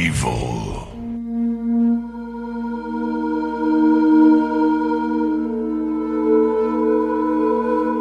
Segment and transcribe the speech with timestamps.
[0.00, 0.88] Evil.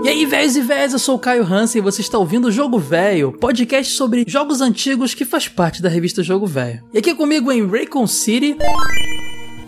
[0.02, 2.52] E aí, velhos e velhas, eu sou o Caio Hansen e você está ouvindo o
[2.52, 6.82] Jogo Velho, podcast sobre jogos antigos que faz parte da revista Jogo Velho.
[6.94, 8.56] E aqui comigo em Raycon City.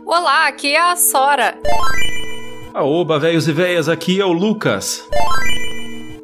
[0.06, 1.60] Olá, aqui é a Sora.
[2.74, 5.04] Aoba, velhos e velhas, aqui é o Lucas.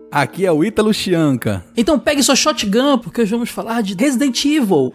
[0.10, 1.66] Aqui é o Ítalo Chianca.
[1.76, 4.94] Então pegue sua shotgun, porque hoje vamos falar de Resident Evil.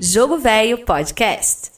[0.00, 1.75] Jogo Velho Podcast.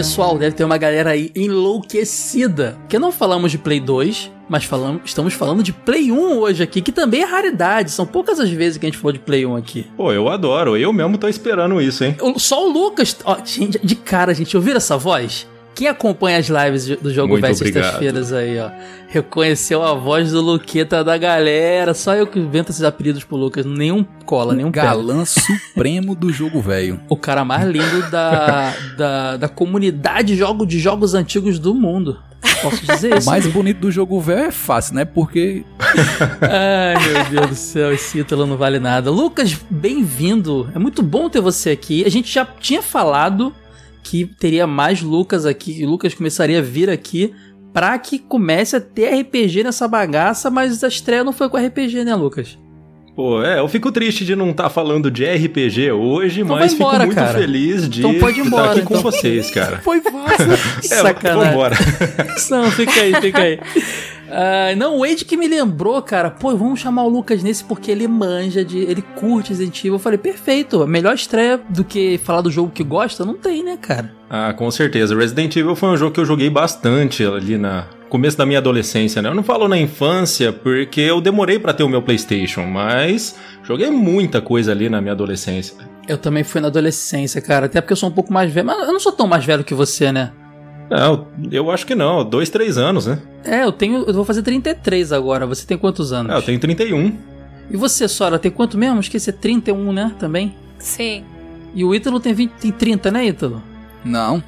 [0.00, 2.74] Pessoal, deve ter uma galera aí enlouquecida.
[2.80, 6.80] Porque não falamos de Play 2, mas falamos, estamos falando de Play 1 hoje aqui,
[6.80, 7.90] que também é raridade.
[7.90, 9.86] São poucas as vezes que a gente falou de Play 1 aqui.
[9.98, 10.74] Pô, eu adoro.
[10.74, 12.16] Eu mesmo tô esperando isso, hein?
[12.38, 13.14] Só o Lucas.
[13.26, 15.46] Ó, de cara, gente, ouviram essa voz?
[15.80, 18.68] Quem acompanha as lives do Jogo Muito Velho sextas-feiras aí, ó,
[19.08, 21.94] reconheceu a voz do Luqueta da galera.
[21.94, 23.64] Só eu que invento esses apelidos pro Lucas.
[23.64, 24.88] Nenhum cola, nenhum pega.
[24.88, 27.00] Galã supremo do jogo velho.
[27.08, 32.18] O cara mais lindo da, da, da comunidade jogo de jogos antigos do mundo.
[32.60, 33.26] Posso dizer O isso?
[33.26, 35.06] mais bonito do jogo velho é fácil, né?
[35.06, 35.64] Porque
[36.42, 39.10] Ai, meu Deus do céu, esse título não vale nada.
[39.10, 40.68] Lucas, bem-vindo.
[40.74, 42.04] É muito bom ter você aqui.
[42.04, 43.54] A gente já tinha falado
[44.02, 47.32] que teria mais Lucas aqui, Lucas começaria a vir aqui
[47.72, 52.04] pra que comece a ter RPG nessa bagaça, mas a estreia não foi com RPG,
[52.04, 52.58] né, Lucas?
[53.14, 57.00] Pô, é, eu fico triste de não estar falando de RPG hoje, Então mas embora,
[57.00, 57.38] fico muito cara.
[57.38, 59.02] feliz de Então pode ir estar embora, aqui com então.
[59.02, 59.78] vocês, cara.
[59.84, 60.46] Foi fácil.
[60.78, 61.50] É, Sacanagem.
[61.50, 61.76] vambora.
[62.50, 63.58] Não, fica aí, fica aí.
[64.30, 67.90] Ah, não, o Wade que me lembrou, cara, pô, vamos chamar o Lucas nesse porque
[67.90, 68.78] ele manja de.
[68.78, 69.94] Ele curte Resident Evil.
[69.94, 73.76] Eu falei, perfeito, melhor estreia do que falar do jogo que gosta, não tem, né,
[73.76, 74.12] cara?
[74.28, 75.16] Ah, com certeza.
[75.16, 79.22] Resident Evil foi um jogo que eu joguei bastante ali na começo da minha adolescência,
[79.22, 79.28] né?
[79.28, 83.88] Eu não falo na infância porque eu demorei pra ter o meu PlayStation, mas joguei
[83.88, 85.76] muita coisa ali na minha adolescência.
[86.08, 88.66] Eu também fui na adolescência, cara, até porque eu sou um pouco mais velho.
[88.66, 90.32] Mas eu não sou tão mais velho que você, né?
[90.90, 93.20] Não, eu acho que não, dois, três anos, né?
[93.44, 94.04] É, eu tenho.
[94.06, 95.46] Eu vou fazer 33 agora.
[95.46, 96.32] Você tem quantos anos?
[96.32, 97.16] Ah, eu tenho 31.
[97.70, 98.98] E você, Sora, tem quanto mesmo?
[98.98, 100.12] Esqueci, é 31, né?
[100.18, 100.54] Também.
[100.78, 101.24] Sim.
[101.74, 103.62] E o Ítalo tem, 20, tem 30, né, Ítalo?
[104.04, 104.42] não,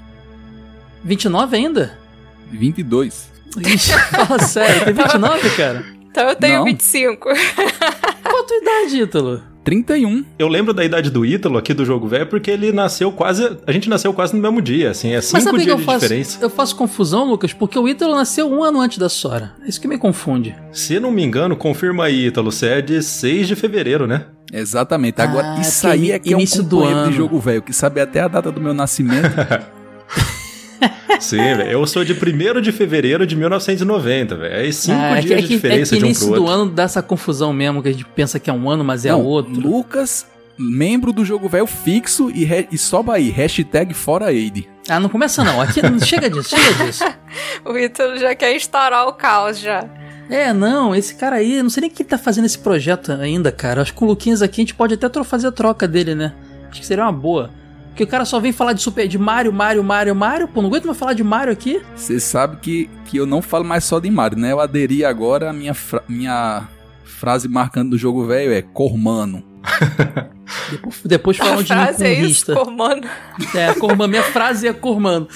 [1.05, 1.97] 29 ainda?
[2.51, 3.31] 22.
[3.59, 5.85] Ixi, fala sério, tem 29, cara?
[6.11, 6.65] Então eu tenho Não.
[6.65, 7.29] 25.
[8.23, 9.43] Qual a tua idade, Ítalo?
[9.65, 10.25] 31.
[10.39, 13.57] Eu lembro da idade do Ítalo aqui do jogo velho porque ele nasceu quase.
[13.67, 15.75] A gente nasceu quase no mesmo dia, assim, é cinco Mas sabe o que dias
[15.75, 16.01] eu de faço?
[16.01, 16.39] diferença.
[16.41, 19.53] Eu faço confusão, Lucas, porque o Ítalo nasceu um ano antes da Sora.
[19.65, 20.55] É isso que me confunde.
[20.73, 24.27] Se não me engano, confirma aí, Ítalo, você é de 6 de fevereiro, né?
[24.53, 25.21] Exatamente.
[25.21, 27.11] Agora, Ah, isso aí é que é um início do ano.
[27.11, 29.31] de jogo velho, que sabe até a data do meu nascimento.
[31.21, 31.71] Sim, velho.
[31.71, 34.67] Eu sou de 1 de fevereiro de 1990, velho.
[34.67, 36.27] É cinco Ah, é que- dias é de que, diferença é que de um início
[36.29, 36.55] pro do outro.
[36.63, 39.11] ano dá essa confusão mesmo, que a gente pensa que é um ano, mas é
[39.11, 39.53] Não, outro.
[39.53, 40.27] Lucas,
[40.59, 42.69] membro do jogo velho fixo e, re...
[42.71, 44.69] e soba aí, hashtag fora Aide.
[44.89, 45.61] Ah, não começa não.
[45.61, 47.05] Aqui chega disso, chega disso.
[47.65, 49.85] O Ítalo já quer instaurar o caos já.
[50.29, 53.83] É, não, esse cara aí, não sei nem quem tá fazendo esse projeto ainda, cara.
[53.83, 56.33] Acho que com o Luquinhas aqui a gente pode até fazer a troca dele, né?
[56.71, 57.51] Acho que seria uma boa.
[57.93, 60.49] Porque o cara só vem falar de Super de Mario, Mario, Mario, Mario.
[60.49, 61.83] Pô, não aguento mais falar de Mario aqui.
[61.95, 64.51] Você sabe que, que eu não falo mais só de Mario, né?
[64.53, 66.63] Eu aderi agora, a minha, fra- minha
[67.05, 69.45] frase marcante do jogo velho é Cormano.
[70.71, 73.07] Depois, depois A falam de frase é isso, formando.
[73.55, 74.09] É, Cormano.
[74.11, 75.29] Minha frase é Cormano.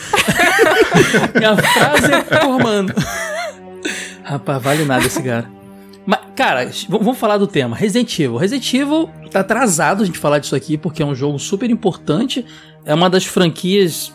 [1.36, 2.92] Minha frase é Cormano.
[4.24, 5.48] Rapaz, vale nada esse cara.
[6.36, 7.74] Cara, vamos falar do tema.
[7.74, 8.36] Resident Evil.
[8.36, 12.44] Resident Evil tá atrasado a gente falar disso aqui, porque é um jogo super importante.
[12.84, 14.12] É uma das franquias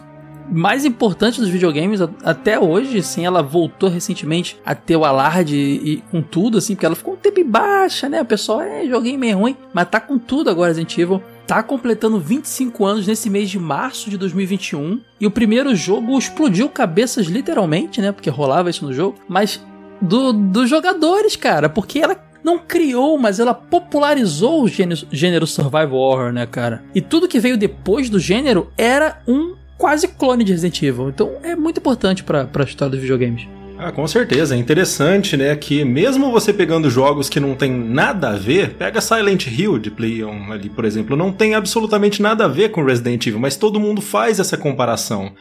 [0.47, 5.93] mais importantes dos videogames até hoje, assim, ela voltou recentemente a ter o alarde e,
[5.93, 8.21] e com tudo, assim, porque ela ficou um tempo em baixa, né?
[8.21, 11.23] O pessoal, é, joguei meio ruim, mas tá com tudo agora Resident Evil.
[11.47, 15.01] Tá completando 25 anos nesse mês de março de 2021.
[15.19, 18.11] E o primeiro jogo explodiu cabeças literalmente, né?
[18.11, 19.17] Porque rolava isso no jogo.
[19.27, 19.59] Mas
[20.01, 21.69] do, dos jogadores, cara.
[21.69, 26.83] Porque ela não criou, mas ela popularizou o gênero, gênero survival horror, né, cara?
[26.93, 31.09] E tudo que veio depois do gênero era um quase clone de Resident Evil.
[31.09, 33.47] Então é muito importante pra, pra história dos videogames.
[33.83, 34.53] Ah, com certeza.
[34.53, 39.01] É interessante, né, que mesmo você pegando jogos que não tem nada a ver, pega
[39.01, 42.83] Silent Hill de Play 1 ali, por exemplo, não tem absolutamente nada a ver com
[42.83, 45.33] Resident Evil, mas todo mundo faz essa comparação.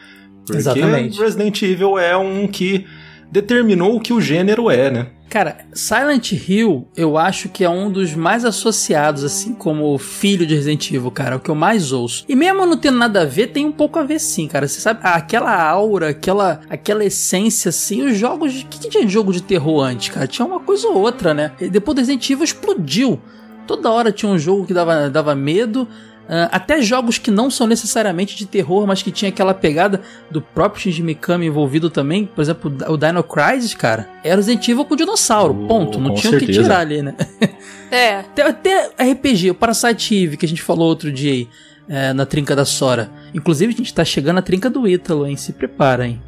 [0.43, 1.19] Porque Exatamente.
[1.19, 2.87] Resident Evil é um que
[3.31, 5.07] determinou o que o gênero é, né?
[5.29, 10.55] Cara, Silent Hill, eu acho que é um dos mais associados, assim como filho de
[10.55, 11.35] Resident Evil, cara.
[11.35, 12.25] É o que eu mais ouço.
[12.27, 14.67] E mesmo não tendo nada a ver, tem um pouco a ver sim, cara.
[14.67, 18.61] Você sabe, aquela aura, aquela, aquela essência, assim, os jogos.
[18.61, 20.27] O que, que tinha de jogo de terror antes, cara?
[20.27, 21.53] Tinha uma coisa ou outra, né?
[21.61, 23.17] E depois do Resident Evil explodiu.
[23.65, 25.87] Toda hora tinha um jogo que dava, dava medo.
[26.29, 30.41] Uh, até jogos que não são necessariamente de terror, mas que tinha aquela pegada do
[30.41, 32.25] próprio Shinji Mikami envolvido também.
[32.25, 35.53] Por exemplo, o Dino Crisis, cara, era Resident Evil com dinossauro.
[35.63, 35.99] Oh, ponto.
[35.99, 37.15] Não com tinha o que tirar ali, né?
[37.91, 38.19] É.
[38.19, 41.49] Até, até RPG, o Parasite Eve, que a gente falou outro dia aí,
[41.89, 43.09] é, na trinca da Sora.
[43.33, 45.35] Inclusive, a gente tá chegando na trinca do Ítalo, hein?
[45.35, 46.21] Se prepara, hein?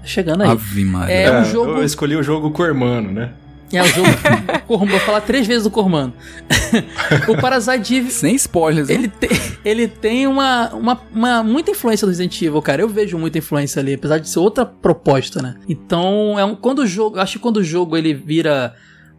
[0.00, 0.48] Tá chegando aí.
[0.48, 1.14] Ave Maria.
[1.14, 3.32] É um jogo- Eu escolhi o jogo Cormano, né?
[3.72, 4.08] É o jogo.
[4.66, 6.12] Cormano, vou falar três vezes do Cormano.
[7.28, 8.96] o Parasite Eve Sem spoilers, hein?
[8.96, 9.28] Ele tem,
[9.64, 12.82] ele tem uma, uma, uma- muita influência do Resident Evil, cara.
[12.82, 15.54] Eu vejo muita influência ali, apesar de ser outra proposta, né?
[15.68, 18.74] Então, é um, quando o jogo, acho que quando o jogo ele vira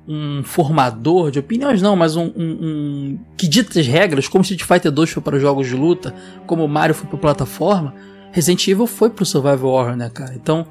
[0.08, 4.64] um formador de opiniões, não, mas um, um- um- que dita as regras, como Street
[4.64, 6.14] Fighter 2 foi para os jogos de luta,
[6.48, 7.94] como o Mario foi para plataforma,
[8.32, 10.34] Resident Evil foi pro Survival Horror, né, cara?
[10.36, 10.66] Então,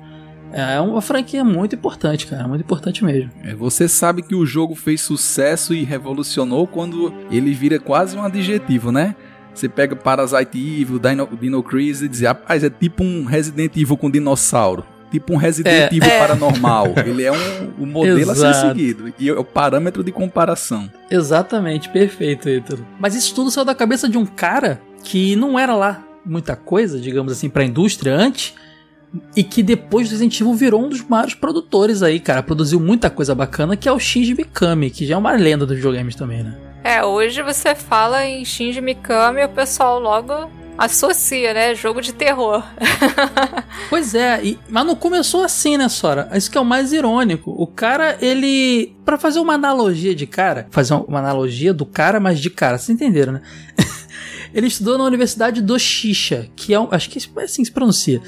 [0.53, 3.31] é uma franquia muito importante, cara, muito importante mesmo.
[3.45, 8.23] É, Você sabe que o jogo fez sucesso e revolucionou quando ele vira quase um
[8.23, 9.15] adjetivo, né?
[9.55, 13.97] Você pega Parasite Evil, Dino, Dino Crisis e diz, rapaz, é tipo um Resident Evil
[13.97, 14.85] com dinossauro.
[15.11, 16.19] Tipo um Resident É, Evil é.
[16.21, 16.95] paranormal.
[17.05, 19.13] Ele é um, um modelo a ser seguido.
[19.19, 20.89] E é o parâmetro de comparação.
[21.11, 22.87] Exatamente, perfeito, Ítalo.
[22.99, 27.01] Mas isso tudo saiu da cabeça de um cara que não era lá muita coisa,
[27.01, 28.55] digamos assim, pra indústria antes,
[29.35, 32.43] e que depois do Resident Evil virou um dos maiores produtores aí, cara.
[32.43, 35.77] Produziu muita coisa bacana, que é o Shinji Mikami, que já é uma lenda dos
[35.77, 36.57] videogames também, né?
[36.85, 41.75] É, hoje você fala em Shinji Mikami e o pessoal logo associa, né?
[41.75, 42.63] Jogo de terror.
[43.89, 46.29] Pois é, e- mas não começou assim, né, Sora?
[46.33, 47.51] Isso que é o mais irônico.
[47.51, 48.95] O cara, ele.
[49.05, 52.91] Pra fazer uma analogia de cara, fazer uma analogia do cara, mas de cara, vocês
[52.91, 53.43] entenderam, né?
[54.55, 57.73] ele estudou na Universidade do Shisha, que é um, acho que é assim que se
[57.73, 58.21] pronuncia.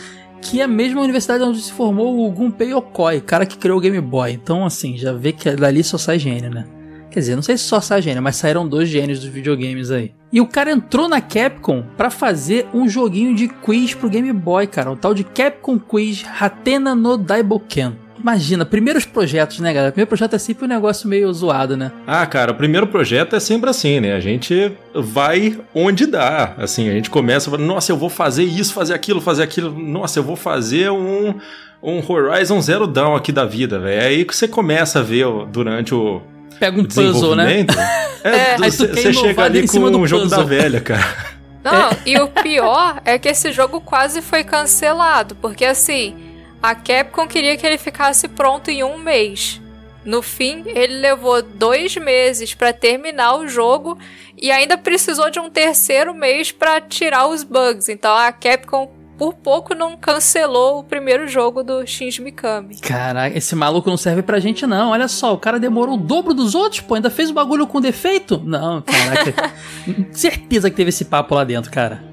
[0.43, 3.81] Que é a mesma universidade onde se formou o Gunpei Yokoi, cara que criou o
[3.81, 4.33] Game Boy.
[4.33, 6.67] Então, assim, já vê que dali só sai gênio, né?
[7.11, 10.13] Quer dizer, não sei se só sai gênio, mas saíram dois gênios dos videogames aí.
[10.33, 14.67] E o cara entrou na Capcom pra fazer um joguinho de quiz pro Game Boy,
[14.67, 14.91] cara.
[14.91, 17.99] Um tal de Capcom Quiz Hatena no Daiboken.
[18.23, 19.91] Imagina, primeiros projetos, né, galera?
[19.91, 21.91] Primeiro projeto é sempre um negócio meio zoado, né?
[22.07, 24.15] Ah, cara, o primeiro projeto é sempre assim, né?
[24.15, 26.55] A gente vai onde dá.
[26.57, 29.77] Assim, a gente começa, nossa, eu vou fazer isso, fazer aquilo, fazer aquilo.
[29.77, 31.35] Nossa, eu vou fazer um,
[31.83, 34.01] um Horizon Zero Dawn aqui da vida, velho.
[34.01, 36.23] É aí que você começa a ver durante o
[36.61, 37.67] Pega um puzzle, né?
[38.25, 41.33] É, tu você, chega ali com um jogo da velha, cara.
[41.65, 46.15] Não, e o pior é que esse jogo quase foi cancelado, porque assim,
[46.63, 49.61] a Capcom queria que ele ficasse pronto em um mês.
[50.05, 53.99] No fim, ele levou dois meses pra terminar o jogo
[54.41, 57.89] e ainda precisou de um terceiro mês pra tirar os bugs.
[57.89, 62.79] Então a Capcom por pouco não cancelou o primeiro jogo do Shinji Mikami.
[62.81, 64.91] Caraca, esse maluco não serve pra gente, não.
[64.91, 66.95] Olha só, o cara demorou o dobro dos outros, pô.
[66.97, 68.43] Ainda fez o bagulho com defeito?
[68.45, 69.53] Não, caraca.
[70.11, 72.12] Certeza que teve esse papo lá dentro, cara.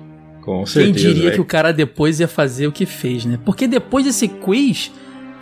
[0.49, 0.93] Com Quem certeza.
[1.07, 1.33] diria velho.
[1.35, 3.37] que o cara depois ia fazer o que fez, né?
[3.45, 4.91] Porque depois desse quiz,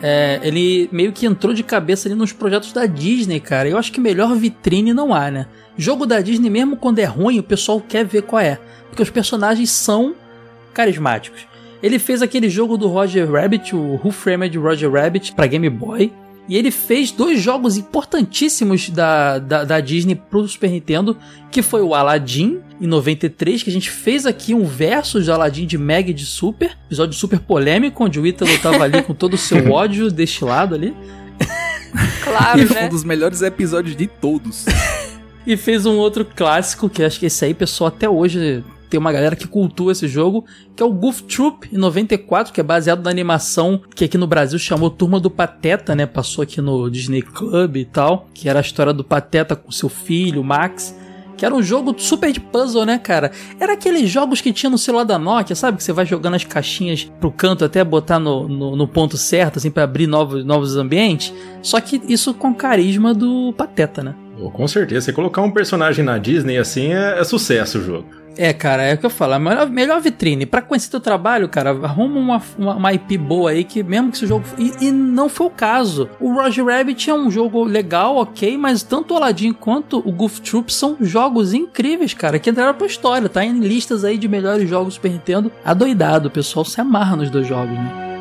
[0.01, 3.69] é, ele meio que entrou de cabeça ali nos projetos da Disney, cara.
[3.69, 5.47] Eu acho que melhor vitrine não há, né?
[5.77, 8.59] Jogo da Disney, mesmo quando é ruim, o pessoal quer ver qual é.
[8.89, 10.13] Porque os personagens são
[10.73, 11.47] carismáticos.
[11.81, 16.11] Ele fez aquele jogo do Roger Rabbit, o Who Framed Roger Rabbit, pra Game Boy.
[16.47, 21.17] E ele fez dois jogos importantíssimos da, da, da Disney pro Super Nintendo,
[21.51, 25.65] que foi o Aladdin, em 93, que a gente fez aqui um versus de Aladdin
[25.65, 29.33] de Mega e de Super, episódio super polêmico, onde o Ítalo tava ali com todo
[29.33, 30.95] o seu ódio destilado ali.
[32.23, 32.89] Claro, Foi um né?
[32.89, 34.65] dos melhores episódios de todos.
[35.47, 39.11] E fez um outro clássico, que acho que esse aí, pessoal, até hoje tem uma
[39.11, 43.03] galera que cultua esse jogo, que é o Goof Troop, em 94, que é baseado
[43.03, 46.05] na animação que aqui no Brasil chamou Turma do Pateta, né?
[46.05, 49.89] Passou aqui no Disney Club e tal, que era a história do Pateta com seu
[49.89, 50.95] filho, Max.
[51.35, 53.31] Que era um jogo super de puzzle, né, cara?
[53.59, 55.77] Era aqueles jogos que tinha no celular da Nokia, sabe?
[55.77, 59.57] Que você vai jogando as caixinhas pro canto até botar no, no, no ponto certo,
[59.57, 61.31] assim, pra abrir novos, novos ambientes.
[61.61, 64.15] Só que isso com carisma do Pateta, né?
[64.53, 65.05] Com certeza.
[65.05, 68.07] Você colocar um personagem na Disney assim é, é sucesso o jogo.
[68.37, 69.33] É, cara, é o que eu falo.
[69.33, 70.45] A melhor, melhor vitrine.
[70.45, 74.17] para conhecer teu trabalho, cara, arruma uma, uma, uma, IP boa aí que, mesmo que
[74.17, 74.45] esse jogo.
[74.57, 76.09] E, e, não foi o caso.
[76.19, 80.39] O Roger Rabbit é um jogo legal, ok, mas tanto o Aladdin quanto o Goof
[80.41, 83.27] Troop são jogos incríveis, cara, que entraram pra história.
[83.27, 85.51] Tá em listas aí de melhores jogos Super Nintendo.
[85.65, 86.27] Adoidado.
[86.27, 88.16] O pessoal se amarra nos dois jogos, né?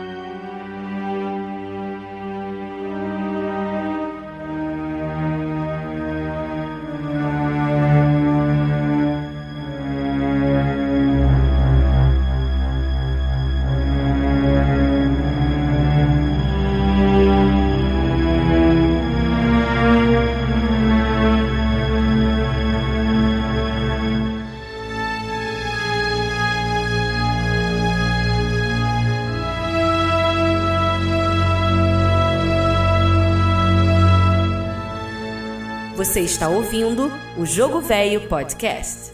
[36.37, 39.13] Está ouvindo o Jogo Velho Podcast.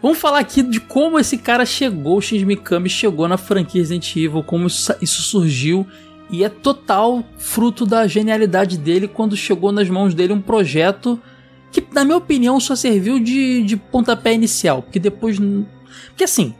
[0.00, 4.14] Vamos falar aqui de como esse cara chegou, o Shinji Mikami chegou na franquia Resident
[4.14, 5.84] Evil, como isso surgiu
[6.30, 11.20] e é total fruto da genialidade dele quando chegou nas mãos dele um projeto
[11.72, 15.38] que, na minha opinião, só serviu de, de pontapé inicial, porque depois.
[16.10, 16.54] Porque assim,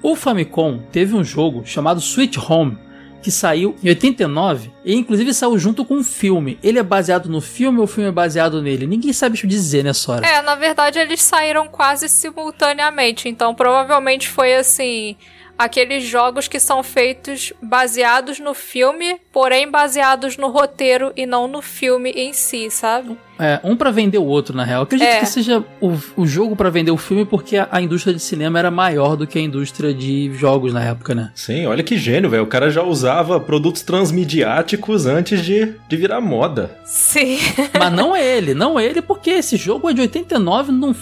[0.00, 2.78] o Famicom teve um jogo chamado Sweet Home,
[3.24, 6.58] que saiu em 89 e inclusive saiu junto com um filme.
[6.62, 8.86] Ele é baseado no filme ou o filme é baseado nele?
[8.86, 10.26] Ninguém sabe dizer, né, Sora?
[10.26, 15.16] É, na verdade eles saíram quase simultaneamente, então provavelmente foi assim
[15.58, 21.62] aqueles jogos que são feitos baseados no filme, porém baseados no roteiro e não no
[21.62, 23.16] filme em si, sabe?
[23.38, 24.82] É, um para vender o outro, na real.
[24.82, 25.20] acredito é.
[25.20, 28.58] que seja o, o jogo para vender o filme porque a, a, indústria de cinema
[28.58, 31.32] era maior do que a indústria de jogos na época, né?
[31.34, 32.44] Sim, olha que gênio, velho.
[32.44, 36.78] O cara já usava produtos transmediáticos antes de, de virar moda.
[36.84, 37.38] Sim.
[37.76, 40.94] Mas não ele, não ele, porque esse jogo é de 89, não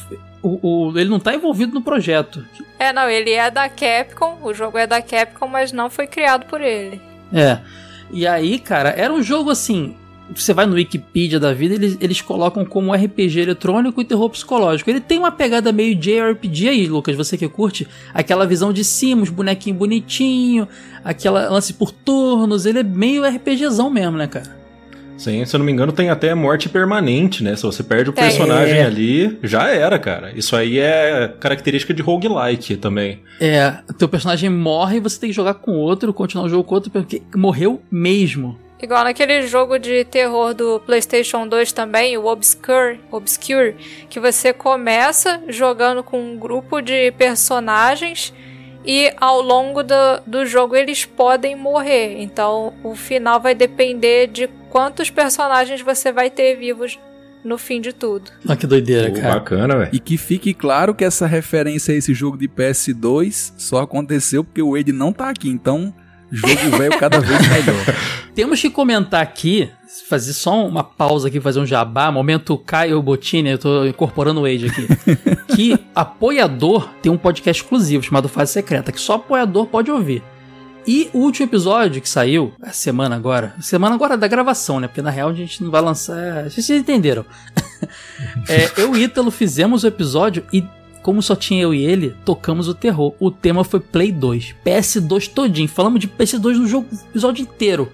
[0.42, 2.44] o, o, ele não tá envolvido no projeto.
[2.78, 6.46] É, não, ele é da Capcom, o jogo é da Capcom, mas não foi criado
[6.46, 7.00] por ele.
[7.32, 7.58] É.
[8.10, 9.96] E aí, cara, era um jogo assim.
[10.34, 14.88] Você vai no Wikipedia da vida, eles, eles colocam como RPG eletrônico e terror psicológico.
[14.88, 17.86] Ele tem uma pegada meio JRPG aí, Lucas, você que curte.
[18.14, 20.66] Aquela visão de cima, os bonequinhos bonitinho,
[21.04, 22.64] aquela lance por turnos.
[22.64, 24.61] Ele é meio RPGzão mesmo, né, cara?
[25.22, 27.54] Sim, se eu não me engano, tem até morte permanente, né?
[27.54, 28.84] Se você perde o personagem é.
[28.84, 30.32] ali, já era, cara.
[30.34, 33.20] Isso aí é característica de roguelike também.
[33.40, 36.74] É, teu personagem morre e você tem que jogar com outro, continuar o jogo com
[36.74, 38.58] outro, porque morreu mesmo.
[38.82, 43.76] Igual naquele jogo de terror do PlayStation 2 também, o Obscure, Obscure,
[44.10, 48.34] que você começa jogando com um grupo de personagens
[48.84, 49.94] e ao longo do,
[50.26, 52.20] do jogo eles podem morrer.
[52.20, 56.98] Então o final vai depender de quantos personagens você vai ter vivos
[57.44, 58.30] no fim de tudo.
[58.48, 59.34] Ah, que doideira, Pô, cara.
[59.34, 59.90] Bacana, velho.
[59.92, 64.62] E que fique claro que essa referência a esse jogo de PS2 só aconteceu porque
[64.62, 65.48] o Wade não tá aqui.
[65.48, 65.92] Então
[66.32, 67.84] jogo velho cada vez melhor.
[68.34, 69.70] Temos que comentar aqui,
[70.08, 74.46] fazer só uma pausa aqui, fazer um jabá, momento Caio Botini, eu tô incorporando o
[74.46, 74.88] Age aqui,
[75.54, 80.22] que apoiador tem um podcast exclusivo chamado Fase Secreta, que só apoiador pode ouvir.
[80.86, 84.88] E o último episódio que saiu, a semana agora, semana agora da gravação, né?
[84.88, 86.50] Porque na real a gente não vai lançar.
[86.50, 87.24] Vocês entenderam.
[88.48, 90.64] é, eu e Ítalo fizemos o episódio e
[91.02, 93.14] como só tinha eu e ele, tocamos o terror.
[93.18, 95.68] O tema foi Play 2, PS2 todinho.
[95.68, 97.92] Falamos de PS2 no jogo, episódio inteiro.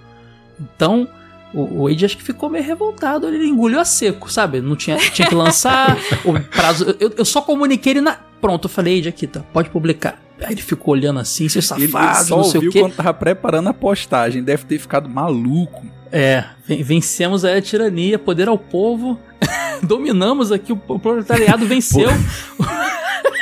[0.59, 1.07] Então,
[1.53, 3.27] o, o Age acho que ficou meio revoltado.
[3.27, 4.61] Ele engoliu a seco, sabe?
[4.61, 6.95] Não tinha, tinha que lançar o prazo.
[6.99, 8.17] Eu, eu só comuniquei ele na.
[8.39, 10.21] Pronto, eu falei, Age, aqui tá, pode publicar.
[10.41, 12.79] Aí ele ficou olhando assim, seu safado, ele, ele só não sei o quê.
[12.79, 15.85] quando tava preparando a postagem, deve ter ficado maluco.
[16.11, 19.19] É, vencemos a tirania, poder ao povo,
[19.83, 22.09] dominamos aqui, o proletariado venceu.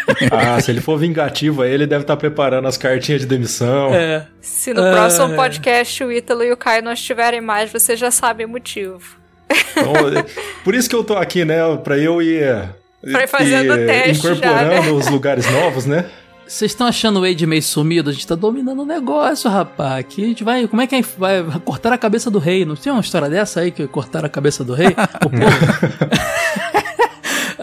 [0.32, 3.94] ah, se ele for vingativo aí, ele deve estar tá preparando as cartinhas de demissão.
[3.94, 4.26] É.
[4.42, 5.36] Se no próximo é.
[5.36, 9.18] podcast o Ítalo e o Caio não estiverem mais, você já sabe o motivo.
[9.50, 9.94] Então,
[10.64, 11.58] por isso que eu tô aqui, né?
[11.84, 12.70] Pra eu ir.
[13.02, 14.28] Pra ir fazendo ir, teste.
[14.28, 14.92] Incorporando já, né?
[14.92, 16.06] os lugares novos, né?
[16.48, 18.10] Vocês estão achando o Wade meio sumido?
[18.10, 20.00] A gente tá dominando o negócio, rapaz.
[20.00, 20.66] Aqui a gente vai.
[20.66, 22.64] Como é que vai cortar a cabeça do rei?
[22.64, 24.88] Não tem uma história dessa aí que cortaram a cabeça do rei?
[25.26, 25.36] o povo.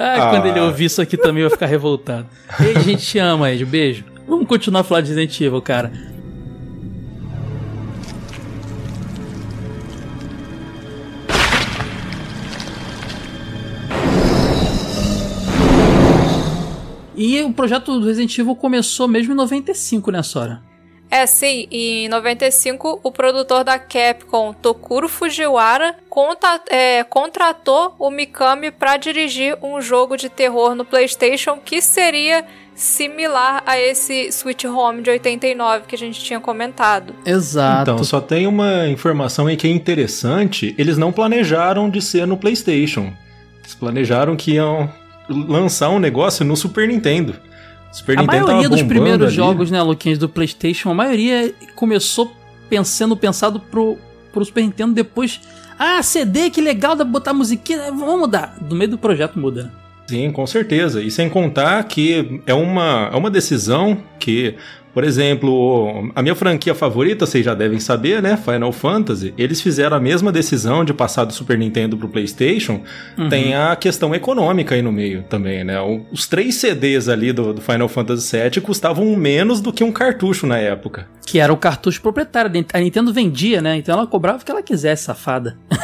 [0.05, 2.27] Ah, quando ele ouvir isso aqui também vai ficar revoltado.
[2.61, 3.65] Ei, a gente te ama, Ed.
[3.65, 4.05] Beijo.
[4.27, 5.93] Vamos continuar a falar de Resident Evil, cara.
[17.17, 20.74] E o projeto do Resident Evil começou mesmo em 95, né, Sora?
[21.15, 21.69] É, sim.
[21.71, 29.57] Em 95, o produtor da Capcom, Tokuro Fujiwara, conta, é, contratou o Mikami para dirigir
[29.63, 32.45] um jogo de terror no PlayStation que seria
[32.75, 37.15] similar a esse Switch Home de 89 que a gente tinha comentado.
[37.25, 37.93] Exato.
[37.93, 42.37] Então, só tem uma informação aí que é interessante: eles não planejaram de ser no
[42.37, 43.13] PlayStation.
[43.61, 44.93] Eles planejaram que iam
[45.29, 47.37] lançar um negócio no Super Nintendo.
[47.95, 49.37] Super a Nintendo maioria dos primeiros ali.
[49.37, 52.35] jogos, né, Luquinhas, do PlayStation, a maioria começou
[52.69, 53.97] pensando pensado pro,
[54.33, 55.41] pro Super Nintendo, depois.
[55.79, 58.57] Ah, CD, que legal, dá pra botar musiquinha, vamos mudar.
[58.61, 59.73] Do meio do projeto muda.
[60.09, 61.01] Sim, com certeza.
[61.01, 64.57] E sem contar que é uma, é uma decisão que,
[64.95, 68.37] por exemplo, a minha franquia favorita, vocês já devem saber, né?
[68.37, 69.35] Final Fantasy.
[69.37, 72.81] Eles fizeram a mesma decisão de passar do Super Nintendo pro PlayStation.
[73.19, 73.29] Uhum.
[73.29, 75.75] Tem a questão econômica aí no meio também, né?
[76.13, 80.47] Os três CDs ali do, do Final Fantasy VII custavam menos do que um cartucho
[80.47, 81.09] na época.
[81.27, 82.53] Que era o cartucho proprietário.
[82.73, 83.77] A Nintendo vendia, né?
[83.77, 85.59] Então ela cobrava o que ela quisesse, safada.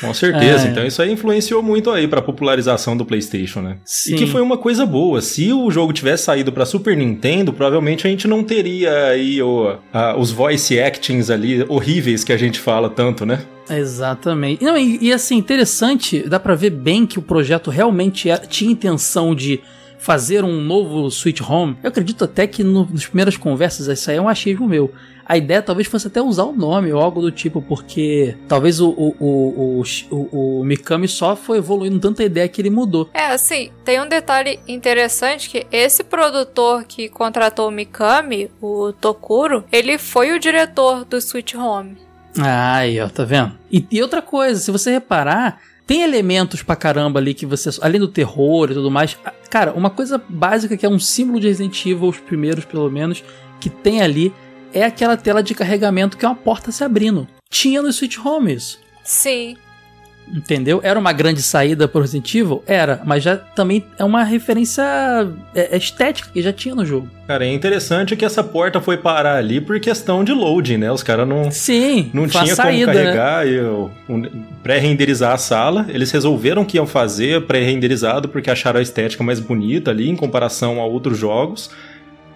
[0.00, 0.66] Com certeza.
[0.66, 0.70] É.
[0.70, 3.78] Então isso aí influenciou muito aí pra popularização do PlayStation, né?
[3.84, 4.14] Sim.
[4.14, 5.20] E que foi uma coisa boa.
[5.20, 9.76] Se o jogo tivesse saído pra Super Nintendo, provavelmente a gente não teria aí o,
[9.92, 13.40] a- os voice actings ali horríveis que a gente fala tanto, né?
[13.70, 14.64] Exatamente.
[14.64, 18.70] Não, e, e, assim, interessante, dá pra ver bem que o projeto realmente era- tinha
[18.70, 19.60] intenção de
[19.98, 21.76] fazer um novo Switch Home.
[21.82, 24.92] Eu acredito até que no, nas primeiras conversas, isso aí é um achismo meu.
[25.26, 28.88] A ideia talvez fosse até usar o nome ou algo do tipo, porque talvez o,
[28.88, 33.10] o, o, o, Mikami só foi evoluindo tanta ideia que ele mudou.
[33.12, 39.64] É, assim, tem um detalhe interessante que esse produtor que contratou o Mikami, o Tokuro,
[39.70, 41.98] ele foi o diretor do Switch Home.
[42.40, 43.52] Aí, ó, tá vendo?
[43.70, 47.70] E, e outra coisa, se você reparar, tem elementos pra caramba ali que você.
[47.80, 49.16] Além do terror e tudo mais.
[49.48, 53.24] Cara, uma coisa básica que é um símbolo de Resident Evil, os primeiros pelo menos,
[53.58, 54.30] que tem ali,
[54.70, 57.26] é aquela tela de carregamento que é uma porta se abrindo.
[57.48, 58.78] Tinha no Switch Home isso.
[59.02, 59.56] Sim.
[60.34, 60.80] Entendeu?
[60.82, 62.62] Era uma grande saída pro Resident Evil?
[62.66, 64.82] Era, mas já também é uma referência
[65.54, 67.08] é, é estética que já tinha no jogo.
[67.26, 70.90] Cara, é interessante que essa porta foi parar ali por questão de loading, né?
[70.92, 73.04] Os caras não, Sim, não tinha saída, como né?
[73.04, 74.22] carregar e o- o-
[74.62, 75.86] pré-renderizar a sala.
[75.88, 80.80] Eles resolveram que iam fazer pré-renderizado porque acharam a estética mais bonita ali em comparação
[80.80, 81.70] a outros jogos.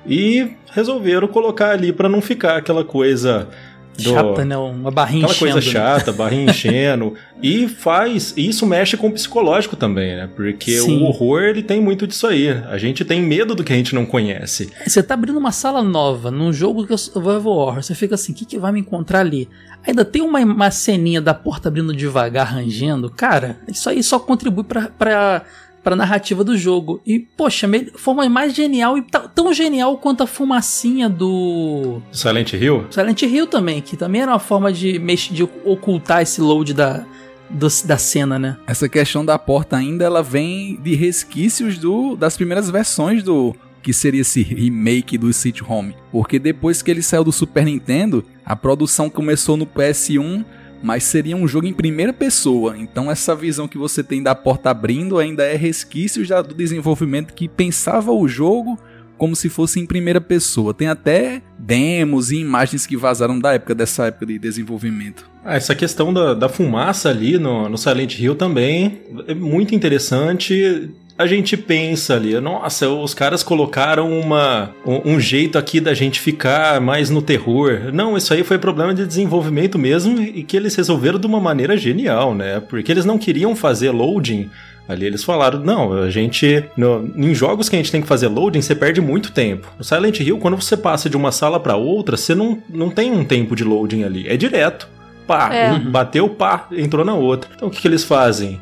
[0.07, 3.49] E resolveram colocar ali pra não ficar aquela coisa
[3.97, 4.57] do, Chata, né?
[4.57, 5.95] Uma barrinha Aquela coisa enchendo, né?
[5.99, 7.15] chata, barrinha enchendo.
[7.43, 8.33] e faz.
[8.37, 10.29] Isso mexe com o psicológico também, né?
[10.35, 10.99] Porque Sim.
[10.99, 12.49] o horror ele tem muito disso aí.
[12.51, 14.71] A gente tem medo do que a gente não conhece.
[14.87, 17.83] Você tá abrindo uma sala nova num jogo que é Survival Horror.
[17.83, 19.49] Você fica assim, o que, que vai me encontrar ali?
[19.87, 23.11] Ainda tem uma, uma ceninha da porta abrindo devagar, rangendo.
[23.11, 25.43] Cara, isso aí só contribui pra, pra,
[25.83, 27.01] pra narrativa do jogo.
[27.07, 27.69] E, poxa,
[28.07, 32.87] uma mais genial e tão genial quanto a fumacinha do Silent Hill?
[32.91, 37.05] Silent Hill também, que também era uma forma de, mex- de ocultar esse load da,
[37.51, 38.57] do- da cena, né?
[38.67, 43.93] Essa questão da porta ainda, ela vem de resquícios do, das primeiras versões do que
[43.93, 45.97] seria esse remake do City Home.
[46.13, 50.45] Porque depois que ele saiu do Super Nintendo, a produção começou no PS1,
[50.83, 52.77] mas seria um jogo em primeira pessoa.
[52.77, 57.49] Então essa visão que você tem da porta abrindo ainda é resquício do desenvolvimento que
[57.49, 58.79] pensava o jogo
[59.23, 60.75] como se fosse em primeira pessoa.
[60.75, 65.31] Tem até demos e imagens que vazaram da época dessa época de desenvolvimento.
[65.45, 70.91] Ah, essa questão da, da fumaça ali no, no Silent Hill também é muito interessante.
[71.23, 76.21] A gente pensa ali, nossa, os caras colocaram uma, um, um jeito aqui da gente
[76.21, 77.91] ficar mais no terror.
[77.93, 81.77] Não, isso aí foi problema de desenvolvimento mesmo e que eles resolveram de uma maneira
[81.77, 82.61] genial, né?
[82.61, 84.51] Porque eles não queriam fazer loading
[84.89, 86.65] Ali eles falaram, não, a gente.
[86.77, 89.73] No, em jogos que a gente tem que fazer loading, você perde muito tempo.
[89.79, 93.13] No Silent Hill, quando você passa de uma sala para outra, você não, não tem
[93.13, 94.29] um tempo de loading ali.
[94.29, 94.89] É direto.
[95.25, 95.79] Pá, É.
[95.79, 97.49] bateu, pá, entrou na outra.
[97.55, 98.61] Então o que, que eles fazem?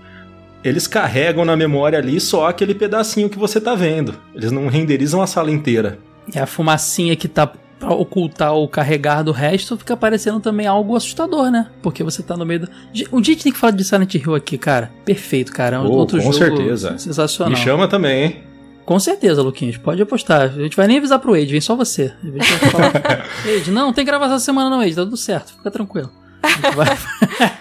[0.62, 4.14] Eles carregam na memória ali só aquele pedacinho que você tá vendo.
[4.35, 5.99] Eles não renderizam a sala inteira.
[6.35, 7.46] É a fumacinha que tá
[7.79, 11.68] pra ocultar o carregar do resto, fica parecendo também algo assustador, né?
[11.83, 12.68] Porque você tá no meio do.
[13.11, 14.92] Um dia a gente tem que falar de Silent Hill aqui, cara.
[15.05, 15.77] Perfeito, cara.
[15.77, 16.99] É um Oh, outro com jogo certeza.
[16.99, 17.53] sensacional.
[17.59, 18.37] Me chama também, hein?
[18.85, 19.79] Com certeza, Luquinhas.
[19.79, 20.42] Pode apostar.
[20.42, 22.12] A gente vai nem avisar pro Age, vem só você.
[23.46, 24.94] Age, não, não tem gravação essa semana não, Age.
[24.94, 25.53] Tá tudo certo.
[25.55, 26.11] Fica tranquilo.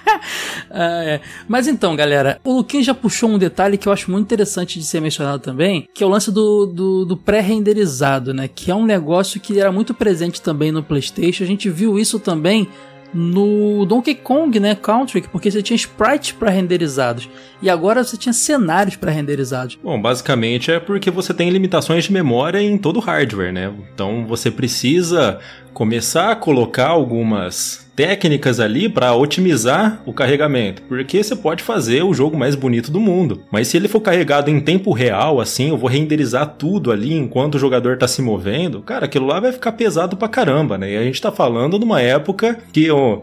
[0.71, 1.21] Ah, é.
[1.47, 4.85] Mas então, galera, o Luquinhas já puxou um detalhe que eu acho muito interessante de
[4.85, 8.47] ser mencionado também, que é o lance do, do, do pré-renderizado, né?
[8.47, 11.43] Que é um negócio que era muito presente também no PlayStation.
[11.43, 12.67] A gente viu isso também
[13.13, 17.27] no Donkey Kong, né, Country, porque você tinha sprites pré-renderizados
[17.61, 19.79] e agora você tinha cenários pré-renderizados.
[19.83, 23.73] Bom, basicamente é porque você tem limitações de memória em todo o hardware, né?
[23.93, 25.39] Então você precisa
[25.73, 32.13] começar a colocar algumas técnicas ali para otimizar o carregamento, porque você pode fazer o
[32.13, 35.75] jogo mais bonito do mundo, mas se ele for carregado em tempo real, assim, eu
[35.77, 39.73] vou renderizar tudo ali enquanto o jogador tá se movendo, cara, aquilo lá vai ficar
[39.73, 40.93] pesado pra caramba, né?
[40.93, 43.21] E a gente tá falando de uma época que um,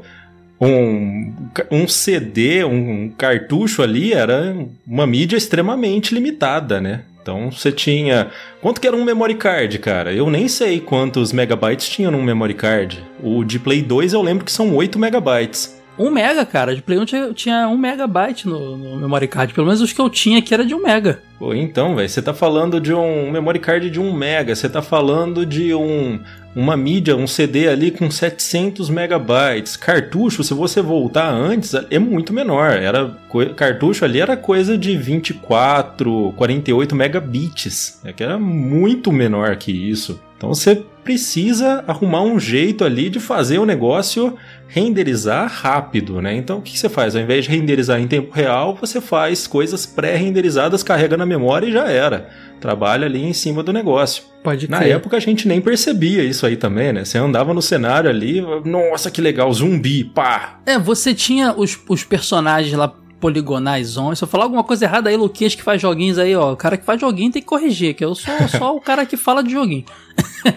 [1.70, 4.54] um CD, um cartucho ali era
[4.86, 7.04] uma mídia extremamente limitada, né?
[7.26, 8.30] Então você tinha.
[8.60, 10.12] Quanto que era um memory card, cara?
[10.12, 13.04] Eu nem sei quantos megabytes tinha num memory card.
[13.20, 15.75] O de Play 2 eu lembro que são 8 megabytes.
[15.98, 16.74] 1 mega, cara.
[16.74, 19.54] De Play 1 tinha, tinha 1 megabyte no, no memory card.
[19.54, 21.22] Pelo menos os que eu tinha aqui era de 1 mega.
[21.38, 24.82] Pô, então, velho, você tá falando de um memory card de 1 mega, você tá
[24.82, 26.20] falando de um
[26.56, 29.76] uma mídia, um CD ali com 700 megabytes.
[29.76, 32.70] Cartucho, se você voltar antes, é muito menor.
[32.70, 33.14] Era
[33.54, 40.18] cartucho ali era coisa de 24, 48 megabits, é que era muito menor que isso.
[40.38, 46.34] Então você precisa arrumar um jeito ali de fazer o negócio renderizar rápido, né?
[46.34, 47.14] Então o que você faz?
[47.14, 51.72] Ao invés de renderizar em tempo real, você faz coisas pré-renderizadas, carrega na memória e
[51.72, 52.28] já era.
[52.60, 54.24] Trabalha ali em cima do negócio.
[54.42, 57.04] Pode Na época a gente nem percebia isso aí também, né?
[57.04, 60.58] Você andava no cenário ali, nossa, que legal, zumbi, pá.
[60.66, 64.18] É, você tinha os, os personagens lá poligonais homens.
[64.18, 66.52] Se eu falar alguma coisa errada aí, Luquinhas que faz joguinhos aí, ó.
[66.52, 69.16] O cara que faz joguinho tem que corrigir, que eu sou só o cara que
[69.16, 69.84] fala de joguinho.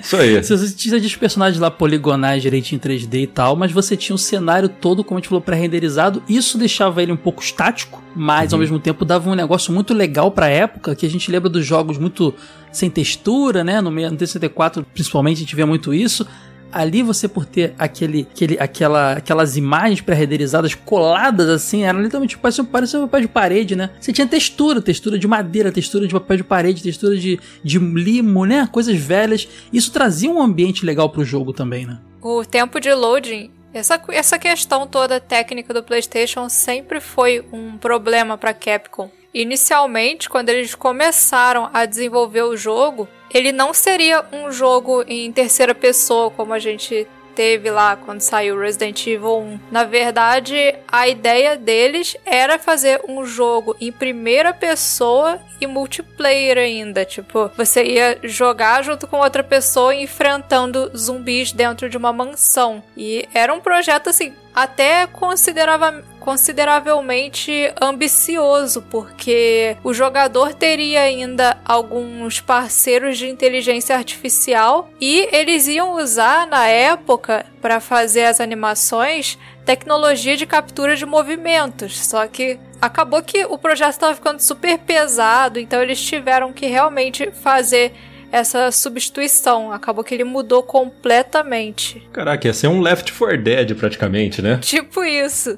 [0.01, 0.35] Isso aí.
[0.43, 4.19] você tinha os personagens lá poligonais direitinho em 3D e tal, mas você tinha o
[4.19, 6.21] cenário todo, como a gente falou, pré-renderizado.
[6.27, 8.57] Isso deixava ele um pouco estático, mas uhum.
[8.57, 11.65] ao mesmo tempo dava um negócio muito legal pra época, que a gente lembra dos
[11.65, 12.33] jogos muito
[12.71, 13.81] sem textura, né?
[13.81, 16.25] No, no 64, principalmente, a gente vê muito isso
[16.71, 22.63] ali você por ter aquele, aquele, aquela, aquelas imagens pré-renderizadas coladas assim, era literalmente parecia,
[22.63, 23.89] parecia um papel de parede, né?
[23.99, 28.45] Você tinha textura, textura de madeira, textura de papel de parede, textura de, de limo,
[28.45, 28.67] né?
[28.71, 29.47] Coisas velhas.
[29.71, 31.99] Isso trazia um ambiente legal pro jogo também, né?
[32.21, 38.37] O tempo de loading essa, essa questão toda técnica do PlayStation sempre foi um problema
[38.37, 39.11] para Capcom.
[39.33, 45.75] Inicialmente, quando eles começaram a desenvolver o jogo, ele não seria um jogo em terceira
[45.75, 47.07] pessoa como a gente
[47.39, 49.59] teve lá quando saiu Resident Evil 1.
[49.71, 57.05] Na verdade, a ideia deles era fazer um jogo em primeira pessoa e multiplayer ainda.
[57.05, 62.83] Tipo, você ia jogar junto com outra pessoa enfrentando zumbis dentro de uma mansão.
[62.97, 72.39] E era um projeto assim, até considerava, consideravelmente ambicioso, porque o jogador teria ainda alguns
[72.39, 80.35] parceiros de inteligência artificial e eles iam usar na época para fazer as animações tecnologia
[80.35, 81.99] de captura de movimentos.
[81.99, 87.31] Só que acabou que o projeto estava ficando super pesado, então eles tiveram que realmente
[87.31, 87.93] fazer
[88.31, 89.71] essa substituição.
[89.71, 92.07] Acabou que ele mudou completamente.
[92.11, 94.57] Caraca, ia ser um Left 4 Dead praticamente, né?
[94.61, 95.57] Tipo isso.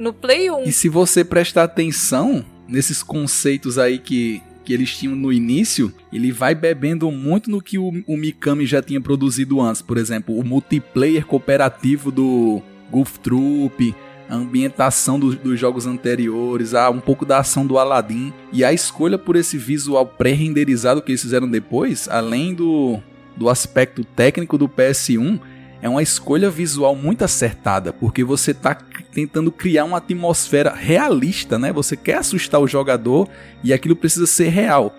[0.00, 0.62] No Play 1.
[0.64, 6.32] E se você prestar atenção nesses conceitos aí que, que eles tinham no início, ele
[6.32, 9.82] vai bebendo muito no que o, o Mikami já tinha produzido antes.
[9.82, 13.94] Por exemplo, o multiplayer cooperativo do Goof Troop,
[14.26, 18.72] a ambientação do, dos jogos anteriores, a, um pouco da ação do Aladdin e a
[18.72, 22.98] escolha por esse visual pré-renderizado que eles fizeram depois, além do,
[23.36, 25.38] do aspecto técnico do PS1,
[25.82, 28.74] é uma escolha visual muito acertada, porque você está
[29.12, 31.72] tentando criar uma atmosfera realista, né?
[31.72, 33.28] Você quer assustar o jogador
[33.64, 34.94] e aquilo precisa ser real.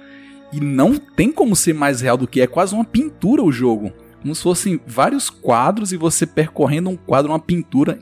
[0.51, 3.93] E não tem como ser mais real do que é quase uma pintura o jogo.
[4.21, 7.99] Como se fossem vários quadros e você percorrendo um quadro, uma pintura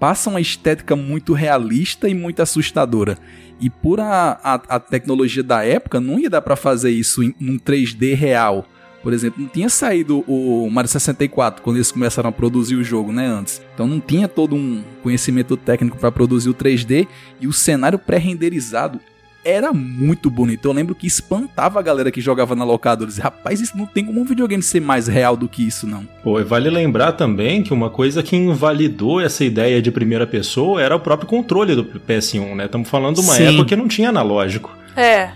[0.00, 3.16] passa uma estética muito realista e muito assustadora.
[3.60, 7.32] E por a, a, a tecnologia da época, não ia dar para fazer isso em
[7.40, 8.66] um 3D real.
[9.02, 13.12] Por exemplo, não tinha saído o Mario 64 quando eles começaram a produzir o jogo,
[13.12, 13.60] né, antes.
[13.74, 17.08] Então não tinha todo um conhecimento técnico para produzir o 3D
[17.40, 19.00] e o cenário pré-renderizado
[19.44, 20.68] era muito bonito.
[20.68, 23.08] Eu lembro que espantava a galera que jogava na locadora.
[23.08, 26.06] Dizia, Rapaz, isso não tem como um videogame ser mais real do que isso, não.
[26.22, 30.80] Pô, e vale lembrar também que uma coisa que invalidou essa ideia de primeira pessoa
[30.80, 32.66] era o próprio controle do PS1, né?
[32.66, 33.44] Estamos falando de uma Sim.
[33.44, 34.70] época que não tinha analógico.
[34.96, 35.30] É.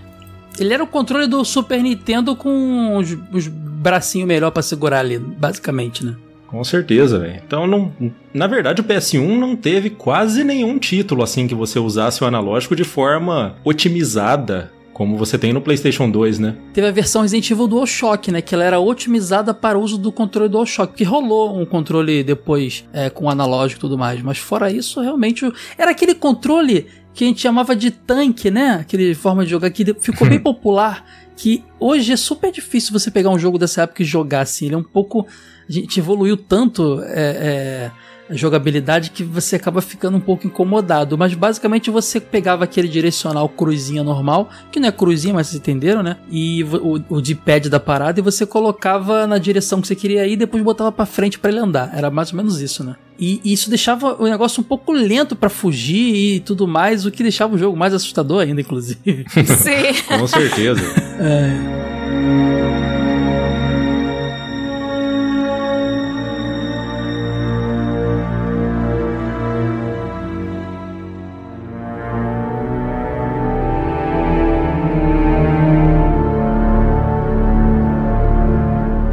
[0.59, 5.19] Ele era o controle do Super Nintendo com os, os bracinhos melhor para segurar ali,
[5.19, 6.17] basicamente, né?
[6.47, 7.43] Com certeza, velho.
[7.45, 7.93] Então, não,
[8.33, 12.77] na verdade, o PS1 não teve quase nenhum título assim que você usasse o analógico
[12.77, 16.57] de forma otimizada Como você tem no PlayStation 2, né?
[16.73, 18.41] Teve a versão Resident Evil DualShock, né?
[18.41, 20.95] Que ela era otimizada para o uso do controle DualShock.
[20.95, 24.23] Que rolou um controle depois é, com analógico e tudo mais.
[24.23, 25.45] Mas fora isso, realmente.
[25.77, 26.87] Era aquele controle
[27.17, 28.73] que a gente chamava de tanque, né?
[28.73, 31.03] Aquele forma de jogar que ficou bem popular.
[31.35, 34.67] Que hoje é super difícil você pegar um jogo dessa época e jogar assim.
[34.67, 35.27] Ele é um pouco.
[35.67, 37.03] A gente evoluiu tanto.
[37.05, 37.91] É, é,
[38.31, 41.17] jogabilidade que você acaba ficando um pouco incomodado.
[41.17, 46.03] Mas basicamente você pegava aquele direcional cruzinha normal, que não é cruzinha, mas vocês entenderam,
[46.03, 46.17] né?
[46.31, 50.33] E o, o D-pad da parada e você colocava na direção que você queria ir
[50.33, 51.91] e depois botava para frente para ele andar.
[51.95, 52.97] Era mais ou menos isso, né?
[53.19, 57.11] E, e isso deixava o negócio um pouco lento para fugir e tudo mais, o
[57.11, 59.25] que deixava o jogo mais assustador ainda, inclusive.
[59.33, 60.19] Sim.
[60.19, 60.83] Com certeza.
[61.19, 62.96] é.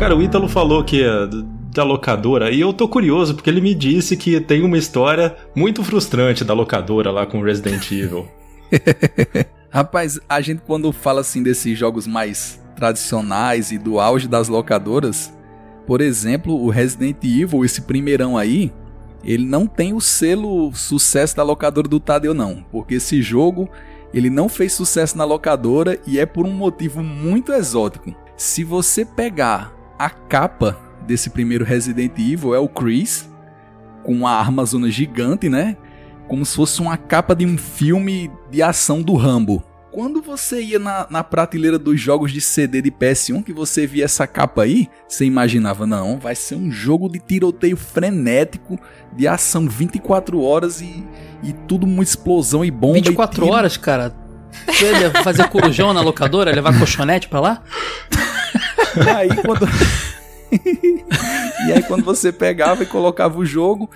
[0.04, 1.30] Cara, o Ítalo falou que é
[1.74, 5.82] da locadora, e eu tô curioso porque ele me disse que tem uma história muito
[5.82, 8.28] frustrante da locadora lá com Resident Evil.
[9.72, 15.34] Rapaz, a gente quando fala assim desses jogos mais tradicionais e do auge das locadoras,
[15.88, 18.74] por exemplo, o Resident Evil, esse primeirão aí,
[19.24, 23.70] ele não tem o selo sucesso da locadora do Tadeu não, porque esse jogo
[24.14, 28.14] ele não fez sucesso na locadora e é por um motivo muito exótico.
[28.36, 33.30] Se você pegar a capa desse primeiro Resident Evil é o Chris
[34.04, 35.78] com uma arma zona gigante, né?
[36.28, 39.64] Como se fosse uma capa de um filme de ação do Rambo.
[39.92, 44.04] Quando você ia na, na prateleira dos jogos de CD de PS1, que você via
[44.04, 48.78] essa capa aí, você imaginava, não, vai ser um jogo de tiroteio frenético,
[49.16, 51.06] de ação 24 horas e,
[51.44, 52.96] e tudo uma explosão e bomba.
[52.96, 54.14] 24 e horas, cara?
[54.68, 57.64] Você ia fazer corujão na locadora, levar colchonete pra lá?
[59.16, 59.68] Aí quando.
[61.68, 63.90] e aí quando você pegava e colocava o jogo,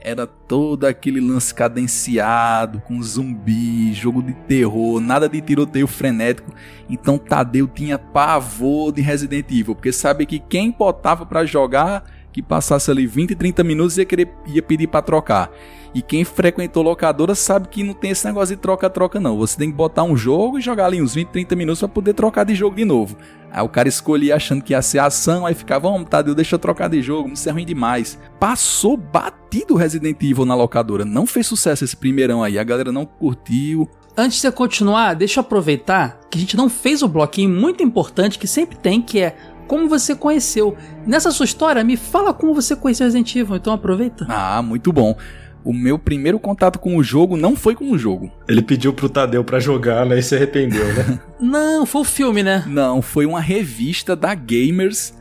[0.00, 6.52] era todo aquele lance cadenciado, com zumbi, jogo de terror, nada de tiroteio frenético.
[6.88, 12.42] Então Tadeu tinha pavor de Resident Evil, porque sabe que quem botava para jogar, que
[12.42, 14.06] passasse ali 20, 30 minutos ia
[14.46, 15.50] ia pedir para trocar.
[15.92, 19.36] E quem frequentou locadora sabe que não tem esse negócio de troca-troca não.
[19.38, 22.14] Você tem que botar um jogo e jogar ali uns 20, 30 minutos para poder
[22.14, 23.16] trocar de jogo de novo.
[23.50, 26.58] Aí o cara escolhia achando que ia ser ação, aí ficava, vamos, Tadeu, deixa eu
[26.60, 28.16] trocar de jogo, isso é ruim demais.
[28.38, 33.04] Passou batido Resident Evil na locadora, não fez sucesso esse primeirão aí, a galera não
[33.04, 33.88] curtiu.
[34.16, 37.82] Antes de você continuar, deixa eu aproveitar que a gente não fez o bloquinho muito
[37.82, 39.36] importante que sempre tem, que é
[39.70, 40.76] como você conheceu.
[41.06, 44.26] Nessa sua história, me fala como você conheceu Resident Evil, então aproveita.
[44.28, 45.16] Ah, muito bom
[45.62, 48.32] o meu primeiro contato com o jogo não foi com o jogo.
[48.48, 50.18] Ele pediu pro Tadeu pra jogar, né?
[50.18, 51.20] E se arrependeu, né?
[51.38, 52.64] não, foi o filme, né?
[52.66, 55.12] Não, foi uma revista da Gamers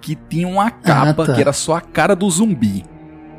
[0.00, 1.34] que tinha uma capa ah, tá.
[1.34, 2.84] que era só a cara do zumbi.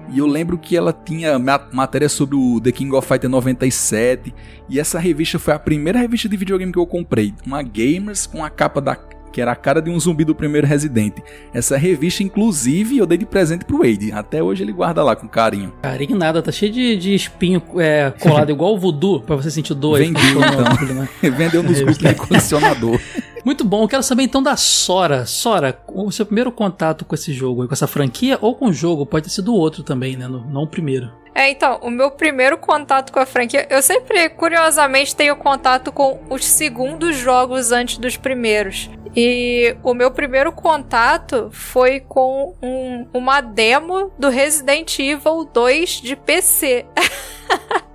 [0.09, 1.37] E eu lembro que ela tinha
[1.73, 4.33] matéria sobre o The King of Fighter 97.
[4.69, 7.33] E essa revista foi a primeira revista de videogame que eu comprei.
[7.45, 8.97] Uma Gamers com a capa da,
[9.35, 11.17] que era a cara de um zumbi do primeiro Resident.
[11.53, 14.09] Essa revista, inclusive, eu dei de presente pro Wade.
[14.13, 15.73] Até hoje ele guarda lá com carinho.
[15.81, 19.73] Carinho nada, tá cheio de, de espinho é, colado igual o voodoo, pra você sentir
[19.73, 19.99] dor.
[19.99, 20.95] Vendeu, então.
[20.95, 21.09] Né?
[21.31, 22.97] Vendeu nos grupos de colecionador.
[23.45, 25.27] Muito bom, eu quero saber então da Sora.
[25.27, 29.05] Sora, o seu primeiro contato com esse jogo, com essa franquia ou com o jogo,
[29.05, 30.27] pode ter sido outro também, né?
[30.27, 31.11] não o primeiro.
[31.35, 36.19] É, então, o meu primeiro contato com a franquia, eu sempre, curiosamente, tenho contato com
[36.27, 38.89] os segundos jogos antes dos primeiros.
[39.15, 46.15] E o meu primeiro contato foi com um, uma demo do Resident Evil 2 de
[46.15, 46.85] PC.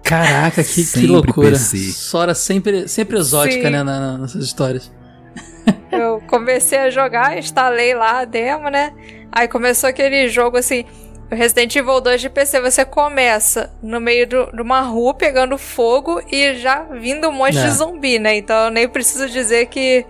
[0.05, 1.51] Caraca, que, que loucura.
[1.51, 1.93] PC.
[1.93, 3.71] Sora sempre, sempre exótica, Sim.
[3.71, 4.91] né, na, na, nessas histórias.
[5.91, 8.93] Eu comecei a jogar, instalei lá a demo, né?
[9.33, 10.85] Aí começou aquele jogo assim.
[11.31, 16.21] Resident Evil 2 de PC, você começa no meio do, de uma rua pegando fogo
[16.29, 17.63] e já vindo um monte é.
[17.63, 18.37] de zumbi, né?
[18.37, 20.05] Então eu nem preciso dizer que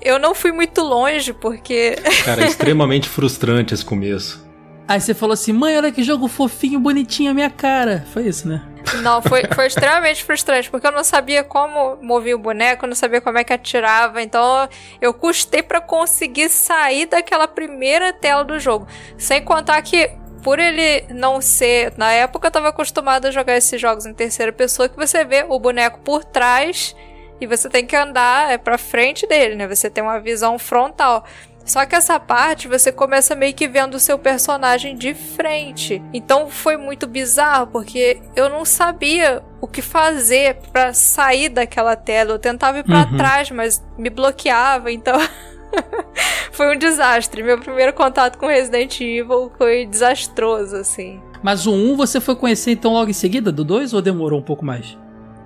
[0.00, 1.96] eu não fui muito longe, porque.
[2.24, 4.48] Cara, é extremamente frustrante esse começo.
[4.86, 8.04] Aí você falou assim, mãe, olha que jogo fofinho, bonitinho a minha cara.
[8.12, 8.60] Foi isso, né?
[9.02, 12.96] Não, foi, foi extremamente frustrante, porque eu não sabia como movia o boneco, eu não
[12.96, 14.68] sabia como é que atirava, então
[15.00, 18.86] eu custei para conseguir sair daquela primeira tela do jogo.
[19.16, 20.10] Sem contar que,
[20.42, 21.92] por ele não ser.
[21.96, 25.44] Na época eu tava acostumado a jogar esses jogos em terceira pessoa, que você vê
[25.48, 26.94] o boneco por trás
[27.40, 29.66] e você tem que andar é, pra frente dele, né?
[29.66, 31.24] Você tem uma visão frontal.
[31.70, 36.02] Só que essa parte você começa meio que vendo o seu personagem de frente.
[36.12, 42.32] Então foi muito bizarro porque eu não sabia o que fazer para sair daquela tela.
[42.32, 43.16] Eu tentava ir para Uhum.
[43.16, 45.14] trás, mas me bloqueava, então
[46.50, 47.40] foi um desastre.
[47.40, 51.20] Meu primeiro contato com Resident Evil foi desastroso assim.
[51.40, 54.42] Mas o 1 você foi conhecer então logo em seguida do 2 ou demorou um
[54.44, 54.98] pouco mais?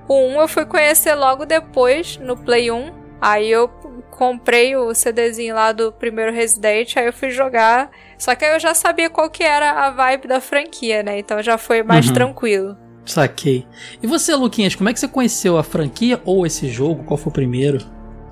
[0.09, 3.05] O 1 eu fui conhecer logo depois, no Play 1.
[3.21, 3.69] Aí eu
[4.11, 7.91] comprei o CDzinho lá do primeiro Resident, aí eu fui jogar.
[8.19, 11.19] Só que aí eu já sabia qual que era a vibe da franquia, né?
[11.19, 12.15] Então já foi mais Uhum.
[12.15, 12.77] tranquilo.
[13.05, 13.67] Saquei.
[14.03, 17.05] E você, Luquinhas, como é que você conheceu a franquia ou esse jogo?
[17.05, 17.79] Qual foi o primeiro?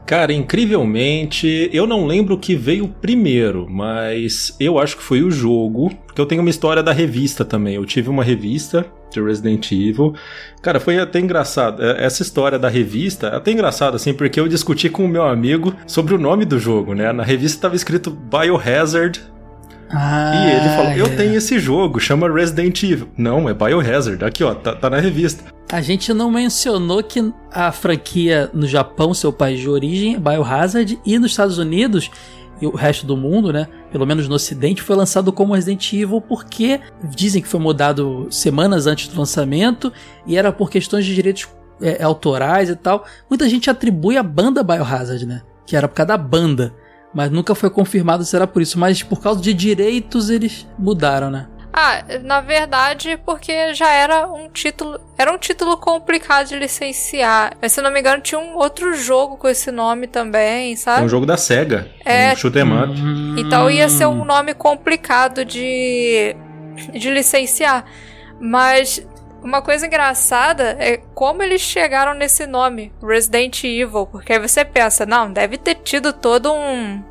[0.07, 5.31] Cara, incrivelmente, eu não lembro o que veio primeiro, mas eu acho que foi o
[5.31, 7.75] jogo, porque eu tenho uma história da revista também.
[7.77, 10.15] Eu tive uma revista de Resident Evil.
[10.61, 11.83] Cara, foi até engraçado.
[11.83, 15.25] É, Essa história da revista é até engraçado, assim, porque eu discuti com o meu
[15.25, 17.13] amigo sobre o nome do jogo, né?
[17.13, 19.21] Na revista estava escrito Biohazard
[19.91, 21.17] Ah, e ele falou: Eu é.
[21.17, 23.09] tenho esse jogo, chama Resident Evil.
[23.17, 24.25] Não, é Biohazard.
[24.25, 25.45] Aqui, ó, tá, tá na revista.
[25.71, 30.99] A gente não mencionou que a franquia no Japão, seu país de origem, é Biohazard,
[31.05, 32.11] e nos Estados Unidos
[32.63, 33.67] e o resto do mundo, né?
[33.91, 38.87] Pelo menos no ocidente, foi lançado como Resident Evil porque dizem que foi mudado semanas
[38.87, 39.93] antes do lançamento
[40.25, 41.49] e era por questões de direitos
[41.81, 43.05] é, autorais e tal.
[43.29, 45.43] Muita gente atribui a banda Biohazard, né?
[45.67, 46.73] Que era por causa da banda.
[47.13, 48.79] Mas nunca foi confirmado se era por isso.
[48.79, 51.49] Mas por causa de direitos eles mudaram, né?
[51.73, 55.01] Ah, na verdade, porque já era um título.
[55.17, 57.53] Era um título complicado de licenciar.
[57.63, 60.77] Mas, se eu não me engano, tinha um outro jogo com esse nome também, É
[60.77, 61.05] sabe?
[61.05, 61.91] um jogo da SEGA.
[62.05, 62.33] É.
[62.33, 62.93] Um shoot 'em up.
[63.41, 66.37] Então ia ser um nome complicado de,
[66.93, 67.85] de licenciar.
[68.39, 69.07] Mas
[69.43, 74.07] uma coisa engraçada é como eles chegaram nesse nome, Resident Evil.
[74.07, 77.03] Porque aí você pensa, não, deve ter tido todo um.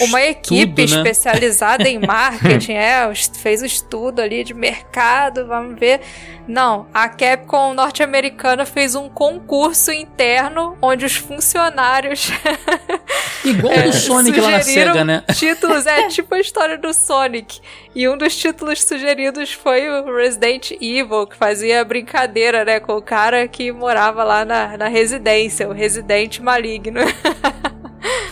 [0.00, 1.10] Uma equipe Estudo, né?
[1.10, 6.00] especializada em marketing, é, fez o estudo ali de mercado, vamos ver.
[6.46, 12.30] Não, a Capcom norte-americana fez um concurso interno onde os funcionários
[13.44, 15.22] Igual É, do Sonic lá na SEGA, né?
[15.34, 17.60] Títulos, é tipo a história do Sonic.
[17.94, 23.02] E um dos títulos sugeridos foi o Resident Evil, que fazia brincadeira, né, com o
[23.02, 27.00] cara que morava lá na, na residência, o Residente Maligno.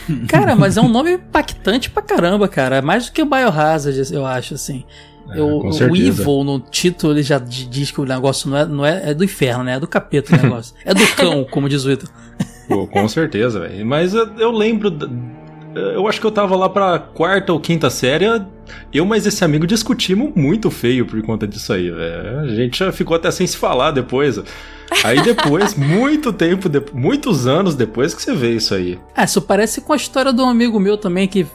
[0.28, 2.76] Cara, mas é um nome impactante pra caramba, cara.
[2.76, 4.84] É mais do que o Biohazard, eu acho, assim.
[5.30, 5.96] É, Eu- o.
[5.96, 9.24] Evil no título ele já diz que o negócio não é, não é, é do
[9.24, 9.74] inferno, né?
[9.76, 10.74] É do capeta o negócio.
[10.84, 12.08] é do cão, como diz o Ito.
[12.68, 13.84] Pô, com certeza, velho.
[13.86, 14.90] Mas eu, eu lembro.
[15.78, 18.26] Eu acho que eu tava lá pra quarta ou quinta série.
[18.92, 22.40] Eu mais esse amigo discutimos muito feio por conta disso aí, velho.
[22.40, 24.40] A gente já ficou até sem se falar depois.
[25.04, 28.98] Aí depois, muito tempo, de- muitos anos depois que você vê isso aí.
[29.14, 31.46] Ah, isso parece com a história de um amigo meu também que,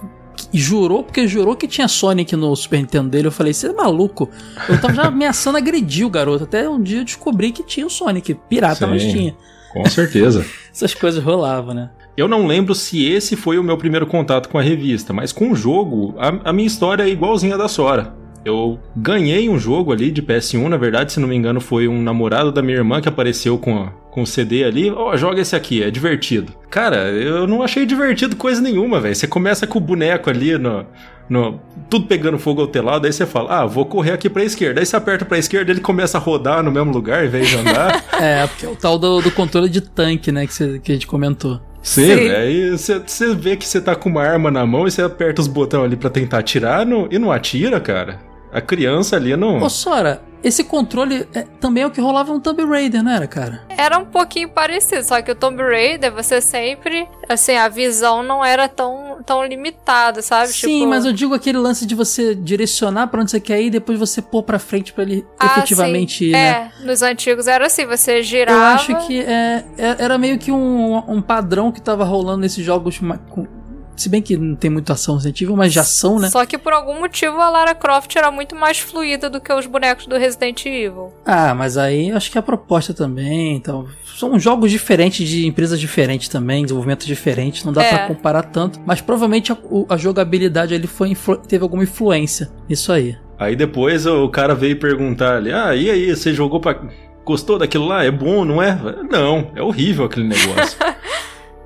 [0.53, 3.27] jurou, porque jurou que tinha Sonic no Super Nintendo dele.
[3.27, 4.29] Eu falei, você é maluco?
[4.67, 6.43] Eu tava já ameaçando agredir o garoto.
[6.43, 8.33] Até um dia eu descobri que tinha o Sonic.
[8.49, 9.11] Pirata, mas Sim.
[9.11, 9.35] tinha.
[9.73, 10.45] Com certeza.
[10.73, 11.89] Essas coisas rolavam, né?
[12.15, 15.51] Eu não lembro se esse foi o meu primeiro contato com a revista, mas com
[15.51, 18.13] o jogo, a, a minha história é igualzinha da Sora.
[18.43, 22.01] Eu ganhei um jogo ali de PS1, na verdade, se não me engano, foi um
[22.01, 24.89] namorado da minha irmã que apareceu com, com o CD ali.
[24.89, 26.51] Ó, joga esse aqui, é divertido.
[26.69, 29.15] Cara, eu não achei divertido coisa nenhuma, velho.
[29.15, 30.85] Você começa com o boneco ali no,
[31.29, 31.59] no.
[31.87, 34.79] Tudo pegando fogo ao telado, aí você fala, ah, vou correr aqui pra esquerda.
[34.79, 37.57] Aí você aperta pra esquerda, ele começa a rodar no mesmo lugar em vez de
[37.57, 38.03] andar.
[38.21, 40.45] É, porque é o tal do, do controle de tanque, né?
[40.45, 41.59] Que, que a gente comentou.
[41.81, 42.15] Sim, Sim.
[42.15, 42.37] velho.
[42.37, 45.41] Aí você você vê que você tá com uma arma na mão e você aperta
[45.41, 48.19] os botões ali pra tentar atirar no- e não atira, cara.
[48.51, 49.61] A criança ali não.
[49.61, 53.27] Ô, Sora, esse controle é- também é o que rolava no Tomb Raider, não era,
[53.27, 53.61] cara?
[53.69, 58.43] Era um pouquinho parecido, só que o Tomb Raider, você sempre, assim, a visão não
[58.43, 60.49] era tão, tão limitada, sabe?
[60.51, 63.67] Sim, Tipo, mas eu digo aquele lance de você direcionar pra onde você quer ir
[63.67, 66.25] e depois você pôr pra frente pra ele ah, efetivamente sim.
[66.25, 66.71] ir, né?
[66.81, 68.57] É, nos antigos era assim, você girava...
[68.59, 72.65] Eu acho que é, é- era meio que um, um padrão que tava rolando nesses
[72.65, 72.99] jogos.
[73.29, 73.60] com-
[74.01, 76.29] se bem que não tem muita ação Resident Evil, mas já são, né?
[76.29, 79.65] Só que por algum motivo a Lara Croft era muito mais fluida do que os
[79.65, 81.13] bonecos do Resident Evil.
[81.25, 83.55] Ah, mas aí acho que a proposta também.
[83.55, 83.87] Então,
[84.17, 87.89] são jogos diferentes de empresas diferentes também, desenvolvimento diferente, não dá É.
[87.89, 88.79] pra comparar tanto.
[88.85, 89.57] Mas provavelmente a,
[89.89, 91.15] a jogabilidade ali foi
[91.47, 93.15] teve alguma influência nisso aí.
[93.39, 96.79] Aí depois o cara veio perguntar ali: Ah, e aí, você jogou pra.
[97.25, 98.03] Gostou daquilo lá?
[98.03, 98.77] É bom, não é?
[99.09, 100.77] Não, é horrível aquele negócio.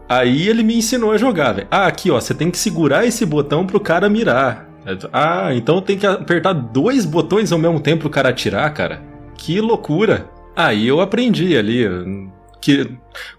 [0.08, 1.68] aí ele me ensinou a jogar, velho.
[1.70, 4.70] Ah, aqui ó, você tem que segurar esse botão pro cara mirar.
[5.12, 9.02] Ah, então tem que apertar dois botões ao mesmo tempo pro cara atirar, cara.
[9.38, 10.30] Que loucura.
[10.56, 11.86] Aí eu aprendi ali.
[12.62, 12.90] que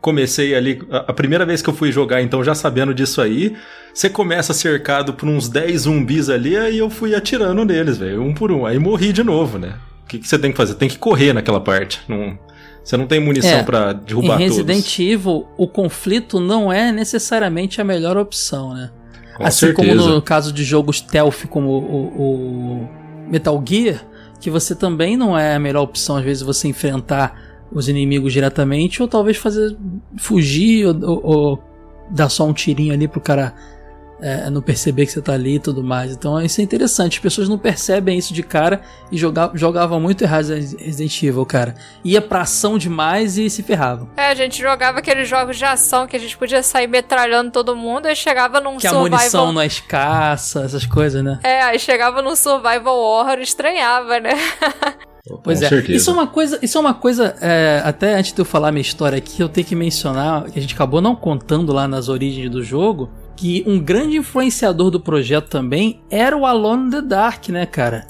[0.00, 3.56] comecei ali, a primeira vez que eu fui jogar, então já sabendo disso aí,
[3.92, 8.34] você começa cercado por uns 10 zumbis ali, aí eu fui atirando neles, velho, um
[8.34, 8.66] por um.
[8.66, 9.74] Aí morri de novo, né?
[10.04, 10.74] O que, que você tem que fazer?
[10.74, 12.00] Tem que correr naquela parte.
[12.08, 12.38] Não,
[12.86, 15.00] você não tem munição É, pra derrubar em Resident todos.
[15.00, 18.90] Evil, o conflito não é necessariamente a melhor opção, né?
[19.36, 19.88] Com assim certeza.
[19.98, 22.06] como no caso de jogos stealth como o,
[22.86, 22.88] o
[23.30, 24.04] Metal Gear,
[24.40, 27.34] que você também não é a melhor opção, às vezes, você enfrentar
[27.72, 29.76] os inimigos diretamente, ou talvez fazer
[30.16, 31.62] fugir, ou, ou- ou
[32.10, 33.52] dar só um tirinho ali pro cara
[34.20, 36.12] é, não perceber que você tá ali e tudo mais.
[36.12, 37.14] Então isso é interessante.
[37.16, 41.74] As pessoas não percebem isso de cara e joga, jogavam muito errado Resident Evil, cara.
[42.04, 44.08] Ia pra ação demais e se ferravam.
[44.16, 47.76] É, a gente jogava aqueles jogos de ação que a gente podia sair metralhando todo
[47.76, 49.18] mundo e chegava num Que a survival.
[49.18, 51.38] munição não é escassa, essas coisas, né?
[51.42, 54.30] É, aí chegava num survival horror e estranhava, né?
[55.42, 55.68] Pois Com é.
[55.68, 55.96] certeza.
[55.96, 58.80] Isso é uma coisa, isso é uma coisa é, até antes de eu falar minha
[58.80, 62.48] história aqui, eu tenho que mencionar que a gente acabou não contando lá nas origens
[62.48, 67.48] do jogo, que um grande influenciador do projeto também era o Alone in the Dark,
[67.50, 68.06] né, cara?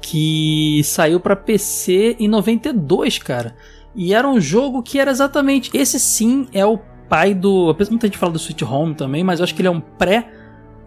[0.00, 3.54] Que saiu pra PC em 92, cara.
[3.94, 8.16] E era um jogo que era exatamente esse sim é o pai do, muita gente
[8.16, 10.30] fala do Sweet Home também, mas eu acho que ele é um pré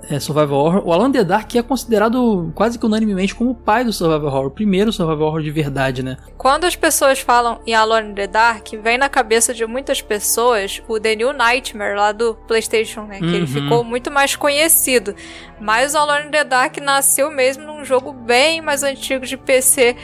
[0.09, 0.87] é, Survival Horror.
[0.87, 4.45] O Alan the Dark é considerado quase que unanimemente como o pai do Survival Horror,
[4.47, 6.17] o primeiro Survival Horror de verdade, né?
[6.37, 10.81] Quando as pessoas falam em Alone in the Dark, vem na cabeça de muitas pessoas
[10.87, 13.19] o The New Nightmare lá do PlayStation, né?
[13.19, 13.47] Que ele Uhum.
[13.47, 15.15] ficou muito mais conhecido.
[15.59, 19.95] Mas o Alone in the Dark nasceu mesmo num jogo bem mais antigo de PC.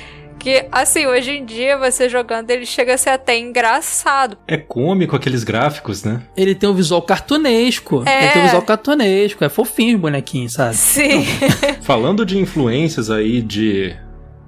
[0.42, 4.36] Que, assim, hoje em dia, você jogando, ele chega a ser até engraçado.
[4.48, 6.24] É cômico aqueles gráficos, né?
[6.36, 8.04] Ele tem um visual cartunesco.
[8.08, 8.24] É.
[8.24, 9.44] Ele tem um visual cartunesco.
[9.44, 10.76] É fofinho o bonequinho, sabe?
[10.76, 11.28] Sim.
[11.84, 13.96] Falando de influências aí de,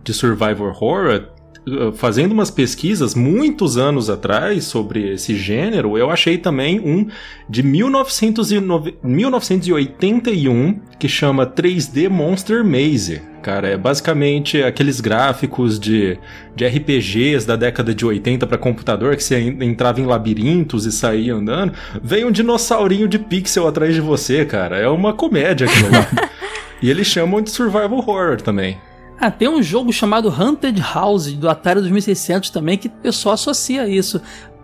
[0.04, 1.26] de survival horror,
[1.68, 7.08] uh, fazendo umas pesquisas muitos anos atrás sobre esse gênero, eu achei também um
[7.48, 13.33] de 1909 1981 que chama 3D Monster Maze.
[13.44, 16.18] Cara, é basicamente aqueles gráficos de,
[16.56, 20.92] de RPGs da década de 80 para computador que você en- entrava em labirintos e
[20.94, 21.74] saía andando.
[22.02, 24.78] Veio um dinossaurinho de pixel atrás de você, cara.
[24.78, 26.08] É uma comédia aquilo lá.
[26.82, 28.78] E eles chamam de survival horror também.
[29.18, 33.84] Ah, tem um jogo chamado Haunted House do Atari 2600 também que o pessoal associa
[33.84, 34.22] a isso.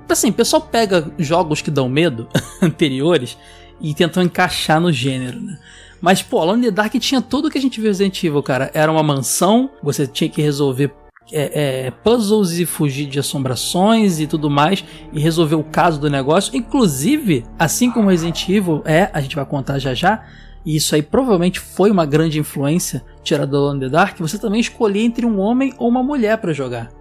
[0.10, 2.28] Assim, o pessoal pega jogos que dão medo
[2.62, 3.38] anteriores
[3.80, 5.58] e tentam encaixar no gênero, né?
[6.02, 8.72] Mas, pô, Alone in the Dark tinha tudo que a gente viu Resident Evil, cara.
[8.74, 10.92] Era uma mansão, você tinha que resolver
[11.32, 14.84] é, é, puzzles e fugir de assombrações e tudo mais
[15.14, 16.56] e resolver o caso do negócio.
[16.56, 20.26] Inclusive, assim como Resident Evil é, a gente vai contar já já,
[20.66, 24.38] e isso aí provavelmente foi uma grande influência tirada do Alone in the Dark, você
[24.38, 26.99] também escolhia entre um homem ou uma mulher pra jogar.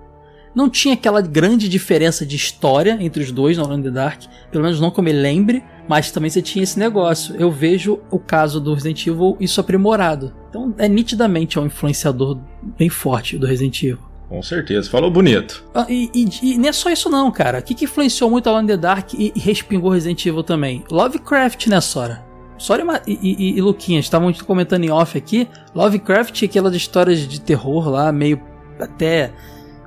[0.58, 4.22] Não tinha aquela grande diferença de história entre os dois no Alone in the Dark,
[4.50, 7.36] pelo menos não eu me lembre, mas também você tinha esse negócio.
[7.38, 10.34] Eu vejo o caso do Resident Evil isso aprimorado.
[10.50, 12.40] Então é nitidamente um influenciador
[12.76, 14.00] bem forte do Resident Evil.
[14.28, 14.90] Com certeza.
[14.90, 15.64] Falou bonito.
[15.72, 17.60] Ah, E, e, e não é só isso não, cara.
[17.60, 20.82] O que, que influenciou muito Alone in the Dark e, e respingou Resident Evil também?
[20.90, 22.26] Lovecraft, né, Sora?
[22.58, 25.46] Sora e, e, e, e Luquinhas, estavam comentando em off aqui.
[25.72, 28.40] Lovecraft, aquelas histórias de terror lá, meio
[28.80, 29.32] até.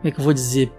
[0.02, 0.72] Como é que eu vou dizer?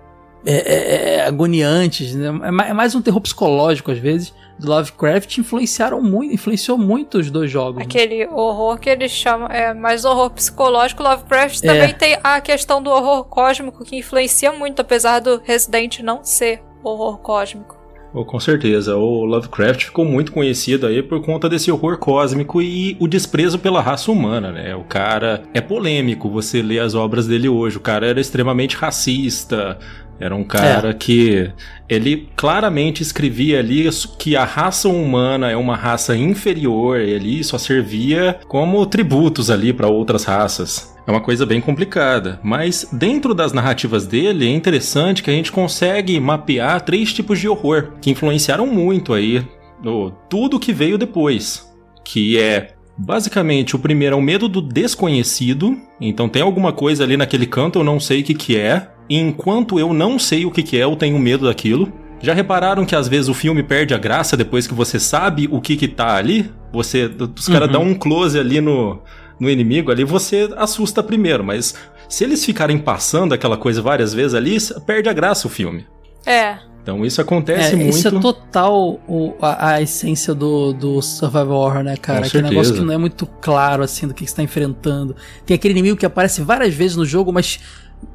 [0.44, 2.26] É, é- é agoniantes, né?
[2.66, 4.34] É é mais um terror psicológico às vezes.
[4.58, 7.76] Do Lovecraft influenciaram muito, influenciou muito os dois jogos.
[7.78, 7.84] né?
[7.84, 11.02] Aquele horror que eles chamam é mais horror psicológico.
[11.02, 11.66] Lovecraft É.
[11.66, 16.60] também tem a questão do horror cósmico que influencia muito, apesar do Resident não ser
[16.82, 17.76] horror cósmico.
[18.14, 18.94] Oh, com certeza.
[18.94, 23.80] O Lovecraft ficou muito conhecido aí por conta desse horror cósmico e o desprezo pela
[23.80, 24.76] raça humana, né?
[24.76, 27.78] O cara é polêmico, você lê as obras dele hoje.
[27.78, 29.78] O cara era extremamente racista.
[30.20, 31.50] Era um cara que
[31.88, 33.88] ele claramente escrevia ali
[34.18, 39.88] que a raça humana é uma raça inferior, ele só servia como tributos ali para
[39.88, 40.91] outras raças.
[41.06, 45.50] É uma coisa bem complicada, mas dentro das narrativas dele é interessante que a gente
[45.50, 49.44] consegue mapear três tipos de horror que influenciaram muito aí
[49.82, 51.68] no tudo que veio depois,
[52.04, 57.16] que é basicamente o primeiro é o medo do desconhecido, então tem alguma coisa ali
[57.16, 60.50] naquele canto eu não sei o que que é, e enquanto eu não sei o
[60.52, 61.92] que que é, eu tenho medo daquilo.
[62.20, 65.60] Já repararam que às vezes o filme perde a graça depois que você sabe o
[65.60, 66.48] que que tá ali?
[66.72, 67.72] Você, os caras Uhum.
[67.72, 69.00] dão um close ali no,
[69.42, 71.74] no inimigo ali, você assusta primeiro, mas
[72.08, 75.84] se eles ficarem passando aquela coisa várias vezes ali, perde a graça o filme.
[76.24, 76.56] É.
[76.82, 77.90] Então isso acontece É, muito.
[77.96, 82.20] isso é total o- a, a essência do, do survival horror, né, cara?
[82.20, 85.14] Com Aquele negócio que não é muito claro, assim, do que, que você tá enfrentando.
[85.46, 87.60] Tem aquele inimigo que aparece várias vezes no jogo, mas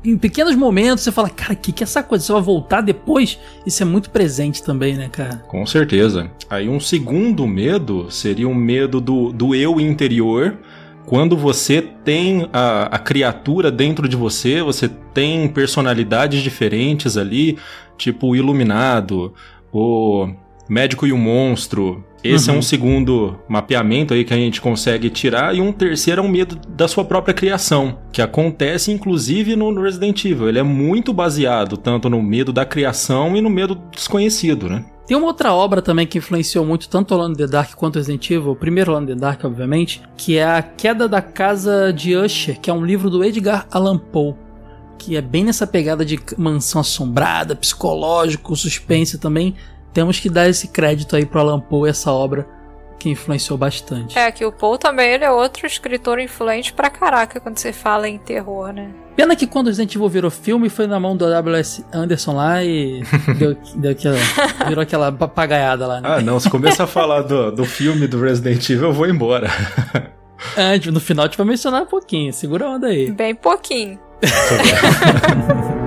[0.03, 2.25] em pequenos momentos você fala, cara, que que é essa coisa?
[2.25, 3.39] Você vai voltar depois?
[3.65, 5.37] Isso é muito presente também, né, cara?
[5.47, 6.29] Com certeza.
[6.49, 10.57] Aí um segundo medo seria um medo do, do eu interior.
[11.07, 17.57] Quando você tem a, a criatura dentro de você, você tem personalidades diferentes ali,
[17.97, 19.33] tipo o iluminado,
[19.71, 20.27] o
[20.67, 22.03] médico e o monstro.
[22.23, 22.55] Esse Uhum.
[22.55, 25.55] é um segundo mapeamento aí que a gente consegue tirar.
[25.55, 30.25] E um terceiro é um medo da sua própria criação, que acontece inclusive no Resident
[30.25, 30.49] Evil.
[30.49, 34.83] Ele é muito baseado tanto no medo da criação e no medo do desconhecido, né?
[35.05, 38.29] Tem uma outra obra também que influenciou muito tanto Alone in the Dark quanto Resident
[38.29, 42.13] Evil, o primeiro Alone in the Dark, obviamente, que é A Queda da Casa de
[42.13, 44.33] Usher, que é um livro do Edgar Allan Poe,
[44.97, 49.55] que é bem nessa pegada de mansão assombrada, psicológico, suspense também.
[49.97, 52.47] Temos que dar esse crédito aí pro Allan Poe, essa obra
[52.99, 54.15] que influenciou bastante.
[54.15, 58.07] É, que o Paul também ele é outro escritor influente pra caraca quando você fala
[58.07, 58.91] em terror, né?
[59.15, 61.83] Pena que quando Resident Evil virou filme foi na mão do W.S.
[61.91, 63.01] Anderson lá e
[63.39, 64.17] deu, deu aquela,
[64.67, 66.09] virou aquela papagaiada lá, né?
[66.11, 69.49] Ah, não, se começar a falar do, do filme do Resident Evil, eu vou embora.
[70.55, 73.09] Antes, no final, a gente vai mencionar um pouquinho, segura a onda aí.
[73.09, 73.97] Bem pouquinho.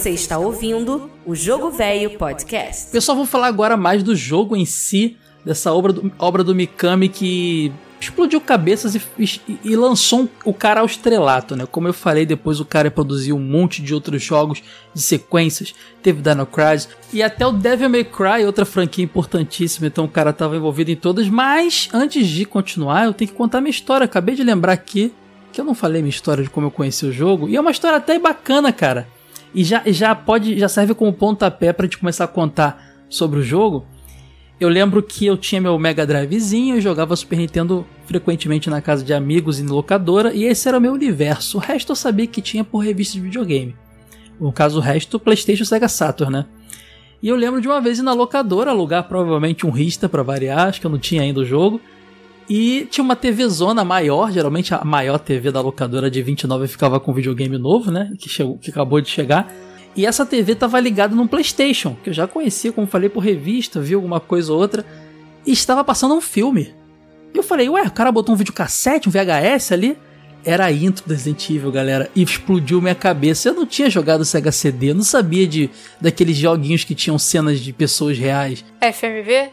[0.00, 2.90] Você está ouvindo o Jogo Velho Podcast.
[2.90, 7.06] Pessoal, vamos falar agora mais do jogo em si, dessa obra do, obra do Mikami
[7.06, 7.70] que
[8.00, 11.66] explodiu cabeças e, e- e lançou um- o cara ao estrelato, né?
[11.70, 14.62] Como eu falei, depois o cara produziu um monte de outros jogos
[14.94, 20.06] de sequências, teve Dino Crisis e até o Devil May Cry, outra franquia importantíssima, então
[20.06, 23.70] o cara estava envolvido em todas, mas antes de continuar, eu tenho que contar minha
[23.70, 24.06] história.
[24.06, 25.12] Acabei de lembrar aqui
[25.52, 27.70] que eu não falei minha história de como eu conheci o jogo, e é uma
[27.70, 29.06] história até bacana, cara.
[29.54, 33.42] E já, já pode, já serve como pontapé pra gente começar a contar sobre o
[33.42, 33.84] jogo.
[34.60, 39.02] Eu lembro que eu tinha meu Mega Drivezinho e jogava Super Nintendo frequentemente na casa
[39.02, 41.56] de amigos e locadora, e esse era o meu universo.
[41.56, 43.74] O resto eu sabia que tinha por revista de videogame.
[44.38, 46.46] No caso, o resto, PlayStation Sega Saturn, né?
[47.22, 50.68] E eu lembro de uma vez ir na locadora alugar provavelmente um Rista pra variar,
[50.68, 51.80] acho que eu não tinha ainda o jogo.
[52.50, 56.98] E tinha uma TV zona maior, geralmente a maior TV da locadora de 29 ficava
[56.98, 58.12] com videogame novo, né?
[58.18, 59.48] Que, chegou, que acabou de chegar.
[59.94, 63.80] E essa TV tava ligada num PlayStation, que eu já conhecia, como falei, por revista,
[63.80, 64.84] vi alguma coisa ou outra.
[65.46, 66.74] E estava passando um filme.
[67.32, 69.96] E eu falei, ué, o cara botou um videocassete, um VHS ali?
[70.44, 73.50] Era a intro do Resident Evil, galera, e explodiu minha cabeça.
[73.50, 75.70] Eu não tinha jogado Sega CD, não sabia de
[76.00, 78.64] daqueles joguinhos que tinham cenas de pessoas reais.
[78.80, 79.50] FMV?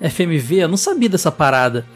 [0.00, 1.86] FMV, eu não sabia dessa parada.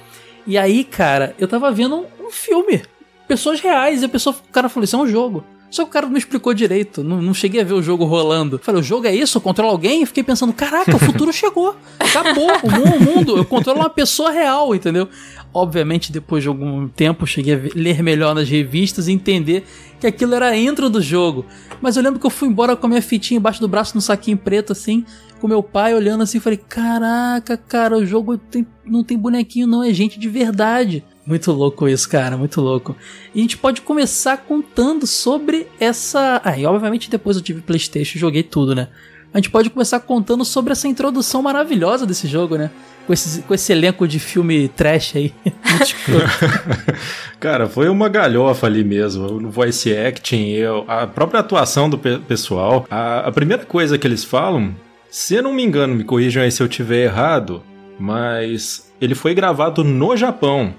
[0.47, 2.83] E aí, cara, eu tava vendo um, um filme.
[3.29, 4.03] Pessoas reais.
[4.03, 5.45] E a pessoa, o cara falou: Isso é um jogo.
[5.71, 7.03] Só que o cara não explicou direito.
[7.03, 8.59] Não, não cheguei a ver o jogo rolando.
[8.59, 9.39] Falei: O jogo é isso?
[9.39, 10.03] Eu controlo alguém?
[10.03, 11.75] E fiquei pensando: Caraca, o futuro chegou.
[11.99, 12.49] Acabou.
[12.63, 13.37] O mu- o mundo.
[13.37, 15.09] Eu controlo uma pessoa real, entendeu?
[15.55, 19.65] Obviamente, depois de algum tempo, cheguei a ler melhor nas revistas e entender
[20.03, 21.47] que aquilo era a intro do jogo.
[21.81, 24.01] Mas eu lembro que eu fui embora com a minha fitinha embaixo do braço, num
[24.01, 25.07] saquinho preto, assim,
[25.41, 29.81] com meu pai olhando assim, falei, caraca, cara, o jogo tem- não tem bonequinho, não,
[29.81, 31.05] é gente de verdade.
[31.25, 32.97] Muito louco isso, cara, muito louco.
[33.33, 36.41] E a gente pode começar contando sobre essa.
[36.45, 38.89] Ah, e obviamente depois eu tive Playstation joguei tudo, né?
[39.35, 42.71] A gente pode começar contando sobre essa introdução maravilhosa desse jogo, né?
[43.07, 45.33] Com esse, com esse elenco de filme trash aí.
[47.41, 49.41] Cara, foi uma galhofa ali mesmo.
[49.41, 52.87] No voice acting, eu- a própria atuação do pe- pessoal.
[52.91, 54.75] A, a primeira coisa que eles falam,
[55.11, 57.63] se eu não me engano, me corrijam aí se eu tiver errado,
[57.99, 60.75] mas ele foi gravado no Japão.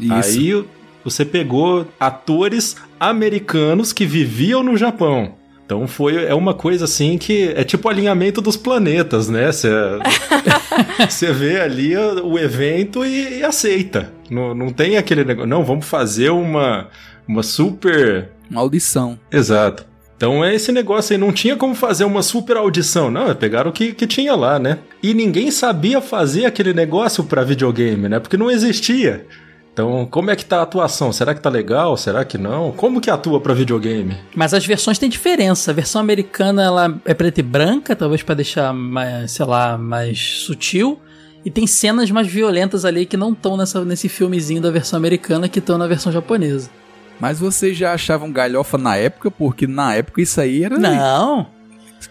[0.00, 0.12] Isso.
[0.14, 0.64] Aí
[1.04, 5.34] você pegou atores americanos que viviam no Japão.
[5.72, 9.50] Então foi é uma coisa assim que é tipo alinhamento dos planetas, né?
[9.50, 14.12] Você vê ali o evento e, e aceita.
[14.28, 16.88] Não, não tem aquele negócio, não, vamos fazer uma
[17.26, 19.18] uma super Uma audição.
[19.30, 19.86] Exato.
[20.14, 23.70] Então é esse negócio aí, não tinha como fazer uma super audição, não, é pegaram
[23.70, 24.78] o que, que tinha lá, né?
[25.02, 28.20] E ninguém sabia fazer aquele negócio pra videogame, né?
[28.20, 29.26] Porque não existia.
[29.72, 31.12] Então, como é que tá a atuação?
[31.12, 31.96] Será que tá legal?
[31.96, 32.72] Será que não?
[32.72, 34.18] Como que atua pra videogame?
[34.34, 35.70] Mas as versões têm diferença.
[35.70, 40.18] A versão americana ela é preta e branca, talvez pra deixar mais, sei lá, mais
[40.44, 41.00] sutil.
[41.42, 43.56] E tem cenas mais violentas ali que não estão
[43.86, 46.68] nesse filmezinho da versão americana que estão na versão japonesa.
[47.18, 49.30] Mas vocês já achavam galhofa na época?
[49.30, 51.46] Porque na época isso aí era Não.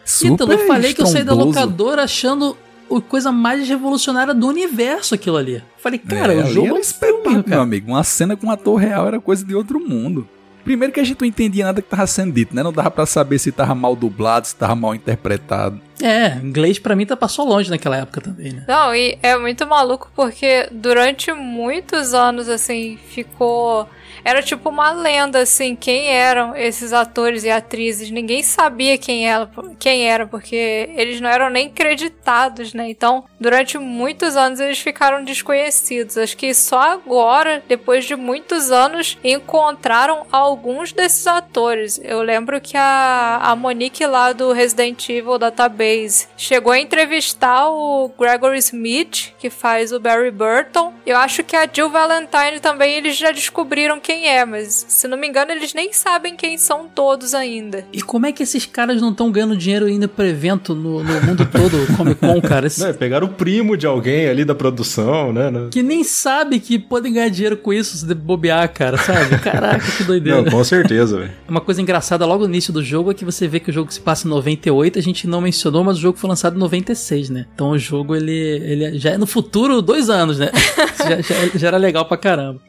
[0.03, 2.57] super Então, eu falei que eu saí da locadora achando
[2.97, 5.63] a coisa mais revolucionária do universo aquilo ali.
[5.77, 7.91] Falei, cara, É, o jogo é um espetáculo, meu amigo.
[7.91, 10.27] Uma cena com um ator real era coisa de outro mundo.
[10.63, 12.61] Primeiro que a gente não entendia nada que tava sendo dito, né?
[12.61, 15.81] Não dava pra saber se tava mal dublado, se tava mal interpretado.
[16.01, 18.63] É, inglês pra mim tá passou longe naquela época também, né?
[18.67, 23.89] Não, e é muito maluco porque durante muitos anos, assim, ficou
[24.23, 28.11] era tipo uma lenda, assim, quem eram esses atores e atrizes.
[28.11, 29.49] Ninguém sabia quem, era,
[29.79, 32.89] quem era, porque eles não eram nem creditados, né?
[32.89, 36.17] Então, durante muitos anos eles ficaram desconhecidos.
[36.17, 41.99] Acho que só agora, depois de muitos anos, encontraram alguns desses atores.
[42.03, 48.11] Eu lembro que a, a Monique lá do Resident Evil Database chegou a entrevistar o
[48.17, 50.93] Gregory Smith, que faz o Barry Burton.
[51.05, 55.07] Eu acho que a Jill Valentine também eles já descobriram que quem é, mas se
[55.07, 57.85] não me engano, eles nem sabem quem são todos ainda.
[57.93, 61.21] E como é que esses caras não estão ganhando dinheiro ainda pro evento no, no
[61.21, 62.67] mundo todo, Comic Con, cara?
[62.67, 62.83] Esse...
[62.83, 65.49] Não, pegaram o primo de alguém ali da produção, né?
[65.71, 69.39] Que nem sabe que podem ganhar dinheiro com isso se bobear, cara, sabe?
[69.39, 70.41] Caraca, que doideira.
[70.41, 71.31] Não, com certeza, velho.
[71.47, 73.93] Uma coisa engraçada logo no início do jogo é que você vê que o jogo
[73.93, 77.29] se passa em 98, a gente não mencionou, mas o jogo foi lançado em 96,
[77.29, 77.45] né?
[77.55, 80.51] Então o jogo, ele, ele já é no futuro dois anos, né?
[80.99, 82.59] já, já, já era legal pra caramba.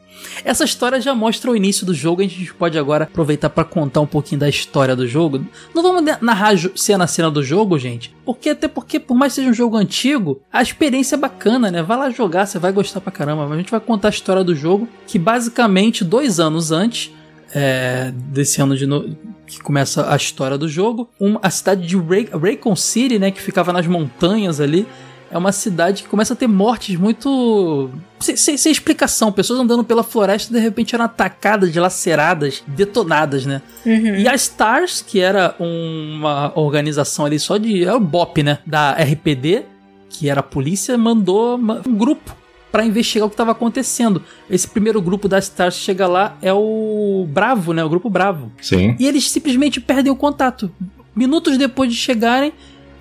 [0.43, 4.01] Essa história já mostra o início do jogo, a gente pode agora aproveitar para contar
[4.01, 5.45] um pouquinho da história do jogo.
[5.73, 9.35] Não vamos narrar cena a cena do jogo, gente, porque até porque por mais que
[9.37, 11.81] seja um jogo antigo, a experiência é bacana, né?
[11.81, 13.43] Vai lá jogar, você vai gostar pra caramba.
[13.43, 17.11] Mas a gente vai contar a história do jogo, que basicamente dois anos antes
[17.53, 19.15] é, desse ano de no...
[19.45, 22.27] que começa a história do jogo, uma, a cidade de Ray...
[22.33, 24.87] Raycon City, né, que ficava nas montanhas ali,
[25.33, 27.89] é uma cidade que começa a ter mortes muito.
[28.19, 29.31] Sem, sem, sem, explicação.
[29.31, 33.59] Pessoas andando pela floresta de repente eram atacadas, dilaceradas, detonadas, né?
[33.83, 34.15] Uhum.
[34.15, 37.83] E a Stars, que era uma organização ali só de.
[37.83, 38.59] É o BOP, né?
[38.63, 39.63] Da RPD,
[40.07, 42.35] que era a polícia, mandou um grupo
[42.71, 44.21] para investigar o que estava acontecendo.
[44.47, 47.83] Esse primeiro grupo da Stars que chega lá é o Bravo, né?
[47.83, 48.51] O grupo Bravo.
[48.61, 48.95] Sim.
[48.99, 50.71] E eles simplesmente perdem o contato.
[51.15, 52.53] Minutos depois de chegarem,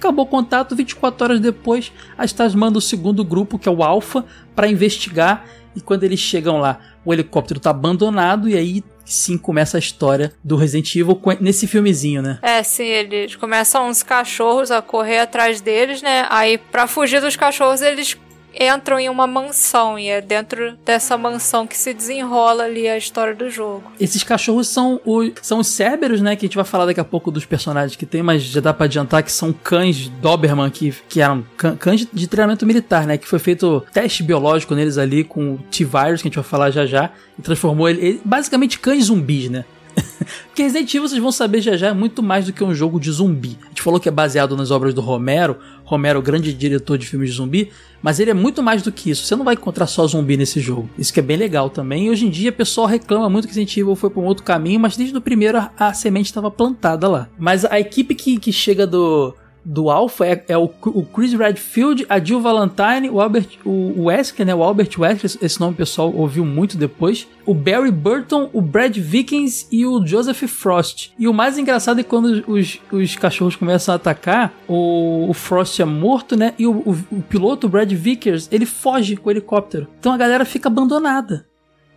[0.02, 3.84] Acabou o contato, 24 horas depois, a Stars manda o segundo grupo, que é o
[3.84, 5.44] Alpha, para investigar.
[5.76, 10.32] E quando eles chegam lá, o helicóptero tá abandonado e aí sim começa a história
[10.42, 12.40] do Resident Evil nesse filmezinho, né?
[12.42, 16.26] É, sim, eles começam uns cachorros a correr atrás deles, né?
[16.30, 18.18] Aí, para fugir dos cachorros, eles
[18.58, 23.34] entram em uma mansão e é dentro dessa mansão que se desenrola ali a história
[23.34, 23.90] do jogo.
[23.98, 26.36] Esses cachorros são, o, são os Cerberus, né?
[26.36, 28.72] Que a gente vai falar daqui a pouco dos personagens que tem, mas já dá
[28.72, 31.44] pra adiantar que são cães Doberman, que, que eram
[31.78, 33.16] cães de treinamento militar, né?
[33.16, 36.70] Que foi feito teste biológico neles ali com o T-Virus, que a gente vai falar
[36.70, 39.64] já já, e transformou ele, ele basicamente cães zumbis, né?
[40.46, 42.98] Porque Resident Evil, vocês vão saber já já, é muito mais do que um jogo
[42.98, 43.58] de zumbi.
[43.64, 45.58] A gente falou que é baseado nas obras do Romero,
[45.92, 47.70] Romero, grande diretor de filmes de zumbi,
[48.02, 49.24] mas ele é muito mais do que isso.
[49.24, 50.88] Você não vai encontrar só zumbi nesse jogo.
[50.98, 52.06] Isso que é bem legal também.
[52.06, 54.42] E hoje em dia o pessoal reclama muito que Resident Evil foi para um outro
[54.42, 57.28] caminho, mas desde o primeiro a, a semente estava plantada lá.
[57.38, 59.34] Mas a equipe que, que chega do
[59.64, 64.46] do Alpha é, é o, o, Chris Redfield, a Jill Valentine, o Albert, o, Wesker,
[64.46, 64.54] né?
[64.54, 67.26] O Albert Wesker, esse nome o pessoal ouviu muito depois.
[67.46, 71.12] O Barry Burton, o Brad Vickens e o Joseph Frost.
[71.18, 75.80] E o mais engraçado é quando os, os cachorros começam a atacar, o, o Frost
[75.80, 76.54] é morto, né?
[76.58, 79.88] E o, o, o piloto, o Brad Vickers, ele foge com o helicóptero.
[79.98, 81.51] Então a galera fica abandonada.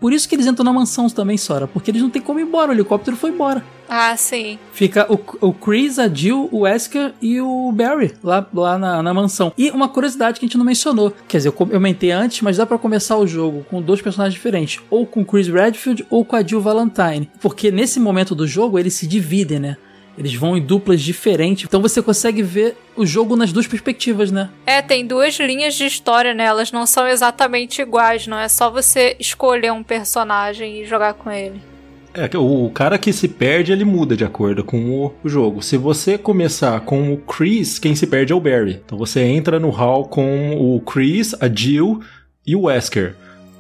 [0.06, 2.44] Por isso que eles entram na mansão também, Sora, porque eles não tem como ir
[2.44, 3.66] embora, o helicóptero foi embora.
[3.90, 4.60] Ah, sim.
[4.72, 9.14] Fica o, o Chris, a Jill, o Wesker e o Barry lá, lá na, na
[9.16, 9.52] mansão.
[9.58, 12.68] E uma curiosidade que a gente não mencionou, quer dizer, eu comentei antes, mas dá
[12.68, 16.44] para começar o jogo com dois personagens diferentes, ou com Chris Redfield ou com a
[16.44, 19.76] Jill Valentine, porque nesse momento do jogo eles se dividem, né?
[20.18, 21.66] Eles vão em duplas diferentes.
[21.66, 24.50] Então você consegue ver o jogo nas duas perspectivas, né?
[24.66, 26.46] É, tem duas linhas de história, né?
[26.46, 31.30] Elas não são exatamente iguais, não é só você escolher um personagem e jogar com
[31.30, 31.60] ele.
[32.14, 35.62] É, o cara que se perde, ele muda de acordo com o jogo.
[35.62, 38.80] Se você começar com o Chris, quem se perde é o Barry.
[38.86, 42.00] Então você entra no hall com o Chris, a Jill
[42.48, 43.16] e o Wesker.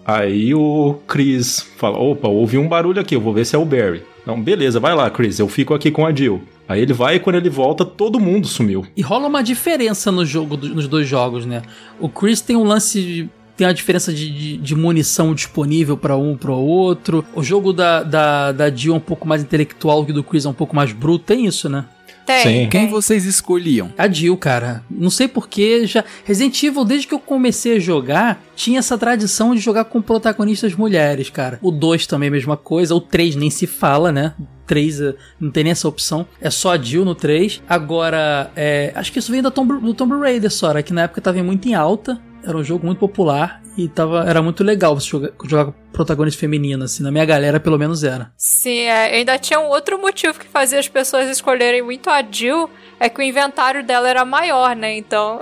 [0.05, 3.65] Aí o Chris fala: opa, ouvi um barulho aqui, eu vou ver se é o
[3.65, 4.03] Barry.
[4.25, 6.41] Não, beleza, vai lá, Chris, eu fico aqui com a Jill.
[6.67, 8.85] Aí ele vai e quando ele volta, todo mundo sumiu.
[8.97, 11.61] E rola uma diferença no jogo, nos dois jogos, né?
[11.99, 16.35] O Chris tem um lance tem a diferença de, de, de munição disponível para um
[16.35, 17.23] para o outro.
[17.33, 20.49] O jogo da, da, da Jill é um pouco mais intelectual que do Chris é
[20.49, 21.23] um pouco mais bruto.
[21.25, 21.85] Tem isso, né?
[22.25, 22.43] Tem.
[22.63, 22.69] Sim.
[22.69, 23.93] Quem vocês escolhiam?
[23.97, 24.83] A Jill, cara.
[24.89, 29.53] Não sei porquê, já Resident Evil desde que eu comecei a jogar, tinha essa tradição
[29.53, 31.59] de jogar com protagonistas mulheres, cara.
[31.61, 34.33] O 2 também é a mesma coisa, o 3 nem se fala, né?
[34.65, 36.25] 3 eh, não tem nem essa opção.
[36.41, 37.61] É só a Jill no 3.
[37.69, 41.21] Agora, é, acho que isso vem do Tomb, do Tomb Raider, só, que na época
[41.21, 42.19] tava muito em alta.
[42.45, 46.39] Era um jogo muito popular e tava, era muito legal você jogar, jogar com protagonista
[46.39, 48.31] feminina, assim, na minha galera pelo menos era.
[48.37, 52.69] Sim, é, ainda tinha um outro motivo que fazia as pessoas escolherem muito a Jill,
[52.99, 54.95] é que o inventário dela era maior, né?
[54.95, 55.39] Então.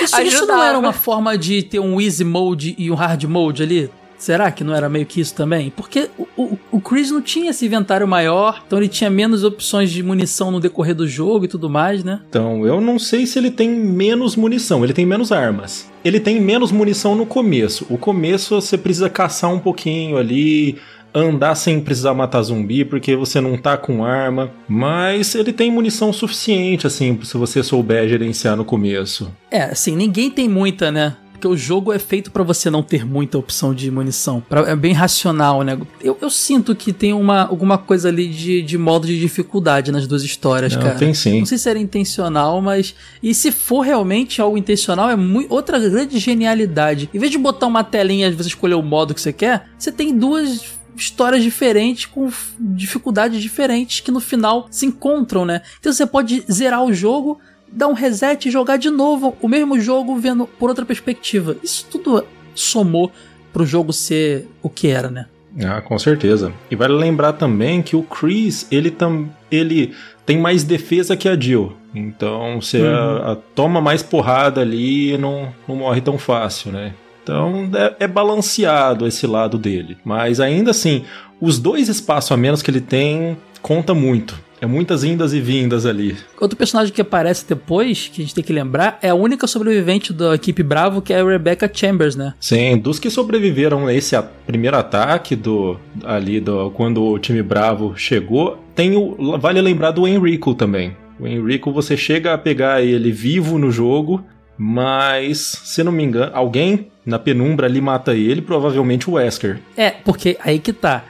[0.00, 3.62] isso, isso não era uma forma de ter um easy mode e um hard mode
[3.62, 3.90] ali?
[4.22, 5.72] Será que não era meio que isso também?
[5.74, 9.90] Porque o, o, o, Chris não tinha esse inventário maior, então ele tinha menos opções
[9.90, 12.20] de munição no decorrer do jogo e tudo mais, né?
[12.28, 15.90] Então, eu não sei se ele tem menos munição, ele tem menos armas.
[16.04, 17.84] Ele tem menos munição no começo.
[17.90, 20.78] O começo você precisa caçar um pouquinho ali,
[21.12, 24.52] andar sem precisar matar zumbi, porque você não tá com arma.
[24.68, 29.32] Mas ele tem munição suficiente, assim, se você souber gerenciar no começo.
[29.50, 31.16] É, assim, ninguém tem muita, né?
[31.42, 34.40] Porque o jogo é feito para você não ter muita opção de munição.
[34.40, 35.76] Pra, é bem racional, né?
[36.00, 40.06] Eu, eu, sinto que tem uma, alguma coisa ali de, de modo de dificuldade nas
[40.06, 40.94] duas histórias, não, cara.
[40.94, 41.40] Tem sim.
[41.40, 42.94] Não sei se era intencional, mas.
[43.20, 47.10] E se for realmente algo intencional, é muito, outra grande genialidade.
[47.12, 49.90] Em vez de botar uma telinha e você escolher o modo que você quer, você
[49.90, 52.30] tem duas histórias diferentes com
[52.60, 55.62] dificuldades diferentes que no final se encontram, né?
[55.80, 57.40] Então você pode zerar o jogo
[57.72, 61.56] dar um reset e jogar de novo o mesmo jogo vendo por outra perspectiva.
[61.62, 63.10] Isso tudo somou
[63.52, 65.26] pro jogo ser o que era, né?
[65.60, 66.52] Ah, com certeza.
[66.70, 69.94] E vale lembrar também que o Chris, ele, tam, ele
[70.24, 71.74] tem mais defesa que a Jill.
[71.94, 72.88] Então você uhum.
[72.88, 76.94] a, a, toma mais porrada ali e não, não morre tão fácil, né?
[77.22, 79.98] Então é, é, balanceado esse lado dele.
[80.04, 81.04] Mas ainda assim,
[81.40, 84.40] os dois espaços a menos que ele tem conta muito.
[84.62, 86.16] É muitas indas e vindas ali.
[86.40, 90.12] Outro personagem que aparece depois, que a gente tem que lembrar, é a única sobrevivente
[90.12, 92.32] da equipe Bravo, que é a Rebecca Chambers, né?
[92.38, 97.94] Sim, dos que sobreviveram a esse primeiro ataque do ali do quando o time Bravo
[97.96, 100.96] chegou, tem o, vale lembrar do Enrico também.
[101.18, 104.24] O Enrico você chega a pegar ele vivo no jogo,
[104.56, 109.58] mas se não me engano, alguém na penumbra ali mata ele, provavelmente o Wesker.
[109.76, 111.02] É, porque aí que tá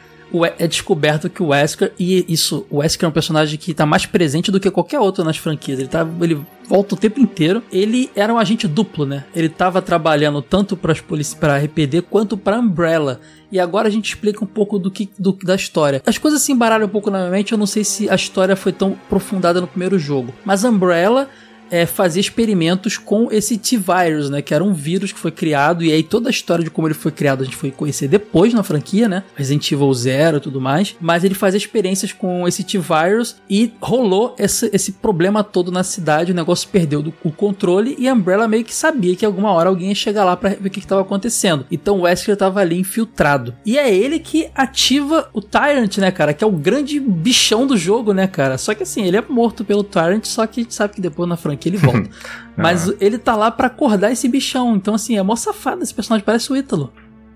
[0.58, 4.06] é descoberto que o Wesker, e isso, o Wesker é um personagem que tá mais
[4.06, 5.78] presente do que qualquer outro nas franquias.
[5.78, 7.62] Ele, tá, ele volta o tempo inteiro.
[7.70, 9.24] Ele era um agente duplo, né?
[9.34, 10.94] Ele tava trabalhando tanto para
[11.38, 13.20] para RPD quanto para Umbrella.
[13.50, 16.02] E agora a gente explica um pouco do que do, da história.
[16.06, 18.56] As coisas se embaralham um pouco na minha mente, eu não sei se a história
[18.56, 20.32] foi tão aprofundada no primeiro jogo.
[20.44, 21.28] Mas Umbrella
[21.72, 24.42] é, experimentos com esse T-Virus, né?
[24.42, 26.94] Que era um vírus que foi criado, e aí toda a história de como ele
[26.94, 29.22] foi criado a gente foi conhecer depois na franquia, né?
[29.34, 30.94] Resident Evil Zero e tudo mais.
[31.00, 36.32] Mas ele fazia experiências com esse T-Virus e rolou esse, esse problema todo na cidade,
[36.32, 39.68] o negócio perdeu do, o controle e a Umbrella meio que sabia que alguma hora
[39.68, 41.66] alguém ia chegar lá para ver o que estava acontecendo.
[41.70, 43.54] Então o Wesker tava ali infiltrado.
[43.64, 46.34] E é ele que ativa o Tyrant, né, cara?
[46.34, 48.58] Que é o grande bichão do jogo, né, cara?
[48.58, 51.28] Só que assim, ele é morto pelo Tyrant, só que a gente sabe que depois
[51.28, 52.10] na franquia que ele volta.
[52.56, 52.94] Mas ah.
[53.00, 54.74] ele tá lá para acordar esse bichão.
[54.76, 56.92] Então, assim, é mó safado esse personagem, parece o Ítalo.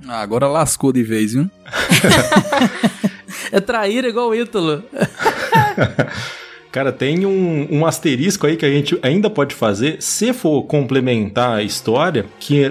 [0.07, 1.51] Ah, agora lascou de vez, viu?
[3.53, 4.83] é traíra igual o Ítalo.
[6.71, 11.57] Cara, tem um, um, asterisco aí que a gente ainda pode fazer, se for complementar
[11.57, 12.71] a história, que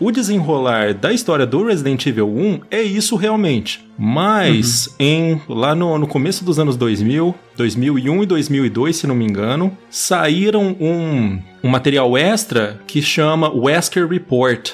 [0.00, 3.84] o desenrolar da história do Resident Evil 1 é isso realmente.
[3.96, 4.92] Mas uhum.
[4.98, 9.76] em lá no, no começo dos anos 2000, 2001 e 2002, se não me engano,
[9.88, 14.72] saíram um, um material extra que chama Wesker Report,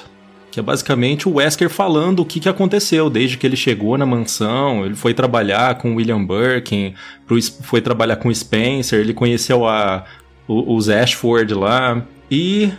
[0.49, 4.05] que é basicamente o Wesker falando o que, que aconteceu desde que ele chegou na
[4.05, 4.85] mansão.
[4.85, 6.93] Ele foi trabalhar com William Birkin,
[7.61, 10.03] foi trabalhar com Spencer, ele conheceu a,
[10.47, 12.01] os Ashford lá.
[12.29, 12.71] E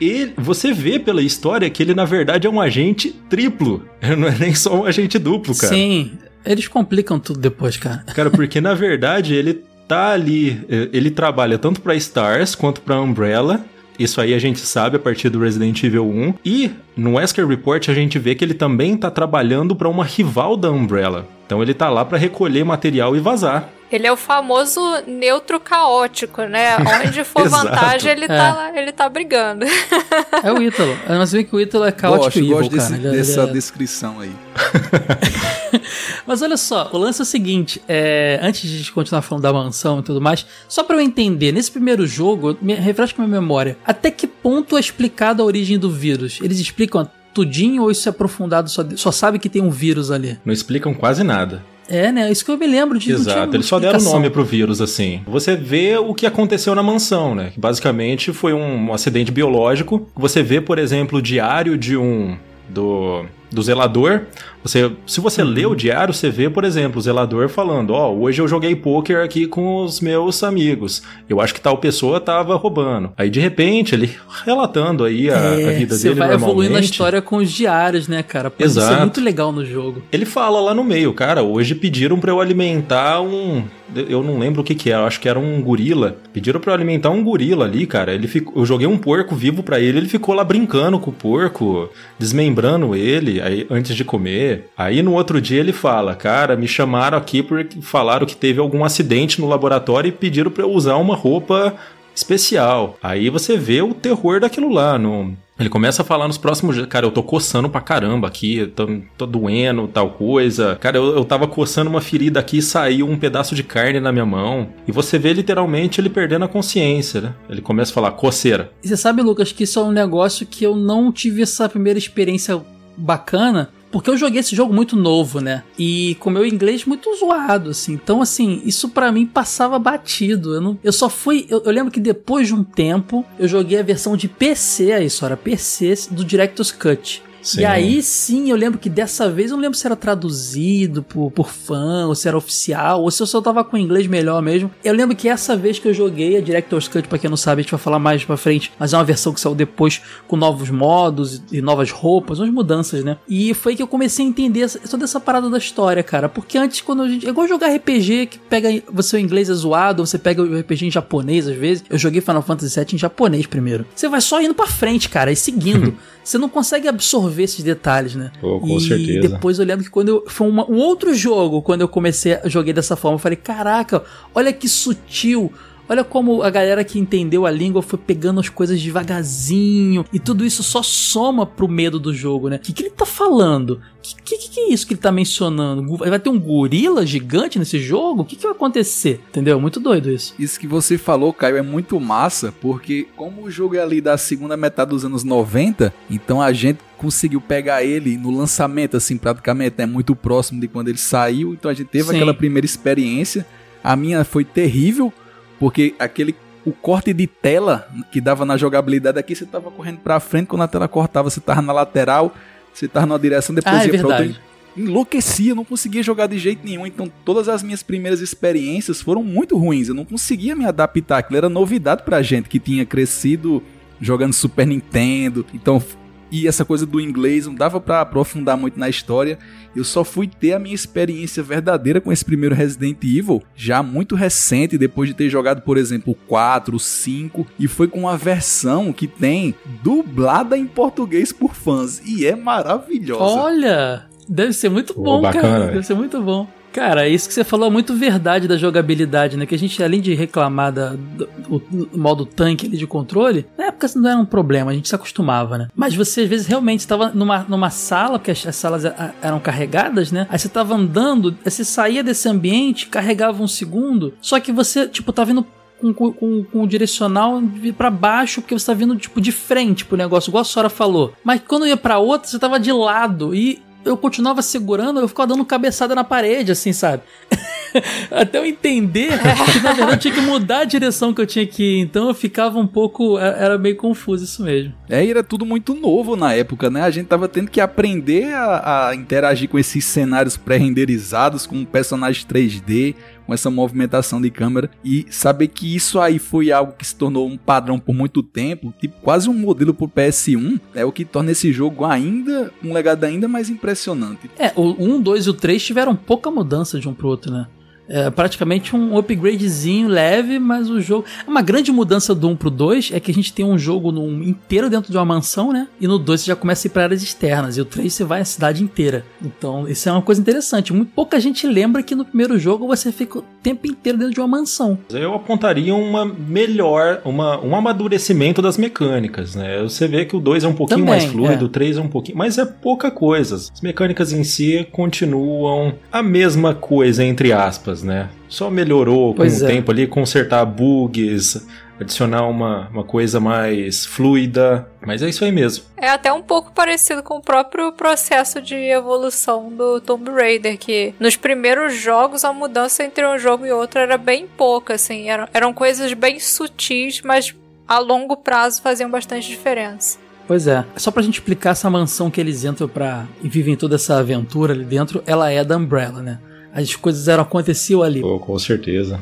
[0.00, 3.84] ele, você vê pela história que ele na verdade é um agente triplo,
[4.16, 5.72] não é nem só um agente duplo, cara.
[5.72, 6.12] Sim,
[6.44, 8.04] eles complicam tudo depois, cara.
[8.14, 13.00] Cara, porque na verdade ele tá ali, eh, ele trabalha tanto para Stars quanto para
[13.00, 13.64] Umbrella.
[13.98, 16.34] Isso aí a gente sabe a partir do Resident Evil 1.
[16.44, 20.56] E no Wesker Report a gente vê que ele também tá trabalhando para uma rival
[20.56, 21.26] da Umbrella.
[21.44, 23.68] Então ele tá lá para recolher material e vazar.
[23.90, 26.76] Ele é o famoso neutro caótico, né?
[27.06, 28.52] Onde for vantagem, ele, tá é.
[28.52, 29.64] lá, ele tá brigando.
[30.44, 30.96] é o Ítalo.
[31.08, 33.10] Mas vê que o Ítalo é caótico gosto, evil, gosto desse, cara.
[33.10, 33.52] dessa ele é...
[33.52, 34.32] descrição aí.
[36.26, 39.42] Mas olha só, o lance é o seguinte: é, antes de a gente continuar falando
[39.42, 43.40] da mansão e tudo mais, só para eu entender, nesse primeiro jogo, me, refresca minha
[43.40, 46.38] memória, até que ponto é explicada a origem do vírus?
[46.42, 50.38] Eles explicam tudinho ou isso é aprofundado, só, só sabe que tem um vírus ali?
[50.44, 51.64] Não explicam quase nada.
[51.88, 52.30] É, né?
[52.30, 55.22] Isso que eu me lembro de Exato, eles só deram nome pro vírus, assim.
[55.26, 57.50] Você vê o que aconteceu na mansão, né?
[57.52, 60.06] Que basicamente foi um, um acidente biológico.
[60.14, 62.36] Você vê, por exemplo, o diário de um.
[62.68, 64.22] do, do zelador.
[64.68, 65.48] Você, se você Uhum.
[65.48, 69.24] lê o diário, você vê, por exemplo, o zelador falando: Ó, hoje eu joguei poker
[69.24, 71.02] aqui com os meus amigos.
[71.28, 73.10] Eu acho que tal pessoa tava roubando.
[73.16, 74.10] Aí de repente ele
[74.44, 78.08] relatando aí a, a vida É, você dele vai evoluindo a história com os diários,
[78.08, 78.50] né, cara?
[78.50, 79.00] Pô, Isso é Exato.
[79.00, 80.02] muito legal no jogo.
[80.12, 83.64] Ele fala lá no meio, cara, hoje pediram pra eu alimentar um.
[83.94, 86.16] Eu não lembro o que que é, eu acho que era um gorila.
[86.32, 88.12] Pediram eu alimentar um gorila ali, cara.
[88.12, 91.14] Ele ficou, eu joguei um porco vivo pra ele, ele ficou lá brincando com o
[91.14, 94.68] porco, desmembrando ele aí, antes de comer.
[94.76, 98.84] Aí no outro dia ele fala, cara, me chamaram aqui porque falaram que teve algum
[98.84, 101.74] acidente no laboratório e pediram pra eu usar uma roupa
[102.14, 102.96] especial.
[103.02, 104.98] Aí você vê o terror daquilo lá.
[104.98, 105.36] No...
[105.58, 108.86] Ele começa a falar nos próximos dias, cara, eu tô coçando pra caramba aqui, tô,
[109.16, 110.76] tô doendo, tal coisa.
[110.76, 114.12] Cara, eu, eu tava coçando uma ferida aqui e saiu um pedaço de carne na
[114.12, 114.68] minha mão.
[114.86, 117.34] E você vê literalmente ele perdendo a consciência, né?
[117.50, 118.70] Ele começa a falar, coceira.
[118.84, 121.98] E você sabe, Lucas, que isso é um negócio que eu não tive essa primeira
[121.98, 122.60] experiência
[122.96, 123.70] bacana.
[123.90, 125.62] Porque eu joguei esse jogo muito novo, né?
[125.78, 127.92] E com meu inglês muito zoado, assim.
[127.92, 130.54] Então, assim, isso pra mim passava batido.
[130.54, 131.46] Eu, não, eu só fui.
[131.48, 135.26] Eu, eu lembro que depois de um tempo eu joguei a versão de PC, só
[135.26, 137.22] era PC do Director's Cut.
[137.42, 137.60] Sim.
[137.60, 141.30] E aí sim, eu lembro que dessa vez eu não lembro se era traduzido por,
[141.30, 144.70] por fã, ou se era oficial, ou se eu só tava com inglês melhor mesmo.
[144.84, 147.60] Eu lembro que essa vez que eu joguei a Director's Cut, pra quem não sabe,
[147.60, 150.36] a gente vai falar mais pra frente, mas é uma versão que saiu depois com
[150.36, 153.16] novos modos e novas roupas, umas mudanças, né?
[153.28, 156.28] E foi que eu comecei a entender essa- toda essa parada da história, cara.
[156.28, 157.26] Porque antes, quando a gente.
[157.26, 158.68] É igual jogar RPG que pega.
[158.92, 161.84] Você o inglês é zoado, você pega o RPG em japonês às vezes.
[161.88, 163.86] Eu joguei Final Fantasy VII em japonês primeiro.
[163.94, 165.96] Você vai só indo pra frente, cara, e seguindo.
[166.28, 168.30] você não consegue absorver esses detalhes, né?
[168.40, 169.28] Pô, com e certeza.
[169.28, 170.24] depois eu lembro que quando eu.
[170.26, 174.02] Foi uma- um outro jogo, quando eu comecei a joguei dessa forma, eu falei: caraca,
[174.34, 175.50] olha que sutil.
[175.88, 180.04] Olha como a galera que entendeu a língua foi pegando as coisas devagarzinho.
[180.12, 182.56] E tudo isso só soma pro medo do jogo, né?
[182.56, 183.80] O que, que ele tá falando?
[183.98, 185.96] O que, que, que é isso que ele tá mencionando?
[185.96, 188.22] Vai ter um gorila gigante nesse jogo?
[188.22, 189.20] O que, que vai acontecer?
[189.30, 189.58] Entendeu?
[189.60, 190.34] Muito doido isso.
[190.38, 194.18] Isso que você falou, Caio, é muito massa, porque como o jogo é ali da
[194.18, 199.80] segunda metade dos anos 90, então a gente conseguiu pegar ele no lançamento, assim, praticamente,
[199.80, 202.16] é muito próximo de quando ele saiu, então a gente teve Sim.
[202.16, 203.46] aquela primeira experiência.
[203.82, 205.12] A minha foi terrível,
[205.58, 206.34] porque aquele
[206.64, 210.62] o corte de tela que dava na jogabilidade aqui, você tava correndo pra frente, quando
[210.62, 212.34] a tela cortava, você tava na lateral,
[212.74, 214.48] você tava numa direção, depois Ah, é ia pra outra
[214.78, 216.86] enlouquecia, não conseguia jogar de jeito nenhum.
[216.86, 219.88] Então, todas as minhas primeiras experiências foram muito ruins.
[219.88, 221.18] Eu não conseguia me adaptar.
[221.18, 223.62] Aquilo era novidade pra gente que tinha crescido
[224.00, 225.44] jogando Super Nintendo.
[225.52, 225.82] Então,
[226.30, 229.38] e essa coisa do inglês não dava pra aprofundar muito na história.
[229.74, 234.14] Eu só fui ter a minha experiência verdadeira com esse primeiro Resident Evil já muito
[234.14, 238.16] recente, depois de ter jogado, por exemplo, o 4, o 5, e foi com uma
[238.16, 242.02] versão que tem dublada em português por fãs.
[242.04, 243.22] E é maravilhosa.
[243.22, 245.58] Olha, deve ser muito bom, bacana, cara.
[245.60, 245.72] velho.
[245.74, 246.48] Deve ser muito bom.
[246.72, 249.46] Cara, isso que você falou é muito verdade da jogabilidade, né?
[249.46, 253.66] Que a gente, além de reclamar da, do, do modo tanque ali de controle, na
[253.66, 255.68] época isso não era um problema, a gente se acostumava, né?
[255.74, 259.40] Mas você às vezes realmente estava numa, numa sala, porque as, as salas a- eram
[259.40, 260.26] carregadas, né?
[260.30, 264.86] Aí você tava andando, aí você saía desse ambiente, carregava um segundo, só que você,
[264.86, 265.44] tipo, tá vindo
[265.80, 267.42] com, com, com- o direcional
[267.76, 271.12] pra baixo, porque você tá vindo, tipo, de frente pro negócio, igual a Sora falou.
[271.24, 275.26] Mas quando ia pra outra, você tava de lado e eu continuava segurando, eu ficava
[275.28, 277.02] dando cabeçada na parede, assim, sabe?
[278.10, 281.46] Até eu entender que, na verdade, eu tinha que mudar a direção que eu tinha
[281.46, 281.80] que ir.
[281.80, 283.18] Então eu ficava um pouco.
[283.18, 284.72] é- Era meio confuso isso mesmo.
[284.88, 286.82] É, e era tudo muito novo na época, né?
[286.82, 292.24] A gente tava tendo que aprender a, a interagir com esses cenários pré-renderizados, com personagens
[292.24, 292.94] 3D,
[293.28, 294.70] com essa movimentação de câmera.
[294.82, 298.72] E saber que isso aí foi algo que se tornou um padrão por muito tempo,
[298.80, 303.04] tipo quase um modelo pro PS1, é o que torna esse jogo ainda um legado
[303.04, 304.30] ainda mais impressionante.
[304.38, 307.46] É, o 1, 2 e o 3 tiveram pouca mudança de um pro outro, né?
[307.88, 311.04] É praticamente um upgradezinho leve, mas o jogo.
[311.26, 314.22] Uma grande mudança do 1 pro 2 é que a gente tem um jogo num,
[314.22, 315.68] inteiro dentro de uma mansão, né?
[315.80, 317.56] E no 2 você já começa a ir pra áreas externas.
[317.56, 319.04] E o 3 você vai à cidade inteira.
[319.22, 320.72] Então, isso é uma coisa interessante.
[320.72, 324.20] Muito pouca gente lembra que no primeiro jogo você fica o tempo inteiro dentro de
[324.20, 324.78] uma mansão.
[324.90, 329.62] Eu apontaria uma melhor, uma, um amadurecimento das mecânicas, né?
[329.62, 331.46] Você vê que o 2 é um pouquinho Também, mais fluido, é.
[331.46, 333.36] o 3 é um pouquinho, mas é pouca coisa.
[333.36, 338.08] As mecânicas em si continuam a mesma coisa, entre aspas, né?
[338.28, 339.48] Só melhorou com Pois o é.
[339.48, 341.46] tempo ali, consertar bugs,
[341.80, 345.64] adicionar uma, uma coisa mais fluida, mas é isso aí mesmo.
[345.76, 350.94] É até um pouco parecido com o próprio processo de evolução do Tomb Raider, que
[350.98, 355.28] nos primeiros jogos a mudança entre um jogo e outro era bem pouca, assim, eram,
[355.32, 357.34] eram coisas bem sutis, mas
[357.66, 359.98] a longo prazo faziam bastante diferença.
[360.26, 360.62] Pois é.
[360.76, 363.06] Só pra gente explicar essa mansão que eles entram pra.
[363.22, 366.18] e vivem toda essa aventura ali dentro, ela é da Umbrella, né?
[366.52, 368.00] As coisas eram aconteciam ali.
[368.00, 368.98] Pô, com certeza.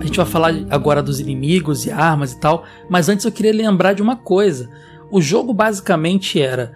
[0.00, 3.52] A gente vai falar agora dos inimigos e armas e tal, mas antes eu queria
[3.52, 4.70] lembrar de uma coisa.
[5.10, 6.72] O jogo basicamente era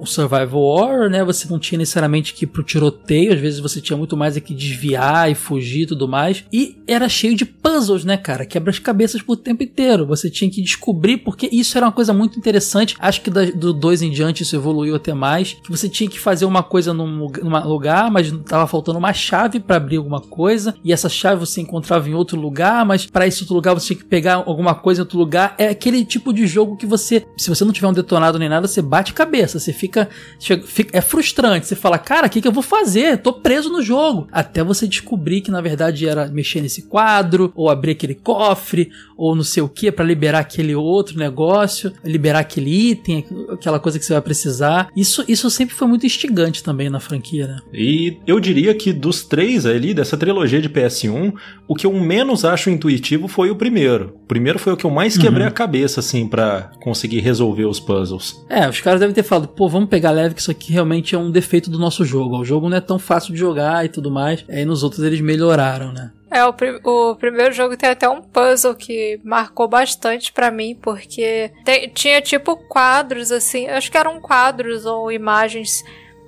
[0.00, 1.22] o survival horror, né?
[1.24, 4.40] Você não tinha necessariamente que ir pro tiroteio, às vezes você tinha muito mais é
[4.40, 6.44] que desviar e fugir e tudo mais.
[6.52, 8.46] E era cheio de puzzles, né, cara?
[8.46, 10.06] Quebra as cabeças por tempo inteiro.
[10.06, 12.96] Você tinha que descobrir, porque isso era uma coisa muito interessante.
[12.98, 15.54] Acho que do 2 em diante isso evoluiu até mais.
[15.54, 19.12] Que você tinha que fazer uma coisa num, lugar- num lugar, mas tava faltando uma
[19.12, 20.74] chave pra abrir alguma coisa.
[20.84, 23.98] E essa chave você encontrava em outro lugar, mas para esse outro lugar você tinha
[23.98, 25.54] que pegar alguma coisa em outro lugar.
[25.58, 28.66] É aquele tipo de jogo que você, se você não tiver um detonado nem nada,
[28.66, 29.58] você bate cabeça.
[29.58, 29.89] Você fica.
[30.38, 31.66] Chega- fica- é frustrante.
[31.66, 33.18] Você fala, cara, o que, que eu vou fazer?
[33.18, 34.28] Tô preso no jogo.
[34.32, 38.90] Até você descobrir que na verdade era mexer nesse quadro, ou abrir aquele cofre,
[39.20, 43.98] ou não sei o que, pra liberar aquele outro negócio, liberar aquele item, aquela coisa
[43.98, 44.88] que você vai precisar.
[44.96, 47.58] Isso, isso sempre foi muito instigante também na franquia, né?
[47.70, 51.34] E eu diria que dos três ali, dessa trilogia de PS1,
[51.68, 54.14] o que eu menos acho intuitivo foi o primeiro.
[54.24, 57.78] O primeiro foi o que eu mais quebrei a cabeça, assim, pra conseguir resolver os
[57.78, 58.42] puzzles.
[58.48, 61.18] É, os caras devem ter falado, pô, vamos pegar leve que isso aqui realmente é
[61.18, 62.38] um defeito do nosso jogo.
[62.38, 64.46] O jogo não é tão fácil de jogar e tudo mais.
[64.48, 66.10] Aí nos outros eles melhoraram, né?
[66.30, 66.54] É, o,
[66.84, 71.50] o primeiro jogo tem até um puzzle que marcou bastante pra mim, porque
[71.92, 75.82] tinha tipo quadros, assim, acho que eram quadros ou imagens.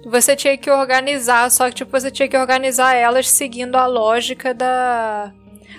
[0.05, 4.53] Você tinha que organizar, só que tipo, você tinha que organizar elas seguindo a lógica
[4.53, 5.33] da.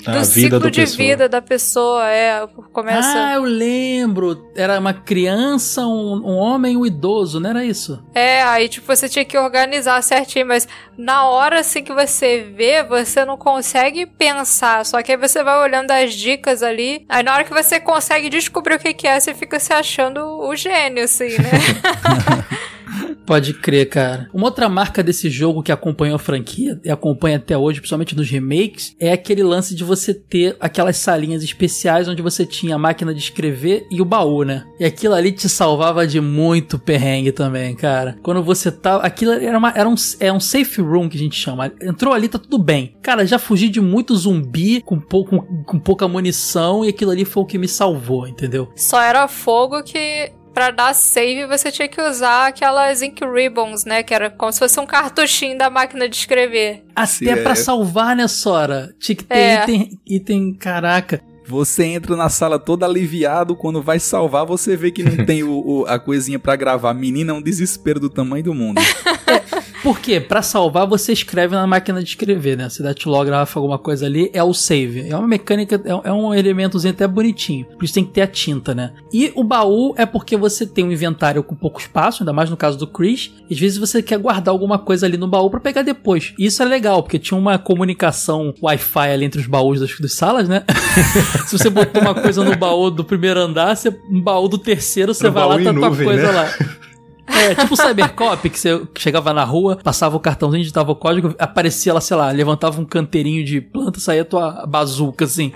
[0.03, 0.97] Do A vida ciclo do de pessoa.
[0.97, 2.45] vida da pessoa, é.
[2.73, 3.13] Começa.
[3.15, 4.51] Ah, eu lembro.
[4.55, 8.03] Era uma criança, um, um homem e um idoso, não era isso?
[8.13, 12.83] É, aí tipo, você tinha que organizar certinho, mas na hora assim que você vê,
[12.83, 14.85] você não consegue pensar.
[14.85, 17.05] Só que aí você vai olhando as dicas ali.
[17.07, 20.19] Aí na hora que você consegue descobrir o que, que é, você fica se achando
[20.19, 21.51] o gênio, assim, né?
[23.25, 24.29] Pode crer, cara.
[24.33, 28.29] Uma outra marca desse jogo que acompanhou a franquia e acompanha até hoje, principalmente nos
[28.29, 33.13] remakes, é aquele lance de você ter aquelas salinhas especiais onde você tinha a máquina
[33.13, 34.65] de escrever e o baú, né?
[34.79, 38.17] E aquilo ali te salvava de muito perrengue também, cara.
[38.21, 39.03] Quando você tava.
[39.03, 41.71] Aquilo era, uma, era um, é um safe room que a gente chama.
[41.81, 42.95] Entrou ali, tá tudo bem.
[43.01, 47.25] Cara, já fugi de muito zumbi com, pouco, com, com pouca munição e aquilo ali
[47.25, 48.71] foi o que me salvou, entendeu?
[48.75, 50.31] Só era fogo que.
[50.53, 54.03] Pra dar save, você tinha que usar aquelas ink ribbons, né?
[54.03, 56.83] Que era como se fosse um cartuchinho da máquina de escrever.
[56.95, 57.35] Até Sim, é.
[57.37, 58.93] pra salvar, né, Sora?
[58.99, 59.63] Tinha que ter É.
[59.63, 60.53] item, item.
[60.53, 61.21] Caraca.
[61.45, 65.51] Você entra na sala todo aliviado, quando vai salvar, você vê que não tem o,
[65.81, 66.93] o- a coisinha pra gravar.
[66.93, 68.79] Menina, é um desespero do tamanho do mundo.
[69.83, 70.21] Por quê?
[70.21, 72.69] Pra salvar, você escreve na máquina de escrever, né?
[72.69, 75.09] Se datilografa alguma coisa ali, é o save.
[75.09, 77.65] É uma mecânica, é é um elementozinho até bonitinho.
[77.65, 78.93] Por isso tem que ter a tinta, né?
[79.11, 82.55] E o baú é porque você tem um inventário com pouco espaço, ainda mais no
[82.55, 83.33] caso do Chris.
[83.49, 86.33] E às vezes você quer guardar alguma coisa ali no baú pra pegar depois.
[86.39, 90.13] E isso é legal, porque tinha uma comunicação Wi-Fi ali entre os baús das, das
[90.13, 90.63] salas, né?
[91.47, 95.13] Se você botou uma coisa no baú do primeiro andar, você, no baú do terceiro,
[95.13, 96.31] você vai lá e tá tua nuvem, coisa né?
[96.31, 96.53] lá.
[97.25, 101.33] É, tipo o Cybercop, que você chegava na rua, passava o cartãozinho, digitava o código,
[101.39, 105.53] aparecia lá, sei lá, levantava um canteirinho de planta, saía tua bazuca, assim.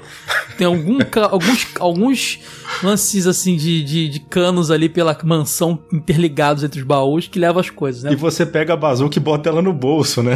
[0.58, 0.98] Tem algum,
[1.30, 2.40] alguns, alguns
[2.82, 7.60] lances, assim, de, de, de canos ali pela mansão interligados entre os baús que levam
[7.60, 8.14] as coisas, né?
[8.14, 10.36] E você pega a bazuca e bota ela no bolso, né?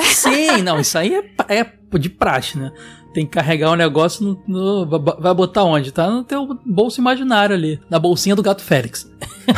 [0.00, 1.66] Sim, não, isso aí é, é
[1.98, 2.72] de praxe, né?
[3.16, 5.90] Tem que carregar o negócio no, no- va- Vai botar onde?
[5.90, 7.80] Tá no teu bolso imaginário ali.
[7.88, 9.10] Na bolsinha do gato Félix.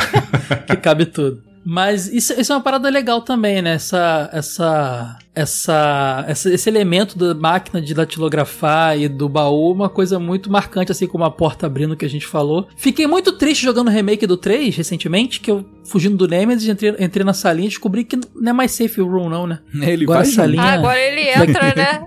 [0.65, 1.43] que cabe tudo.
[1.71, 3.73] Mas isso, isso é uma parada legal também, né?
[3.75, 10.17] Essa, essa, essa, essa- esse elemento da máquina de datilografar e do baú, uma coisa
[10.17, 12.67] muito marcante, assim como a porta abrindo que a gente falou.
[12.75, 16.95] Fiquei muito triste jogando o remake do 3 recentemente, que eu, fugindo do Nemesis, entrei,
[16.99, 19.59] entrei na salinha e descobri que não é mais safe room, não, né?
[19.79, 20.51] Ele Agora vai essa junto.
[20.51, 22.01] linha- Ah, agora ele entra, né?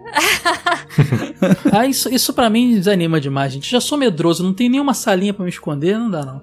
[1.73, 3.71] Ah, isso, isso pra mim desanima demais, gente.
[3.71, 6.43] Já sou medroso, não tem nenhuma salinha pra me esconder, não dá não.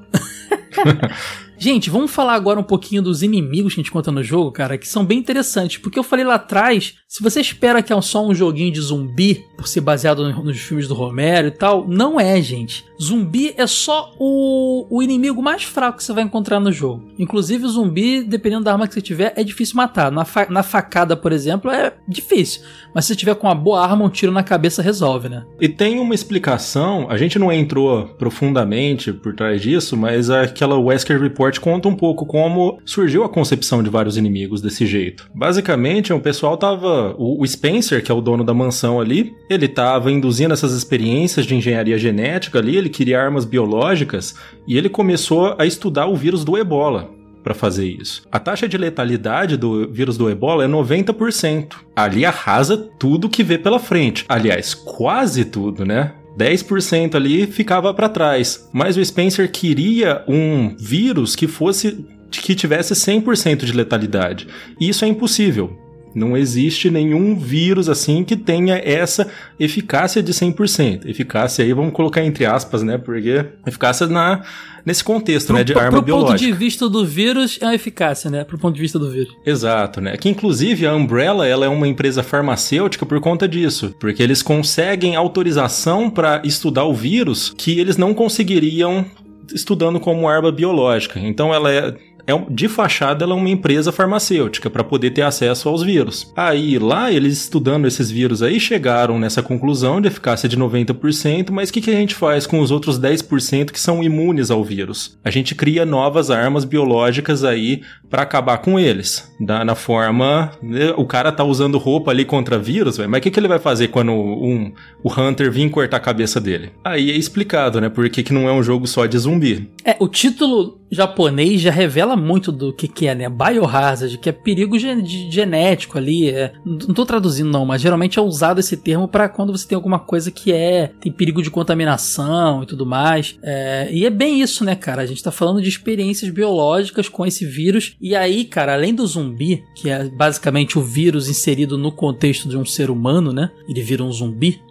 [1.62, 4.78] Gente, vamos falar agora um pouquinho dos inimigos que a gente conta no jogo, cara,
[4.78, 5.78] que são bem interessantes.
[5.78, 9.44] Porque eu falei lá atrás, se você espera que é só um joguinho de zumbi,
[9.58, 12.86] por ser baseado nos filmes do Romero e tal, não é, gente.
[13.02, 17.10] Zumbi é só o, o inimigo mais fraco que você vai encontrar no jogo.
[17.20, 20.10] Inclusive, o zumbi, dependendo da arma que você tiver, é difícil matar.
[20.10, 22.62] Na, fa na facada, por exemplo, é difícil.
[22.94, 25.46] Mas se você tiver com uma boa arma, um tiro na cabeça resolve, né?
[25.60, 31.20] E tem uma explicação, a gente não entrou profundamente por trás disso, mas aquela Wesker
[31.50, 35.30] Report conta um pouco como surgiu a concepção de vários inimigos desse jeito.
[35.34, 37.16] Basicamente, o pessoal tava.
[37.18, 41.56] O Spencer, que é o dono da mansão ali, ele tava induzindo essas experiências de
[41.56, 44.36] engenharia genética ali, ele queria armas biológicas
[44.68, 47.10] e ele começou a estudar o vírus do ebola
[47.44, 48.24] para fazer isso.
[48.32, 51.76] A taxa de letalidade do vírus do ebola é 90%.
[51.96, 54.26] Ali arrasa tudo que vê pela frente.
[54.28, 56.14] Aliás, quase tudo, né?
[56.40, 58.70] 10% ali ficava para trás.
[58.72, 64.48] Mas o Spencer queria um vírus que fosse que tivesse 100% de letalidade.
[64.80, 65.89] E isso é impossível.
[66.14, 69.28] Não existe nenhum vírus assim que tenha essa
[69.60, 71.06] eficácia de 100%.
[71.06, 72.98] Eficácia aí vamos colocar entre aspas, né?
[72.98, 74.42] Porque eficácia na
[74.86, 76.34] nesse contexto, pro, né, de arma pro biológica.
[76.34, 78.44] Do ponto de vista do vírus é a eficácia, né?
[78.44, 79.34] Pro ponto de vista do vírus.
[79.46, 80.18] Exato, né?
[80.18, 85.16] Que inclusive a Umbrella, ela é uma empresa farmacêutica por conta disso, porque eles conseguem
[85.16, 89.06] autorização para estudar o vírus que eles não conseguiriam
[89.54, 91.20] estudando como arma biológica.
[91.20, 91.96] Então ela é
[92.30, 96.32] é, de fachada ela é uma empresa farmacêutica para poder ter acesso aos vírus.
[96.36, 101.70] Aí lá eles estudando esses vírus aí chegaram nessa conclusão de eficácia de 90%, mas
[101.70, 105.18] o que, que a gente faz com os outros 10% que são imunes ao vírus?
[105.24, 109.30] A gente cria novas armas biológicas aí para acabar com eles.
[109.40, 110.52] Da, na forma.
[110.62, 113.48] Né, o cara tá usando roupa ali contra vírus, véio, mas o que, que ele
[113.48, 114.72] vai fazer quando um,
[115.04, 116.72] o Hunter vir cortar a cabeça dele?
[116.84, 117.90] Aí é explicado, né?
[117.90, 119.70] Por que, que não é um jogo só de zumbi.
[119.86, 123.30] É, o título japonês já revela muito do que, que é, né?
[123.30, 126.30] Biohazard, que é perigo gen genético ali.
[126.30, 129.76] É, não tô traduzindo, não, mas geralmente é usado esse termo para quando você tem
[129.76, 130.92] alguma coisa que é.
[131.00, 133.38] tem perigo de contaminação e tudo mais.
[133.44, 135.02] É, e é bem isso, né, cara?
[135.02, 137.96] A gente tá falando de experiências biológicas com esse vírus.
[138.02, 142.58] E aí, cara, além do zumbi, que é basicamente o vírus inserido no contexto de
[142.58, 143.52] um ser humano, né?
[143.68, 144.62] Ele vira um zumbi.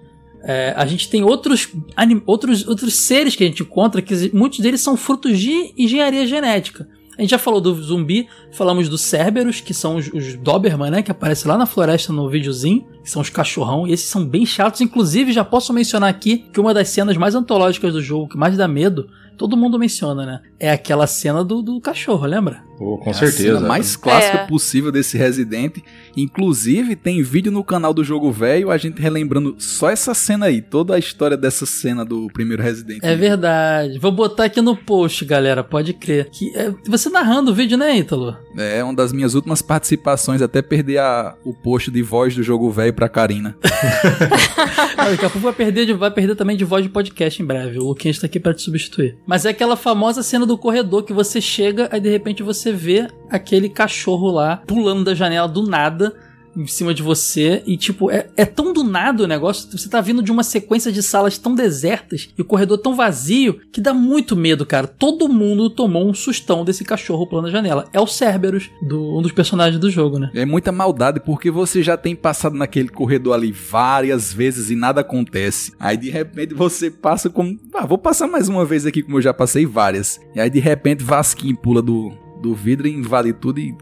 [0.43, 1.69] É, a gente tem outros,
[2.27, 6.89] outros, outros seres que a gente encontra que muitos deles são frutos de engenharia genética.
[7.19, 11.03] A gente já falou do zumbi, falamos dos Cerberus, que são os, os Doberman, né?
[11.03, 14.47] Que aparecem lá na floresta no videozinho, que são os cachorrão, e esses são bem
[14.47, 14.81] chatos.
[14.81, 18.57] Inclusive, já posso mencionar aqui que uma das cenas mais antológicas do jogo, que mais
[18.57, 20.41] dá medo, todo mundo menciona, né?
[20.61, 22.68] É aquela cena do, do cachorro, lembra?
[22.81, 23.53] Oh, com é certeza.
[23.53, 24.47] A cena mais clássica É.
[24.47, 25.79] possível desse Resident.
[26.17, 30.61] Inclusive, tem vídeo no canal do Jogo Velho, a gente relembrando só essa cena aí,
[30.61, 33.01] toda a história dessa cena do primeiro Resident.
[33.03, 33.99] É verdade.
[33.99, 35.63] Vou botar aqui no post, galera.
[35.65, 36.29] Pode crer.
[36.31, 38.37] Que, é, você narrando o vídeo, né, Ítalo?
[38.57, 42.71] É uma das minhas últimas participações, até perder a, o post de voz do Jogo
[42.71, 43.57] Velho pra Karina.
[44.97, 47.47] Ah, daqui a pouco vai perder, de- vai perder também de voz de podcast em
[47.47, 47.79] breve.
[47.79, 49.17] O Luquinhas tá aqui pra te substituir.
[49.27, 53.09] Mas é aquela famosa cena do corredor que você chega, aí de repente você vê
[53.31, 56.15] aquele cachorro lá pulando da janela do nada.
[56.57, 59.71] Em cima de você, e tipo, é, é tão do nada o negócio.
[59.71, 63.61] Você tá vindo de uma sequência de salas tão desertas e o corredor tão vazio
[63.71, 64.89] que dá muito medo, cara.
[64.89, 67.85] Todo mundo tomou um sustão desse cachorro pulando da janela.
[67.93, 70.33] É o Cerberus, do, um dos personagens do jogo, né?
[70.35, 75.03] É muita maldade porque você já tem passado naquele corredor ali várias vezes e nada
[75.03, 75.73] acontece.
[75.79, 77.57] Aí de repente você passa como.
[77.73, 80.21] Ah, vou passar mais uma vez aqui como eu já passei várias.
[80.35, 83.75] E aí de repente Vasquinho pula do, do vidro e invade tudo e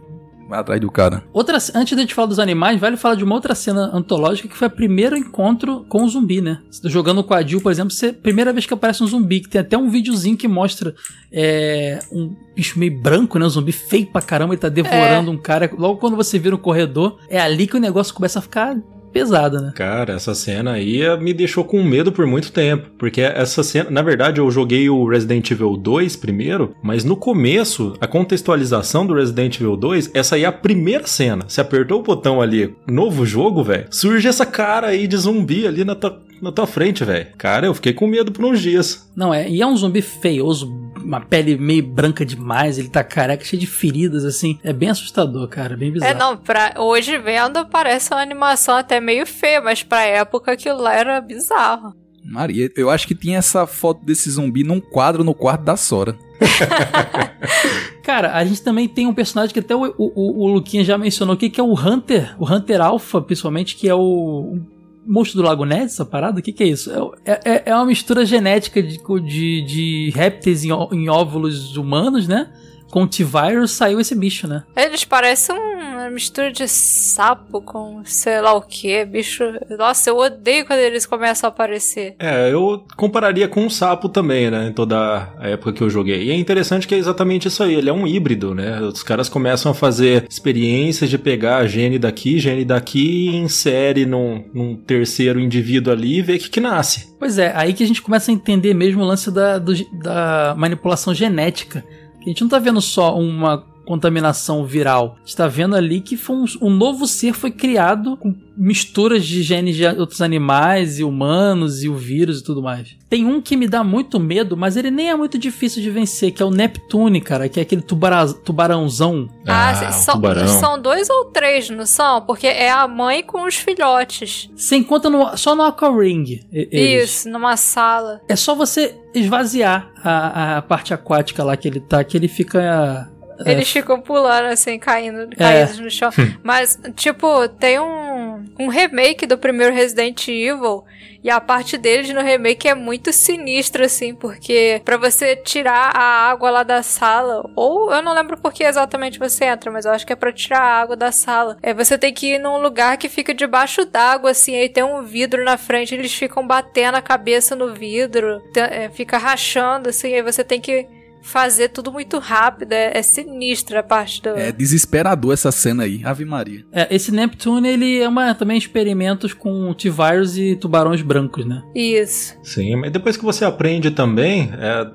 [0.49, 1.25] vai atrás do cara.
[1.33, 4.49] Outra, antes de a gente falar dos animais, vale falar de uma outra cena antológica
[4.49, 6.61] que foi o primeiro encontro com o zumbi, né?
[6.85, 9.61] Jogando com a Jill, por exemplo, você, primeira vez que aparece um zumbi, que tem
[9.61, 10.95] até um videozinho que mostra
[11.33, 13.47] é, um bicho meio branco, né?
[13.47, 15.71] Um zumbi feio pra caramba, ele tá devorando um cara.
[15.77, 18.77] Logo quando você vira o corredor, é ali que o negócio começa a ficar
[19.17, 19.73] pesado, né?
[19.75, 22.91] Cara, essa cena aí me deixou com medo por muito tempo.
[22.99, 27.95] Porque essa cena, na verdade, eu joguei o Resident Evil 2 primeiro, mas no começo,
[28.01, 31.45] a contextualização do Resident Evil 2, essa aí é a primeira cena.
[31.49, 35.85] Você apertou o botão ali, novo jogo, velho, surge essa cara aí de zumbi ali
[35.85, 37.29] na tua, na tua frente, velho.
[37.39, 39.11] Cara, eu fiquei com medo por uns dias.
[39.17, 39.49] Não, é.
[39.49, 40.71] E é um zumbi feioso,
[41.07, 44.59] uma pele meio branca demais, ele tá careca, cheio de feridas, assim.
[44.65, 46.13] É bem assustador, cara, bem bizarro.
[46.13, 50.83] É, não, pra hoje vendo parece uma animação até meio feia, mas pra época aquilo
[50.83, 51.95] lá era bizarro.
[52.25, 56.19] Maria, eu acho que tinha essa foto desse zumbi num quadro no quarto da Sora.
[58.03, 61.35] Cara, a gente também tem um personagem que até o, o, o Luquinha já mencionou
[61.35, 64.61] aqui, que é o Hunter, o Hunter Alpha, principalmente, que é o, o
[65.07, 66.41] monstro do Lago Ness, essa parada?
[66.41, 66.91] O que, que é isso?
[67.25, 72.49] É, é, é uma mistura genética de, de, de répteis em, em óvulos humanos, né?
[72.97, 74.63] Com o T-Virus saiu esse bicho, né?
[74.75, 79.05] Eles parecem uma mistura de sapo com sei lá o que.
[79.05, 79.45] Bicho.
[79.77, 82.15] Nossa, eu odeio quando eles começam a aparecer.
[82.19, 84.69] É, eu compararia com um sapo também, né?
[84.69, 86.23] Em toda a época que eu joguei.
[86.23, 87.75] E é interessante que é exatamente isso aí.
[87.75, 88.81] Ele é um híbrido, né?
[88.81, 94.07] Os caras começam a fazer experiências de pegar a gene daqui, gene daqui e insere
[94.07, 97.15] num, num terceiro indivíduo ali e ver o que, que nasce.
[97.19, 100.55] Pois é, aí que a gente começa a entender mesmo o lance da, do- da
[100.57, 101.85] manipulação genética.
[102.27, 105.17] A gente não tá vendo só uma contaminação viral.
[105.17, 109.25] A gente tá vendo ali que foi um, um novo ser foi criado com misturas
[109.27, 112.97] de genes de outros animais e humanos e o vírus e tudo mais.
[113.09, 116.33] Tem um que me dá muito medo, mas ele nem é muito difícil de vencer,
[116.33, 119.29] que é o Neptune, cara, que é aquele tubara, tubarãozão.
[119.47, 120.49] Ah, Ah, são, tubarão.
[120.49, 122.23] são dois ou três, não são?
[122.23, 124.49] Porque é a mãe com os filhotes.
[124.57, 126.41] Você encontra no- só no Aqua Ring.
[126.51, 127.11] eles.
[127.11, 128.21] Isso, numa sala.
[128.29, 133.11] É só você esvaziar a, a parte aquática lá que ele tá, que ele fica.
[133.45, 136.11] É, Eles ficam pulando assim, caindo, caídos no chão.
[136.43, 140.85] Mas, tipo, tem um, um remake do primeiro Resident Evil.
[141.27, 146.31] E a parte deles no remake é muito sinistra, assim, porque pra você tirar a
[146.31, 149.91] água lá da sala, ou eu não lembro por que exatamente você entra, mas eu
[149.91, 151.57] acho que é pra tirar a água da sala.
[151.65, 155.03] É, você tem que ir num lugar que fica debaixo d'água, assim, aí tem um
[155.03, 160.23] vidro na frente, eles ficam batendo a cabeça no vidro, é, fica rachando, assim, aí
[160.23, 160.87] você tem que
[161.27, 162.73] fazer tudo muito rápido.
[162.73, 164.31] É, é sinistra a parte do.
[164.31, 166.65] É desesperador essa cena aí, Ave Maria.
[166.73, 171.63] É, esse Neptune, ele é uma, também experimentos com T-Virus e tubarões brancos, né?
[171.75, 172.37] Isso.
[172.43, 174.87] Sim, mas depois que você aprende também, é,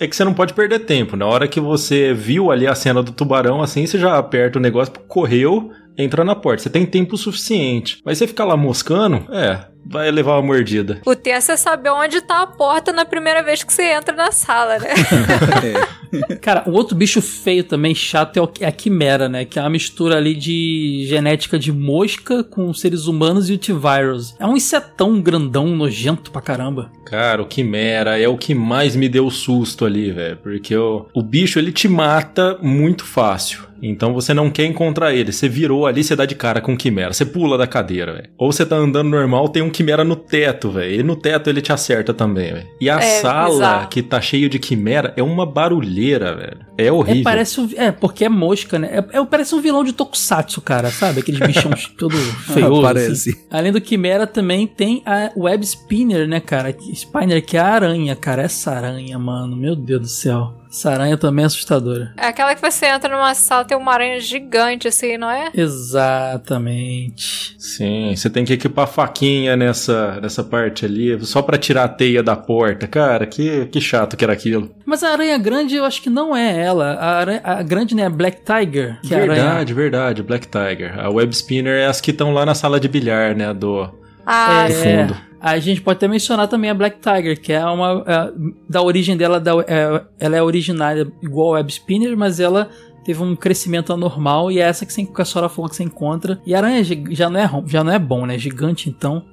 [0.00, 1.16] é que você não pode perder tempo.
[1.16, 4.62] Na hora que você viu ali a cena do tubarão, assim, você já aperta o
[4.62, 6.62] negócio, correu, entra na porta.
[6.62, 7.98] Você tem tempo suficiente.
[8.04, 11.00] Mas você ficar lá moscando, é, vai levar uma mordida.
[11.06, 14.30] O tenso é saber onde tá a porta na primeira vez que você entra na
[14.32, 14.88] sala, né?
[16.40, 19.44] Cara, o outro bicho feio também, chato, é o- é a Quimera, né?
[19.44, 24.34] Que é uma mistura ali de genética de mosca com seres humanos e o T-Virus.
[24.38, 26.90] É um insetão grandão, nojento pra caramba.
[27.06, 30.36] Cara, o Quimera é o que mais me deu susto ali, velho.
[30.42, 33.72] Porque o, o bicho, ele te mata muito fácil.
[33.84, 35.32] Então você não quer encontrar ele.
[35.32, 37.12] Você virou ali, você dá de cara com o Quimera.
[37.12, 38.28] Você pula da cadeira, velho.
[38.38, 41.00] Ou você tá andando normal, tem um Quimera no teto, velho.
[41.00, 42.68] E no teto ele te acerta também, velho.
[42.80, 43.88] E a É, sala bizarro.
[43.88, 46.60] que tá cheio de Quimera é uma barulheira, velho.
[46.78, 47.20] É horrível.
[47.22, 48.88] É, parece um, é, porque é mosca, né?
[49.12, 51.20] É, é- parece um vilão de Tokusatsu, cara, sabe?
[51.20, 52.82] Aqueles bichão todo feioso.
[52.82, 53.30] Parece.
[53.30, 53.40] assim.
[53.50, 56.74] Além do Quimera, também tem a Web Spinner, né, cara?
[56.92, 58.42] Spinner, que é a aranha, cara.
[58.42, 59.56] Essa aranha, mano.
[59.56, 60.54] Meu Deus do céu.
[60.72, 62.14] Essa aranha também é assustadora.
[62.16, 65.50] É aquela que você entra numa sala tem uma aranha gigante, assim, não é?
[65.54, 67.54] Exatamente.
[67.58, 72.22] Sim, você tem que equipar faquinha nessa, nessa parte ali, só pra tirar a teia
[72.22, 72.86] da porta.
[72.86, 74.74] Cara, que, que chato que era aquilo.
[74.86, 76.94] Mas a aranha grande, eu acho que não é ela.
[76.94, 78.06] A, aranha, a grande, né?
[78.06, 78.98] A Black Tiger.
[79.02, 79.42] Que é a aranha.
[79.44, 80.98] verdade, verdade, Black Tiger.
[80.98, 83.90] A Web Spinner é as que estão lá na sala de bilhar, né, do...
[84.24, 85.16] Ah, do É, fundo.
[85.42, 88.04] A gente pode até mencionar também a Black Tiger, que é uma.
[88.06, 88.32] é,
[88.68, 92.70] da origem dela, da- é, ela é originária igual a Web Spinner, mas ela
[93.04, 95.82] teve um crescimento anormal e é essa que, você, que a senhora falou que você
[95.82, 96.40] encontra.
[96.46, 98.38] E aranha gi- já não é, já não é bom, né?
[98.38, 99.24] Gigante, então.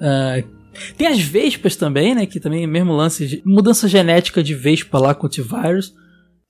[0.00, 0.42] Ah,
[0.96, 2.26] tem as vespas também, né?
[2.26, 5.92] Que também é mesmo lance de mudança genética de vespa lá com o T-Virus.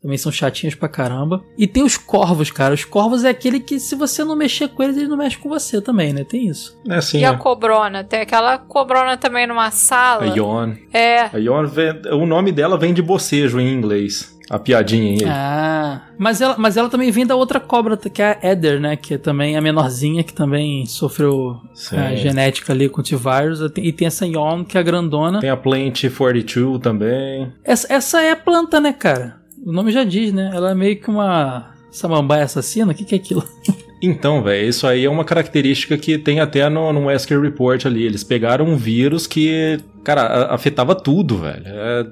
[0.04, 1.42] Também são chatinhos pra caramba.
[1.56, 2.74] E tem os corvos, cara.
[2.74, 5.48] Os corvos é aquele que, se você não mexer com eles, ele não mexe com
[5.48, 6.24] você também, né?
[6.24, 6.78] Tem isso.
[6.86, 7.38] É assim, e a né?
[7.38, 8.04] cobrona?
[8.04, 10.24] Tem aquela cobrona também numa sala.
[10.24, 10.74] A Yon.
[10.92, 11.20] É.
[11.32, 14.30] A Yon, vem- o nome dela vem de bocejo em inglês.
[14.50, 15.24] A piadinha aí.
[15.26, 18.96] Ah, mas ela, mas ela também vem da outra cobra, que é a Eder, né?
[18.96, 21.62] Que é também a menorzinha, que também sofreu
[21.92, 23.60] a genética ali com o T-Virus.
[23.78, 25.40] E tem essa Yon, que é a grandona.
[25.40, 27.50] Tem a Plant 42 também.
[27.64, 29.42] Essa, essa é a planta, né, cara?
[29.64, 30.50] O nome já diz, né?
[30.54, 32.92] Ela é meio que uma samambaia assassina.
[32.92, 33.44] O que, que é aquilo?
[34.02, 38.02] Então, velho, isso aí é uma característica que tem até no, no Wesker Report ali.
[38.02, 41.62] Eles pegaram um vírus que, cara, afetava tudo, velho.
[41.64, 42.06] É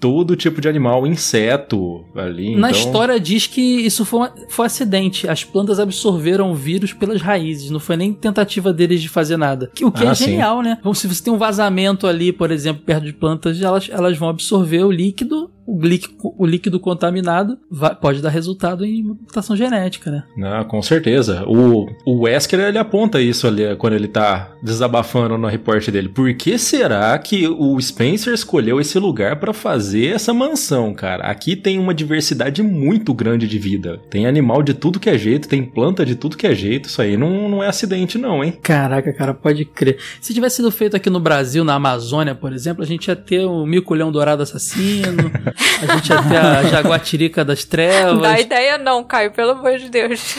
[0.00, 2.56] todo tipo de animal, inseto ali.
[2.56, 2.80] Na então...
[2.80, 5.28] história diz que isso foi, um- foi acidente.
[5.28, 7.68] As plantas absorveram o vírus pelas raízes.
[7.70, 9.70] Não foi nem tentativa deles de fazer nada.
[9.82, 10.24] O que Ah, é sim.
[10.26, 10.78] genial, né?
[10.80, 14.30] Então, se você tem um vazamento ali, por exemplo, perto de plantas, elas, elas vão
[14.30, 15.50] absorver o líquido.
[15.66, 20.24] O líquido, o líquido contaminado vai- pode dar resultado em mutação genética, né?
[20.36, 21.44] Não, com certeza.
[21.46, 26.08] O, o Wesker, ele aponta isso ali quando ele tá desabafando no reporte dele.
[26.08, 31.24] Por que será que o Spencer escolheu esse lugar pra fazer essa mansão, cara?
[31.24, 34.00] Aqui tem uma diversidade muito grande de vida.
[34.10, 36.88] Tem animal de tudo que é jeito, tem planta de tudo que é jeito.
[36.88, 38.58] Isso aí não, não é acidente, não, hein?
[38.62, 39.98] Caraca, cara, pode crer.
[40.20, 43.44] Se tivesse sido feito aqui no Brasil, na Amazônia, por exemplo, a gente ia ter
[43.46, 45.30] o mico-leão dourado assassino,
[45.82, 48.20] A gente ia ter a Jaguatirica das Trevas.
[48.20, 50.36] Dá ideia não, Caio, pelo amor de Deus.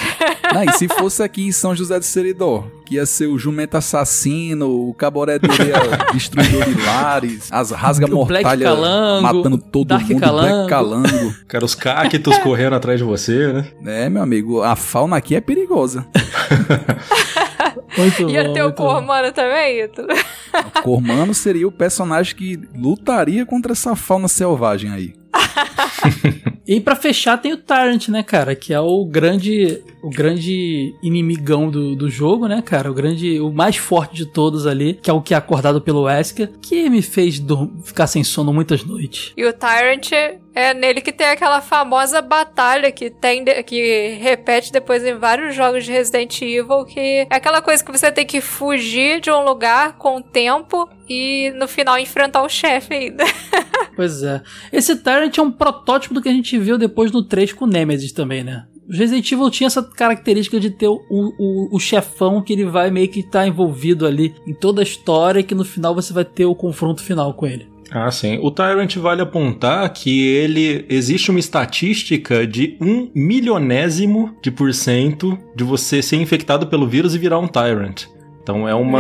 [0.54, 3.76] Não, e se fosse aqui em São José do Seridó, que ia ser o jumento
[3.76, 5.40] assassino, o caboré
[6.14, 8.76] destruidor de lares, as rasga mortalha
[9.22, 10.54] matando todo Dark mundo, Calango.
[10.54, 11.36] Black Calango.
[11.48, 13.66] Cara, os cactos correndo atrás de você, né?
[14.06, 16.06] É, meu amigo, a fauna aqui é perigosa.
[17.98, 18.94] Muito Ia bom, ter o muito bom.
[18.94, 20.02] Cormano também, Ito?
[20.78, 25.14] O Cormano seria o personagem que lutaria contra essa fauna selvagem aí.
[26.68, 28.56] E pra fechar tem o Tyrant, né, cara?
[28.56, 32.90] Que é o grande o grande inimigão do, do jogo, né, cara?
[32.90, 36.04] O grande, o mais forte de todos ali, que é o que é acordado pelo
[36.04, 37.42] Wesker, que me fez
[37.84, 39.32] ficar sem sono muitas noites.
[39.38, 40.10] E o Tyrant
[40.56, 45.84] é nele que tem aquela famosa batalha que tem que repete depois em vários jogos
[45.84, 49.98] de Resident Evil, que é aquela coisa que você tem que fugir de um lugar
[49.98, 53.26] com o tempo e no final enfrentar o chefe ainda.
[53.96, 54.42] Pois é.
[54.74, 57.68] Esse Tyrant é um protótipo do que a gente viu depois no 3 com o
[57.68, 58.66] Nemesis também, né?
[58.90, 62.92] O Resident Evil tinha essa característica de ter o, o, o chefão que ele vai
[62.92, 66.26] meio que estar envolvido ali em toda a história e que no final você vai
[66.26, 67.75] ter o confronto final com ele.
[67.92, 68.40] Ah, sim.
[68.42, 75.38] O Tyrant vale apontar que ele existe uma estatística de um milionésimo de por cento
[75.56, 78.06] de você ser infectado pelo vírus e virar um Tyrant.
[78.42, 79.00] Então é uma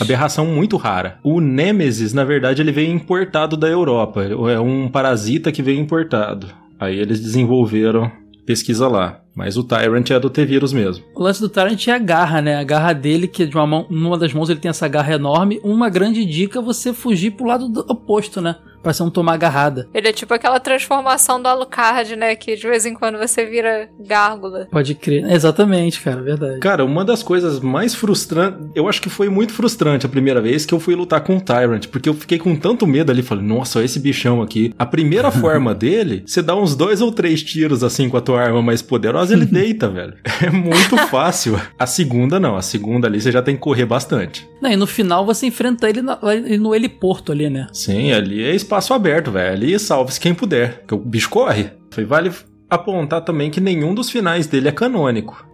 [0.00, 1.18] aberração muito rara.
[1.24, 4.22] O Nemesis, na verdade, ele veio importado da Europa.
[4.22, 6.48] É um parasita que veio importado.
[6.78, 8.10] Aí eles desenvolveram
[8.46, 9.20] pesquisa lá.
[9.40, 11.02] Mas o Tyrant é do T-Vírus mesmo.
[11.14, 12.56] O lance do Tyrant é a garra, né?
[12.56, 15.58] A garra dele, que de uma mão, numa das mãos ele tem essa garra enorme.
[15.64, 18.56] Uma grande dica é você fugir pro lado do- oposto, né?
[18.82, 19.88] Pra você não tomar agarrada.
[19.92, 22.34] Ele é tipo aquela transformação do Alucard, né?
[22.34, 24.66] Que de vez em quando você vira gárgula.
[24.70, 25.30] Pode crer.
[25.30, 26.60] Exatamente, cara, verdade.
[26.60, 30.64] Cara, uma das coisas mais frustrantes, eu acho que foi muito frustrante a primeira vez
[30.64, 33.44] que eu fui lutar com o Tyrant, porque eu fiquei com tanto medo ali, falei,
[33.44, 34.74] nossa, olha esse bichão aqui.
[34.78, 38.40] A primeira forma dele, você dá uns dois ou três tiros assim com a tua
[38.40, 40.14] arma mais poderosa, ele deita, velho.
[40.42, 41.60] É muito fácil.
[41.78, 44.48] A segunda não, a segunda ali você já tem que correr bastante.
[44.60, 47.66] Não, e no final você enfrenta ele, na- ele no heliporto ali, né?
[47.72, 49.52] Sim, ali é espaço aberto, velho.
[49.52, 51.70] Ali salve-se quem puder, porque o bicho corre.
[51.90, 52.30] Foi vale
[52.68, 55.44] apontar também que nenhum dos finais dele é canônico.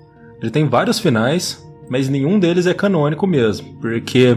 [0.40, 4.36] Ele tem vários finais, mas nenhum deles é canônico mesmo, porque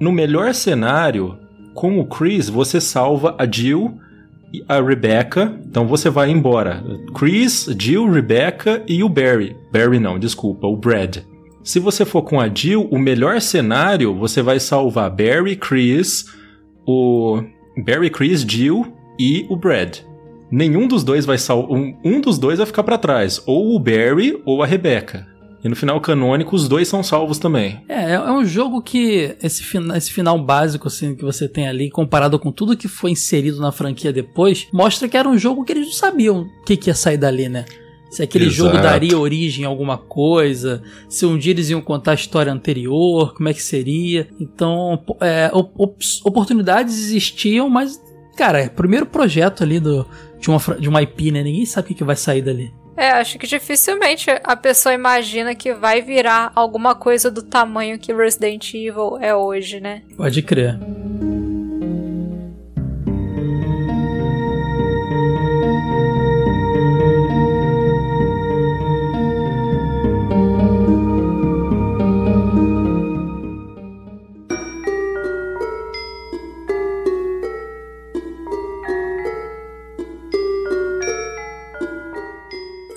[0.00, 1.36] no melhor cenário,
[1.74, 3.98] com o Chris, você salva a Jill
[4.52, 6.84] e a Rebecca, então você vai embora.
[7.18, 9.56] Chris, Jill, Rebecca e o Barry.
[9.72, 11.18] Barry não, desculpa, o Brad.
[11.64, 16.26] Se você for com a Jill, o melhor cenário, você vai salvar Barry, Chris,
[16.90, 17.42] o
[17.82, 19.98] Barry, Chris, Jill e o Brad.
[20.50, 21.70] Nenhum dos dois vai salvar.
[21.70, 25.28] Um, um dos dois vai ficar pra trás, ou o Barry ou a Rebecca.
[25.62, 27.80] E no final canônico, os dois são salvos também.
[27.86, 31.68] É, é é um jogo que esse, fina- esse final básico assim que você tem
[31.68, 35.62] ali, comparado com tudo que foi inserido na franquia depois, mostra que era um jogo
[35.62, 37.66] que eles não sabiam o que, que ia sair dali, né?
[38.10, 38.56] Se aquele Exato.
[38.72, 43.34] jogo daria origem a alguma coisa, se um dia eles iam contar a história anterior,
[43.34, 44.28] como é que seria.
[44.40, 48.02] Então, é, op- oportunidades existiam, mas,
[48.36, 50.04] cara, é o primeiro projeto ali do,
[50.40, 51.42] de, uma, de uma IP, né?
[51.42, 52.72] Ninguém sabe o que, que vai sair dali.
[52.96, 58.12] É, acho que dificilmente a pessoa imagina que vai virar alguma coisa do tamanho que
[58.12, 60.02] Resident Evil é hoje, né?
[60.16, 60.78] Pode crer.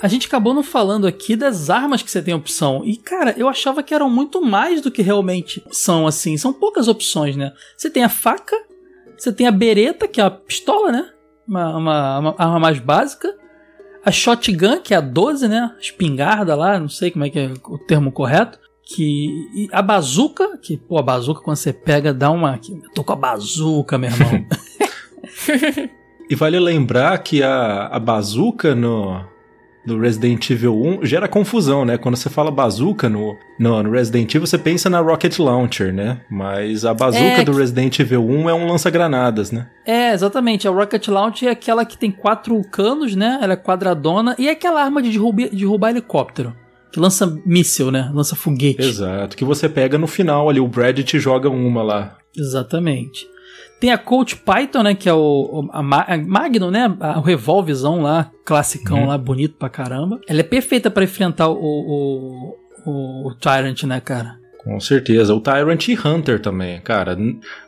[0.04, 2.82] A gente acabou não falando aqui das armas que você tem opção.
[2.84, 6.36] E, cara, eu achava que eram muito mais do que realmente são, assim.
[6.36, 7.54] São poucas opções, né?
[7.74, 8.54] Você tem a faca,
[9.16, 11.08] você tem a bereta, que é a pistola, né?
[11.48, 13.34] Uma, uma, uma arma mais básica.
[14.04, 15.74] A shotgun, que é a 12, né?
[15.80, 18.58] Espingarda lá, não sei como é que é o termo correto.
[18.84, 22.60] Que, a bazuca, que, pô, a bazuca quando você pega dá uma.
[22.68, 24.44] Eu tô com a bazuca, meu irmão.
[26.26, 29.22] E vale lembrar que a, a bazuca no,
[29.86, 31.98] no Resident Evil 1 gera confusão, né?
[31.98, 36.20] Quando você fala bazuca no, no, no Resident Evil, você pensa na Rocket Launcher, né?
[36.30, 39.68] Mas a bazuca É do Resident Evil 1 é um lança-granadas, né?
[39.86, 40.66] É, exatamente.
[40.66, 43.38] A Rocket Launch é aquela que tem quatro canos, né?
[43.42, 44.34] Ela é quadradona.
[44.38, 46.54] E é aquela arma de derrubar, derrubar helicóptero.
[46.92, 48.10] Que lança míssil, né?
[48.14, 48.80] Lança foguete.
[48.80, 49.36] Exato.
[49.36, 52.16] Que você pega no final ali, o Brad te joga uma lá.
[52.36, 53.26] Exatamente.
[53.84, 54.94] Tem a Colt Python, né?
[54.94, 56.88] Que é o, a, Ma- a Magnum, né?
[57.18, 59.06] o revolvezão lá, classicão Uhum.
[59.08, 60.18] lá, bonito pra caramba.
[60.26, 62.56] Ela é perfeita pra enfrentar o, o,
[62.86, 64.36] o, o Tyrant, né, cara?
[64.64, 65.34] Com certeza.
[65.34, 67.14] O Tyrant e Hunter também, cara.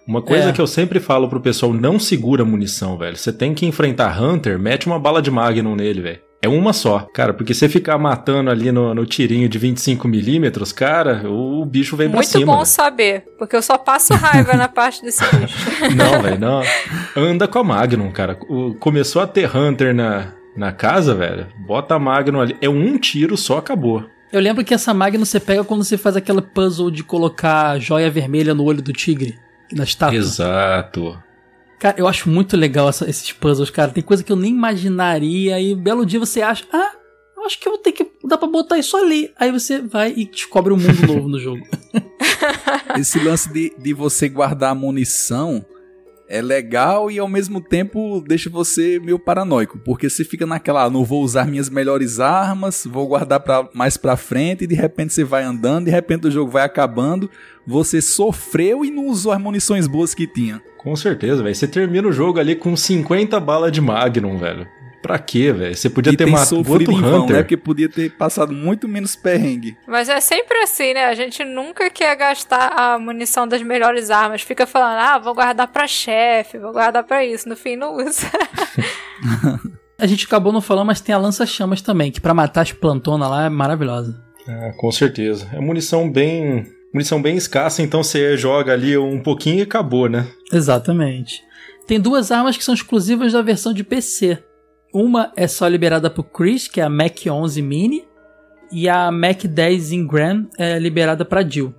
[0.08, 0.52] Uma coisa É.
[0.52, 3.14] que eu sempre falo pro pessoal, não segura munição, velho.
[3.14, 6.20] Você tem que enfrentar Hunter, mete uma bala de Magnum nele, velho.
[6.46, 7.00] É uma só.
[7.12, 12.08] Cara, porque você ficar matando ali no, no tirinho de 25mm, cara, o bicho vem
[12.08, 12.46] pra Muito cima.
[12.46, 12.66] bom velho.
[12.66, 15.56] saber, porque eu só passo raiva na parte desse bicho.
[15.96, 16.62] Não, velho, não.
[17.16, 18.38] Anda com a Magnum, cara.
[18.48, 21.46] O- começou a ter Hunter na, na casa, velho.
[21.66, 22.56] Bota a Magnum ali.
[22.60, 24.04] É um tiro só, acabou.
[24.32, 28.10] Eu lembro que essa Magnum você pega quando você faz aquela puzzle de colocar joia
[28.10, 29.36] vermelha no olho do tigre,
[29.72, 30.16] na estátua.
[30.16, 31.18] Exato.
[31.78, 33.90] Cara, eu acho muito legal essa- esses puzzles, cara.
[33.92, 36.92] Tem coisa que eu nem imaginaria e um belo dia você acha, ah,
[37.36, 38.10] eu acho que eu vou ter que.
[38.24, 39.30] dá pra botar isso ali.
[39.38, 41.62] Aí você vai e descobre um mundo novo no jogo.
[42.98, 45.64] Esse lance de, de você guardar munição
[46.28, 50.90] é legal e ao mesmo tempo deixa você meio paranoico, porque você fica naquela, ah,
[50.90, 55.12] não vou usar minhas melhores armas, vou guardar pra, mais pra frente e de repente
[55.12, 57.30] você vai andando, de repente o jogo vai acabando,
[57.66, 60.60] você sofreu e não usou as munições boas que tinha.
[60.78, 61.54] Com certeza, velho.
[61.54, 64.66] Você termina o jogo ali com 50 balas de Magnum, velho.
[65.06, 65.76] Pra quê, velho?
[65.76, 67.36] Você podia e ter matado outro em vão, Hunter.
[67.36, 67.42] né?
[67.42, 69.76] Porque podia ter passado muito menos perrengue.
[69.86, 71.04] Mas é sempre assim, né?
[71.04, 74.42] A gente nunca quer gastar a munição das melhores armas.
[74.42, 77.48] Fica falando, ah, vou guardar pra chefe, vou guardar pra isso.
[77.48, 78.26] No fim, não usa.
[79.96, 83.30] A gente acabou não falando, mas tem a lança-chamas também, que pra matar as plantonas
[83.30, 84.20] lá é maravilhosa.
[84.46, 85.48] Ah, com certeza.
[85.52, 86.66] É munição bem.
[86.92, 90.26] Munição bem escassa, então você joga ali um pouquinho e acabou, né?
[90.52, 91.42] Exatamente.
[91.86, 94.42] Tem duas armas que são exclusivas da versão de PC.
[94.98, 98.04] Uma é só liberada pro Chris, que é a Mac 11 Mini,
[98.72, 101.74] e a Mac 10 Ingram é liberada pra Jill.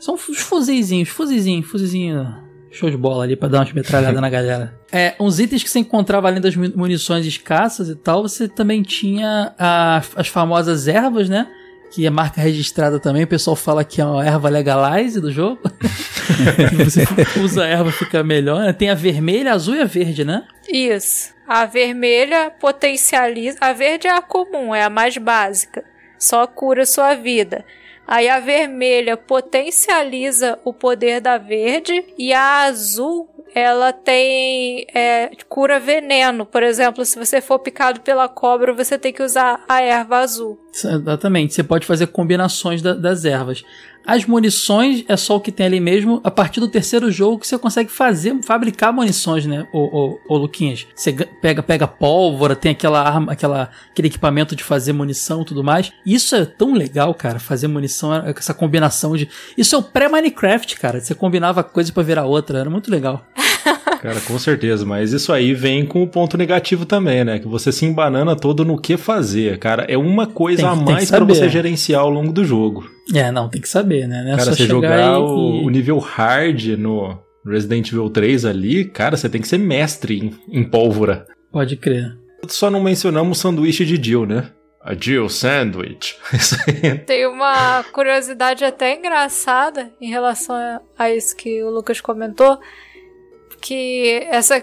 [0.00, 2.26] São os fuzizinhos, fuzizinho, fuzizinho,
[2.72, 4.74] show de bola ali pra dar umas metralhadas na galera.
[4.90, 8.82] É, uns itens que você encontrava além das mu- munições escassas e tal, você também
[8.82, 11.46] tinha a- as famosas ervas, né?
[11.90, 15.60] Que é marca registrada também, o pessoal fala que é uma erva legalize do jogo.
[16.84, 17.04] você
[17.42, 18.60] usa a erva, fica melhor.
[18.60, 18.72] né?
[18.72, 20.46] Tem a vermelha, a azul e a verde, né?
[20.68, 21.34] Isso.
[21.48, 23.58] A vermelha potencializa.
[23.60, 25.84] A verde é a comum, é a mais básica.
[26.16, 27.64] Só cura sua vida.
[28.06, 35.78] Aí a vermelha potencializa o poder da verde e a azul ela tem é, cura
[35.80, 36.44] veneno.
[36.46, 40.58] Por exemplo, se você for picado pela cobra, você tem que usar a erva azul.
[40.72, 43.62] Exatamente, você pode fazer combinações da- das ervas.
[44.06, 46.20] As munições é só o que tem ali mesmo.
[46.24, 50.36] A partir do terceiro jogo que você consegue fazer, fabricar munições, né, ô, ô, ô
[50.38, 50.86] Luquinhas?
[50.94, 55.44] Você ga- pega, pega pólvora, tem aquela arma, aquela, aquele equipamento de fazer munição e
[55.44, 55.92] tudo mais.
[56.04, 59.28] Isso é tão legal, cara, fazer munição, é- essa combinação de.
[59.56, 61.00] Isso é o pré-Minecraft, cara.
[61.00, 63.26] Você combinava coisa pra virar outra, era muito legal.
[64.00, 67.38] Cara, com certeza, mas isso aí vem com o ponto negativo também, né?
[67.38, 69.84] Que você se embanana todo no que fazer, cara.
[69.88, 71.34] É uma coisa Tem- a mais pra saber.
[71.34, 72.88] você gerenciar ao longo do jogo.
[73.14, 74.22] É, não, tem que saber, né?
[74.24, 78.44] Não é cara, só você jogar e- o, o nível hard no Resident Evil 3
[78.46, 81.26] ali, cara, você tem que ser mestre em, em pólvora.
[81.52, 82.16] Pode crer.
[82.48, 84.46] Só não mencionamos o sanduíche de Jill, né?
[84.82, 86.16] A Jill Sandwich.
[86.32, 86.96] Isso aí.
[87.00, 92.58] Tem uma curiosidade até engraçada em relação a- a isso que o Lucas comentou,
[93.60, 94.60] que essa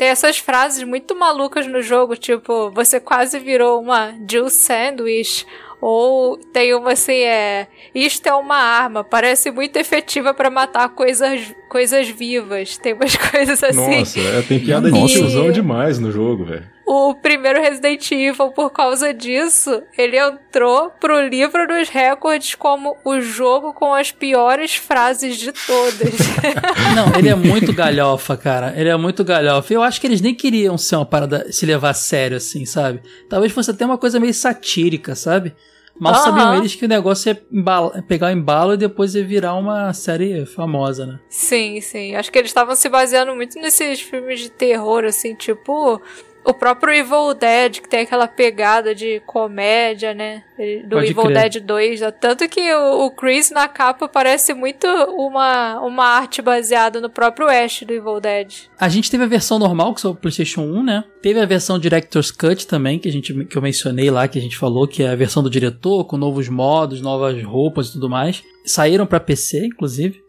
[0.00, 5.46] tem essas frases muito malucas no jogo, tipo, você quase virou uma Jill Sandwich,
[5.80, 11.54] ou tem uma assim, é, isto é uma arma, parece muito efetiva pra matar coisas,
[11.68, 12.76] coisas vivas.
[12.76, 13.98] Tem umas coisas assim.
[13.98, 16.80] Nossa, é, tem piada de tiozão demais no jogo, velho.
[16.92, 23.20] O primeiro Resident Evil, por causa disso, ele entrou pro livro dos recordes como o
[23.20, 26.14] jogo com as piores frases de todas.
[26.96, 28.74] Não, ele é muito galhofa, cara.
[28.76, 29.72] Ele é muito galhofa.
[29.72, 33.00] Eu acho que eles nem queriam ser uma parada, se levar a sério, assim, sabe?
[33.28, 35.54] Talvez fosse até uma coisa meio satírica, sabe?
[36.00, 36.22] Mal Aham.
[36.24, 40.46] sabiam eles que o negócio embala- pegar o embalo e depois ia virar uma série
[40.46, 41.20] famosa, né?
[41.28, 42.14] sim, sim.
[42.16, 46.00] Acho que eles estavam se baseando muito nesses filmes de terror, assim, tipo.
[46.44, 50.42] O próprio Evil Dead, que tem aquela pegada de comédia, né?
[50.84, 51.50] Do Pode Evil crer.
[51.50, 52.00] Dead 2.
[52.00, 52.10] né?
[52.10, 57.48] Tanto que o, o Chris na capa parece muito uma, uma arte baseada no próprio
[57.48, 58.54] Ash do Evil Dead.
[58.78, 61.04] A gente teve a versão normal, que é o PlayStation 1, né?
[61.22, 64.42] Teve a versão Director's Cut também, que, a gente, que eu mencionei lá, que a
[64.42, 68.08] gente falou, que é a versão do diretor, com novos modos, novas roupas e tudo
[68.08, 68.42] mais.
[68.64, 70.22] Saíram pra PC, inclusive.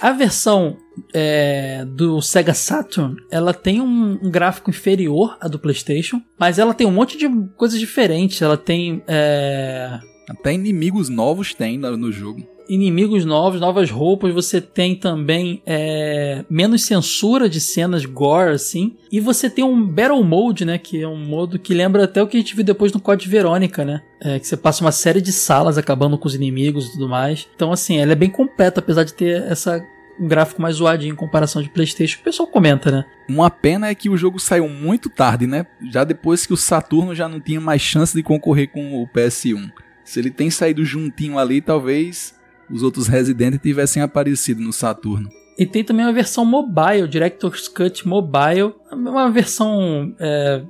[0.00, 0.76] A versão
[1.12, 6.72] é, do Sega Saturn, ela tem um, um gráfico inferior à do PlayStation, mas ela
[6.72, 8.40] tem um monte de coisas diferentes.
[8.40, 9.02] Ela tem.
[9.08, 9.98] é,
[10.28, 12.46] Até inimigos novos tem no, no jogo.
[12.68, 18.96] Inimigos novos, novas roupas, você tem também é, menos censura de cenas gore, assim.
[19.10, 20.76] E você tem um Battle Mode, né?
[20.78, 23.28] Que é um modo que lembra até o que a gente viu depois no Code
[23.28, 24.02] Verônica, né?
[24.20, 27.48] É, que você passa uma série de salas acabando com os inimigos e tudo mais.
[27.54, 29.82] Então, assim, ela é bem completa, apesar de ter essa
[30.20, 32.18] um gráfico mais zoadinho em comparação de PlayStation.
[32.20, 33.04] O pessoal comenta, né?
[33.28, 35.64] Uma pena é que o jogo saiu muito tarde, né?
[35.92, 39.70] Já depois que o Saturno já não tinha mais chance de concorrer com o PS1.
[40.04, 42.34] Se ele tem saído juntinho ali, talvez
[42.70, 45.28] os outros Resident tivessem aparecido no Saturno.
[45.58, 48.74] E tem também uma versão mobile, Director's Cut Mobile.
[48.92, 50.14] Uma versão.
[50.20, 50.62] É,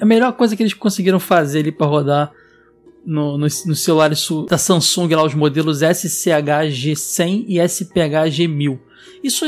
[0.00, 2.32] a melhor coisa que eles conseguiram fazer ali para rodar
[3.06, 4.10] no, no, no celular
[4.48, 8.78] da Samsung, lá os modelos SCH-G100 e SPH-G1000.
[9.22, 9.44] Isso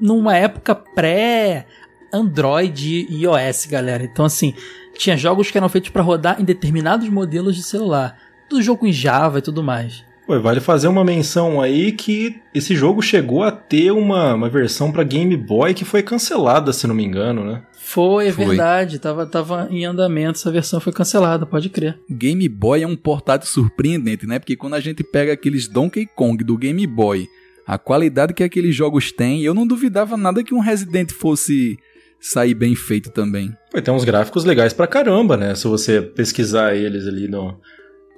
[0.00, 1.66] numa época pré
[2.12, 4.04] Android e iOS, galera.
[4.04, 4.54] Então, assim,
[4.96, 8.16] tinha jogos que eram feitos para rodar em determinados modelos de celular
[8.48, 10.04] do jogo em Java e tudo mais.
[10.28, 14.92] Pô, vale fazer uma menção aí que esse jogo chegou a ter uma, uma versão
[14.92, 17.62] para Game Boy que foi cancelada, se não me engano, né?
[17.72, 18.48] Foi, é foi.
[18.48, 18.98] verdade.
[18.98, 21.98] Tava, tava em andamento, essa versão foi cancelada, pode crer.
[22.10, 24.38] Game Boy é um portátil surpreendente, né?
[24.38, 27.26] Porque quando a gente pega aqueles Donkey Kong do Game Boy,
[27.66, 31.78] a qualidade que aqueles jogos têm, eu não duvidava nada que um Resident fosse
[32.20, 33.56] sair bem feito também.
[33.70, 35.54] Pô, tem uns gráficos legais pra caramba, né?
[35.54, 37.58] Se você pesquisar eles ali no,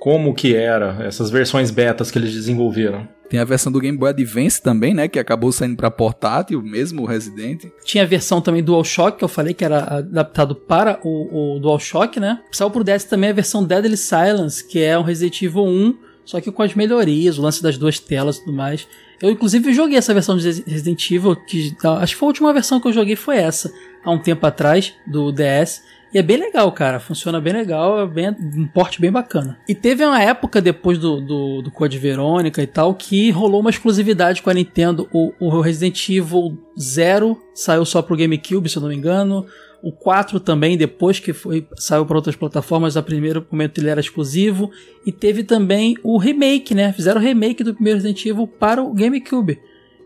[0.00, 3.06] como que era essas versões betas que eles desenvolveram.
[3.28, 5.06] Tem a versão do Game Boy Advance também, né?
[5.06, 7.66] Que acabou saindo para portátil, mesmo o Resident.
[7.84, 12.18] Tinha a versão também DualShock, que eu falei que era adaptado para o, o DualShock,
[12.18, 12.40] né?
[12.50, 16.40] Saiu pro DS também a versão Deadly Silence, que é um Resident Evil 1, só
[16.40, 18.88] que com as melhorias, o lance das duas telas e tudo mais.
[19.22, 22.80] Eu, inclusive, joguei essa versão de Resident Evil, que acho que foi a última versão
[22.80, 23.70] que eu joguei foi essa,
[24.02, 25.82] há um tempo atrás, do DS.
[26.12, 26.98] E é bem legal, cara.
[26.98, 29.58] Funciona bem legal, é bem, um porte bem bacana.
[29.68, 33.70] E teve uma época depois do, do, do Code Verônica e tal que rolou uma
[33.70, 35.08] exclusividade com a Nintendo.
[35.12, 39.46] O, o Resident Evil Zero saiu só pro GameCube, se eu não me engano.
[39.82, 44.00] O 4 também, depois que foi, saiu para outras plataformas, a primeiro momento ele era
[44.00, 44.70] exclusivo.
[45.06, 46.92] E teve também o remake, né?
[46.92, 49.60] Fizeram o remake do primeiro Resident Evil para o GameCube.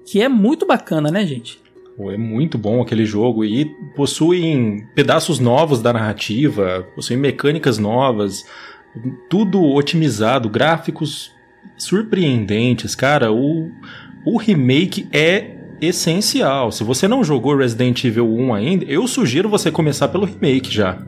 [0.07, 1.64] Que é muito bacana, né, gente?
[1.99, 8.45] É muito bom aquele jogo e possui pedaços novos da narrativa, possui mecânicas novas,
[9.31, 11.31] tudo otimizado, gráficos
[11.79, 12.95] surpreendentes.
[12.95, 13.71] Cara, o,
[14.27, 16.73] o remake é essencial.
[16.73, 20.99] Se você não jogou Resident Evil 1 ainda, eu sugiro você começar pelo remake já.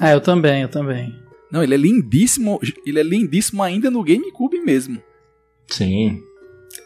[0.00, 1.14] Ah, eu também, eu também.
[1.50, 5.02] Não, ele é lindíssimo, ele é lindíssimo ainda no GameCube mesmo.
[5.66, 6.20] Sim.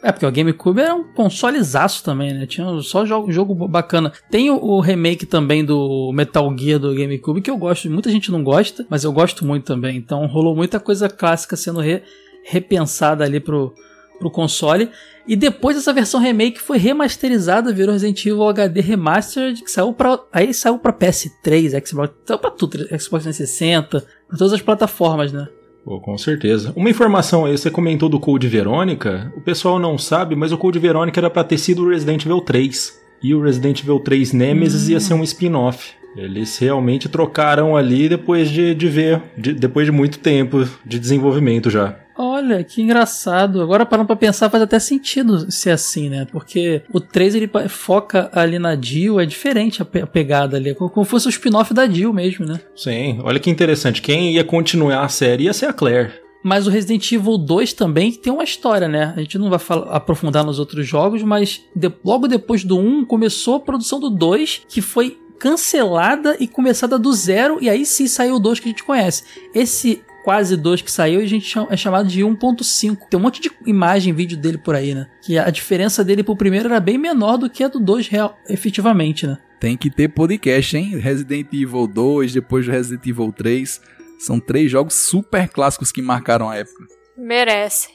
[0.07, 2.47] É, porque o GameCube era um consolezaço também, né?
[2.47, 4.12] Tinha só jogo, jogo bacana.
[4.31, 7.91] Tem o, o, remake também do Metal Gear do GameCube, que eu gosto.
[7.91, 9.97] Muita gente não gosta, mas eu gosto muito também.
[9.97, 12.05] Então rolou muita coisa clássica sendo re,
[12.45, 13.74] repensada ali pro,
[14.20, 14.91] pro console.
[15.27, 20.20] E depois essa versão remake foi remasterizada, virou Resident Evil HD Remastered, que saiu pra,
[20.33, 25.49] aí saiu pra PS3, Xbox, saiu pra tudo, Xbox 360, pra todas as plataformas, né?
[25.87, 26.73] Pô, com certeza.
[26.75, 29.33] Uma informação aí, você comentou do Code Verônica.
[29.37, 32.41] O pessoal não sabe, mas o Code Verônica era pra ter sido o Resident Evil
[32.41, 33.01] 3.
[33.23, 34.91] E o Resident Evil 3 Nemesis hum.
[34.91, 35.93] ia ser um spin-off.
[36.17, 41.71] Eles realmente trocaram ali depois de, de ver, de, depois de muito tempo de desenvolvimento
[41.71, 41.97] já.
[42.19, 43.61] Olha, que engraçado.
[43.61, 46.27] Agora parando pra pensar, faz até sentido ser assim, né?
[46.31, 50.71] Porque o 3 ele foca ali na Jill, é diferente a, pe a pegada ali.
[50.71, 52.61] É como, se fosse o spin-off da Jill mesmo, né?
[52.75, 54.01] Sim, olha que interessante.
[54.01, 56.27] Quem ia continuar a série ia ser a Claire.
[56.43, 59.13] Mas o Resident Evil 2 também tem uma história, né?
[59.17, 63.05] A gente não vai falar, aprofundar nos outros jogos, mas de, logo depois do 1
[63.05, 68.07] começou a produção do 2, que foi cancelada e começada do zero, e aí sim
[68.07, 69.25] saiu o 2 que a gente conhece.
[69.53, 72.98] Esse quase 2 que saiu, a gente é chamado de 1.5.
[73.09, 75.07] Tem um monte de imagem, vídeo dele por aí, né?
[75.23, 78.36] Que a diferença dele pro primeiro era bem menor do que a do 2 real,
[78.48, 79.39] efetivamente, né?
[79.61, 80.98] Tem que ter podcast, hein?
[80.98, 83.81] Resident Evil 2, depois do Resident Evil 3.
[84.19, 86.86] São três jogos super clássicos que marcaram a época.
[87.16, 87.90] Merece.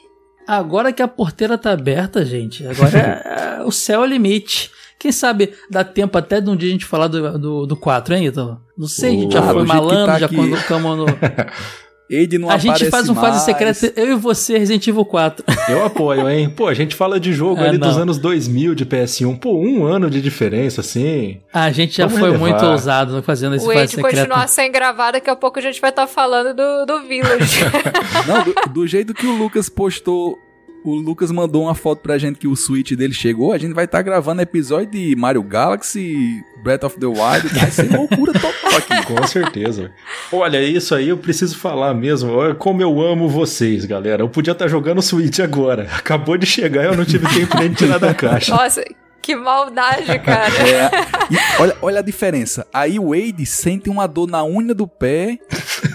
[0.47, 4.71] Agora que a porteira tá aberta, gente, agora é, é, o céu é o limite.
[4.97, 8.15] Quem sabe dá tempo até de um dia a gente falar do, do, do 4,
[8.15, 8.61] hein, Ítalo?
[8.77, 11.05] Não sei, a gente já foi malandro, tá já colocamos no.
[12.11, 13.35] Ed não A gente faz um mais.
[13.35, 15.45] fase secreta, eu e você, Resident Evil 4.
[15.71, 16.49] Eu apoio, hein?
[16.49, 17.87] Pô, a gente fala de jogo é, ali não.
[17.87, 19.39] dos anos 2000 de PS1.
[19.39, 21.39] Pô, um ano de diferença, assim.
[21.53, 22.49] A gente já Vamos foi relevar.
[22.49, 24.09] muito ousado fazendo esse o fase secreta.
[24.09, 27.07] Se continuar sem gravar, daqui a pouco a gente vai estar tá falando do, do
[27.07, 27.61] Village.
[28.27, 30.37] não, do, do jeito que o Lucas postou
[30.83, 33.51] O Lucas mandou uma foto pra gente que o Switch dele chegou.
[33.51, 37.47] A gente vai estar tá gravando episódio de Mario Galaxy, Breath of the Wild.
[37.53, 39.05] Vai ser loucura total aqui.
[39.05, 39.91] Com certeza.
[40.31, 42.31] Olha, isso aí eu preciso falar mesmo.
[42.31, 44.23] Olha como eu amo vocês, galera.
[44.23, 45.87] Eu podia estar tá jogando Switch agora.
[45.95, 48.55] Acabou de chegar e eu não tive tempo nem de tirar da caixa.
[48.55, 48.83] Nossa,
[49.21, 50.51] que maldade, cara.
[50.67, 52.65] É, olha, olha a diferença.
[52.73, 55.37] Aí o Wade sente uma dor na unha do pé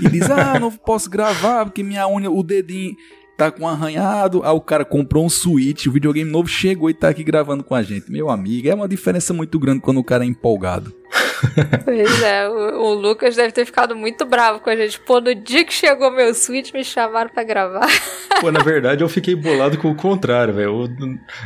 [0.01, 2.95] e diz: Ah, não posso gravar porque minha unha, o dedinho
[3.37, 4.43] tá com um arranhado.
[4.43, 7.75] Aí o cara comprou um Switch, o videogame novo chegou e tá aqui gravando com
[7.75, 8.11] a gente.
[8.11, 10.95] Meu amigo, é uma diferença muito grande quando o cara é empolgado.
[11.85, 14.99] Pois é, o, o, Lucas deve ter ficado muito bravo com a gente.
[15.01, 17.87] Pô, no dia que chegou meu Switch, me chamaram para gravar.
[18.41, 20.91] Pô, na verdade, eu fiquei bolado com o contrário, velho.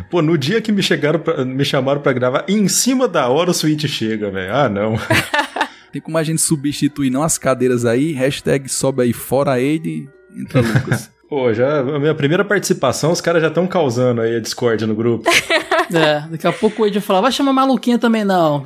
[0.08, 3.50] Pô, no dia que me, chegaram pra, me chamaram para gravar, em cima da hora
[3.50, 4.54] o Switch chega, velho.
[4.54, 4.94] Ah, não.
[5.92, 10.60] Tem como a gente substituir não as cadeiras aí, hashtag sobe aí fora Aide, entra
[10.60, 11.10] Lucas.
[11.30, 14.96] Pô, já a minha primeira participação, os caras já estão causando aí a Discord no
[14.96, 15.30] grupo.
[15.94, 18.64] é, daqui a pouco o Ed vai falar, vai chamar maluquinha também não.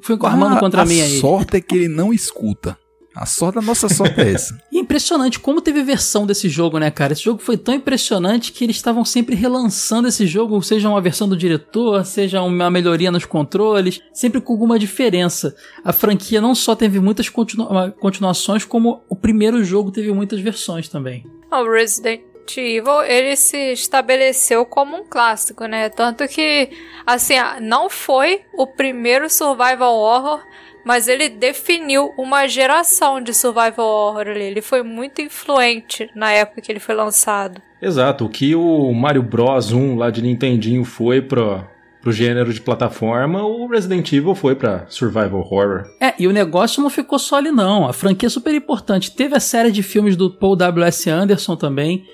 [0.00, 1.18] Foi armando ah, contra mim aí.
[1.18, 2.78] A sorte é que ele não escuta.
[3.14, 4.58] A sorte, a nossa sorte é essa.
[4.72, 7.12] e impressionante como teve versão desse jogo, né, cara?
[7.12, 11.28] Esse jogo foi tão impressionante que eles estavam sempre relançando esse jogo, seja uma versão
[11.28, 15.54] do diretor, seja uma melhoria nos controles, sempre com alguma diferença.
[15.84, 17.68] A franquia não só teve muitas continu
[18.00, 21.24] continuações, como o primeiro jogo teve muitas versões também.
[21.50, 22.20] O Resident
[22.56, 25.88] Evil, ele se estabeleceu como um clássico, né?
[25.88, 26.70] Tanto que,
[27.06, 30.40] assim, não foi o primeiro survival horror,
[30.84, 34.44] mas ele definiu uma geração de survival horror ali.
[34.44, 37.60] Ele foi muito influente na época que ele foi lançado.
[37.80, 41.64] Exato, o que o Mario Bros 1 lá de Nintendinho foi pro,
[42.00, 45.84] pro gênero de plataforma, o Resident Evil foi para survival horror.
[46.00, 47.88] É, e o negócio não ficou só ali não.
[47.88, 49.14] A franquia é super importante.
[49.14, 51.08] Teve a série de filmes do Paul W.S.
[51.08, 52.04] Anderson também,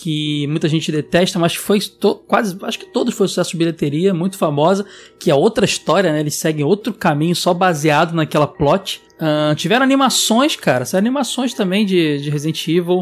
[0.00, 1.80] que muita gente detesta, mas foi
[2.28, 4.86] quase, acho que todos foi sucesso de bilheteria, muito famosa,
[5.18, 6.20] que é outra história, né?
[6.20, 9.02] Eles seguem outro caminho só baseado naquela plot.
[9.14, 13.00] Uh, tiveram animações, cara, são animações também de, de Resident Evil.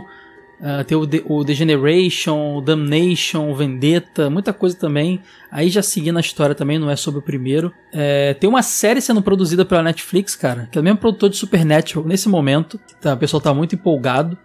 [0.59, 5.21] Uh, tem o, The, o Degeneration, o Damnation, o Vendetta, muita coisa também.
[5.51, 7.71] Aí já seguindo a história também, não é sobre o primeiro.
[7.93, 11.37] É, tem uma série sendo produzida pela Netflix, cara, que é o mesmo produtor de
[11.37, 12.81] Supernatural nesse momento.
[13.03, 14.39] Tá, o pessoal tá muito empolgado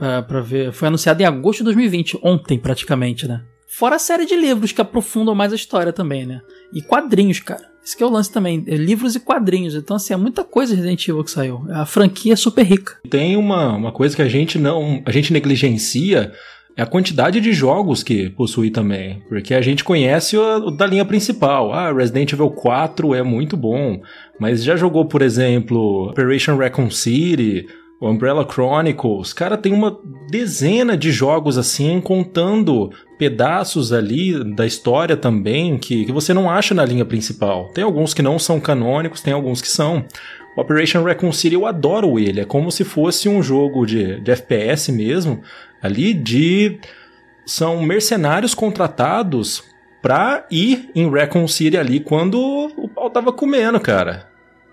[0.00, 0.72] uh, pra ver.
[0.72, 3.42] Foi anunciado em agosto de 2020, ontem praticamente, né?
[3.68, 6.40] Fora a série de livros que aprofundam mais a história também, né?
[6.72, 7.70] E quadrinhos, cara.
[7.82, 9.74] Isso que é o lance também, é livros e quadrinhos.
[9.74, 11.64] Então, assim, é muita coisa Resident Evil que saiu.
[11.70, 12.98] A franquia é super rica.
[13.08, 15.02] Tem uma, uma coisa que a gente não.
[15.06, 16.32] a gente negligencia.
[16.76, 19.22] É a quantidade de jogos que possui também.
[19.28, 21.72] Porque a gente conhece o, o da linha principal.
[21.72, 24.00] Ah, Resident Evil 4 é muito bom.
[24.38, 27.66] Mas já jogou, por exemplo, Operation Raccoon City,
[28.00, 30.00] o Umbrella Chronicles, cara, tem uma
[30.30, 36.74] dezena de jogos assim, contando pedaços ali da história também que, que você não acha
[36.74, 37.68] na linha principal.
[37.74, 40.06] Tem alguns que não são canônicos, tem alguns que são.
[40.56, 44.30] O Operation Raccoon City eu adoro ele, é como se fosse um jogo de, de
[44.30, 45.42] FPS mesmo,
[45.82, 46.80] ali de.
[47.44, 49.62] São mercenários contratados
[50.00, 52.38] pra ir em Raccoon City ali quando
[52.76, 54.29] o pau tava comendo, cara.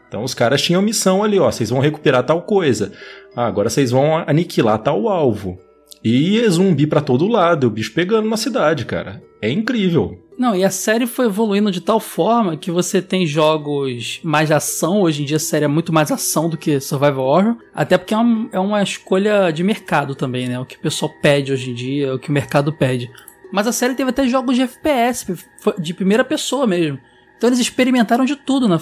[0.08, 2.92] Então os caras tinham missão ali, ó, vocês vão recuperar tal coisa.
[3.36, 5.60] Ah, agora vocês vão aniquilar tal alvo.
[6.04, 9.22] E é zumbi para todo lado, o bicho pegando na cidade, cara.
[9.42, 10.24] É incrível.
[10.38, 15.02] Não, e a série foi evoluindo de tal forma que você tem jogos mais ação.
[15.02, 17.58] Hoje em dia a série é muito mais ação do que Survival Horror.
[17.74, 20.60] Até porque é uma, é uma escolha de mercado também, né?
[20.60, 23.10] O que o pessoal pede hoje em dia, o que o mercado pede.
[23.52, 25.26] Mas a série teve até jogos de FPS,
[25.80, 27.00] de primeira pessoa mesmo.
[27.38, 28.82] Então eles experimentaram de tudo na,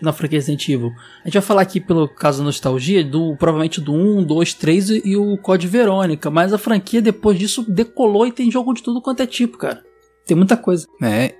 [0.00, 0.92] na franquia Resident Evil.
[1.22, 4.88] A gente vai falar aqui, pelo caso da nostalgia, do provavelmente do 1, 2, 3
[5.04, 6.30] e o Code Verônica.
[6.30, 9.82] Mas a franquia depois disso decolou e tem jogo de tudo quanto é tipo, cara.
[10.24, 10.86] Tem muita coisa.
[11.02, 11.34] É.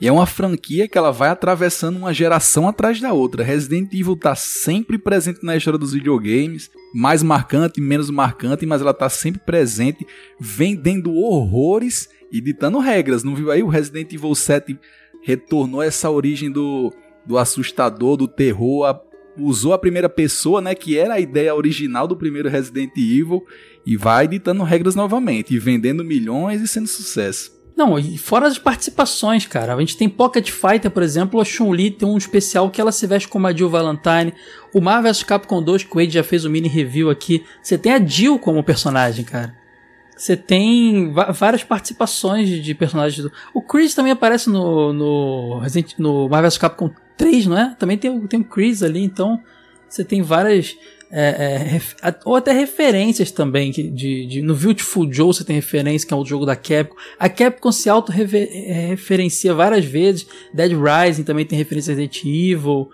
[0.00, 3.44] E é uma franquia que ela vai atravessando uma geração atrás da outra.
[3.44, 8.94] Resident Evil tá sempre presente na história dos videogames, mais marcante, menos marcante, mas ela
[8.94, 10.06] tá sempre presente,
[10.38, 13.22] vendendo horrores e ditando regras.
[13.22, 14.78] Não viu aí o Resident Evil 7
[15.22, 16.92] retornou essa origem do,
[17.26, 19.00] do assustador, do terror, a,
[19.38, 23.44] usou a primeira pessoa, né, que era a ideia original do primeiro Resident Evil,
[23.86, 27.60] e vai ditando regras novamente, e vendendo milhões e sendo sucesso.
[27.76, 29.74] Não, e fora as participações, cara.
[29.74, 33.06] A gente tem Pocket Fighter, por exemplo, a Chun-Li tem um especial que ela se
[33.06, 34.34] veste como a Jill Valentine.
[34.74, 37.42] O Marvel vs Capcom 2, que o Wade já fez um mini review aqui.
[37.62, 39.59] Você tem a Jill como personagem, cara.
[40.20, 43.24] Você tem várias participações de personagens.
[43.24, 43.32] Do...
[43.54, 45.62] O Chris também aparece no, no,
[45.98, 47.74] no Marvel Capcom 3, não é?
[47.78, 49.40] Também tem, tem o Chris ali, então
[49.88, 50.76] você tem várias.
[51.10, 56.06] é, é, ou até referências também, que de, de, no Beautiful Joe você tem referência,
[56.06, 56.96] que é um jogo da Capcom.
[57.18, 62.90] A Capcom se auto-referencia várias vezes, Dead Rising também tem referência a Resident Evil.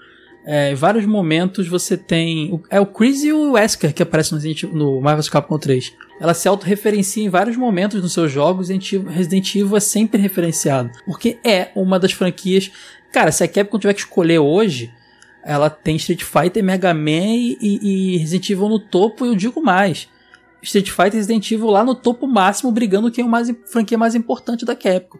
[0.48, 2.62] É, em vários momentos você tem.
[2.70, 5.92] É o Chris e o Wesker que aparecem no, no Marvel's Capcom 3.
[6.20, 8.78] Ela se auto-referencia em vários momentos nos seus jogos e
[9.08, 10.92] Resident Evil é sempre referenciado.
[11.04, 12.70] Porque é uma das franquias.
[13.12, 14.92] Cara, se a Capcom tiver que escolher hoje,
[15.44, 19.60] ela tem Street Fighter, Mega Man e, e Resident Evil no topo, e eu digo
[19.60, 20.08] mais.
[20.62, 23.98] Street Fighter e Resident Evil lá no topo máximo, brigando quem é a mais, franquia
[23.98, 25.18] mais importante da Capcom.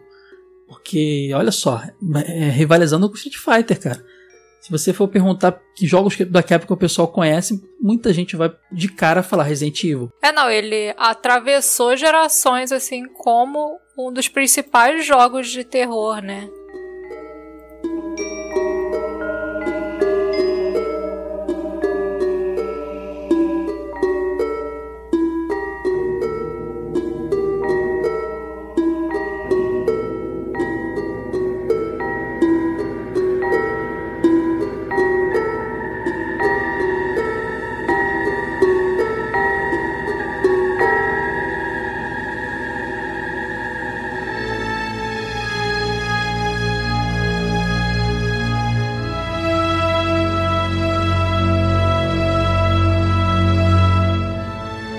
[0.69, 1.81] Porque, olha só,
[2.25, 4.16] é, rivalizando com Street Fighter, cara.
[4.67, 8.89] Se você for perguntar que jogos da Capcom o pessoal conhece, muita gente vai de
[8.89, 10.11] cara falar Resident Evil.
[10.21, 16.49] É, não, ele atravessou gerações assim como um dos principais jogos de terror, né?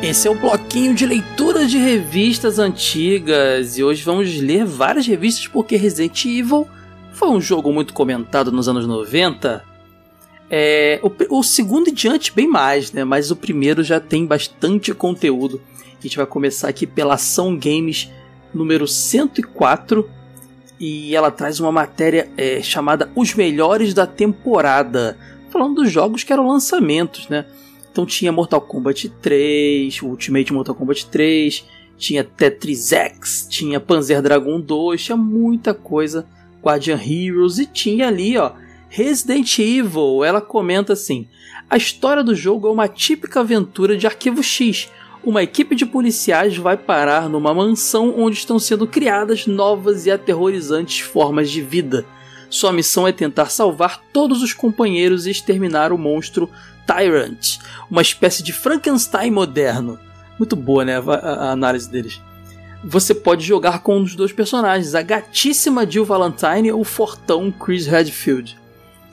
[0.09, 5.47] Esse é o bloquinho de leitura de revistas antigas e hoje vamos ler várias revistas
[5.47, 6.67] porque Resident Evil
[7.13, 9.63] foi um jogo muito comentado nos anos 90.
[10.49, 13.05] É, o, o segundo e diante bem mais, né?
[13.05, 15.61] Mas o primeiro já tem bastante conteúdo.
[15.99, 18.11] A gente vai começar aqui pela Ação Games
[18.55, 20.09] número 104
[20.81, 25.19] e ela traz uma matéria é, chamada Os Melhores da Temporada,
[25.51, 27.45] falando dos jogos que eram lançamentos, né?
[27.99, 31.65] Então tinha Mortal Kombat 3, Ultimate Mortal Kombat 3,
[31.97, 36.25] tinha Tetris X, tinha Panzer Dragon 2, tinha muita coisa,
[36.63, 38.53] Guardian Heroes e tinha ali, ó,
[38.89, 40.23] Resident Evil.
[40.23, 41.27] Ela comenta assim:
[41.69, 44.89] "A história do jogo é uma típica aventura de Arquivo X.
[45.25, 51.01] Uma equipe de policiais vai parar numa mansão onde estão sendo criadas novas e aterrorizantes
[51.01, 52.07] formas de vida."
[52.49, 56.49] Sua missão é tentar salvar todos os companheiros e exterminar o monstro
[56.89, 57.59] Tyrant,
[57.91, 59.99] uma espécie de Frankenstein moderno.
[60.39, 60.97] Muito boa, né?
[60.97, 62.21] A, a análise deles.
[62.83, 67.53] Você pode jogar com um dos dois personagens, a gatíssima Jill Valentine ou o fortão
[67.53, 68.57] Chris Redfield.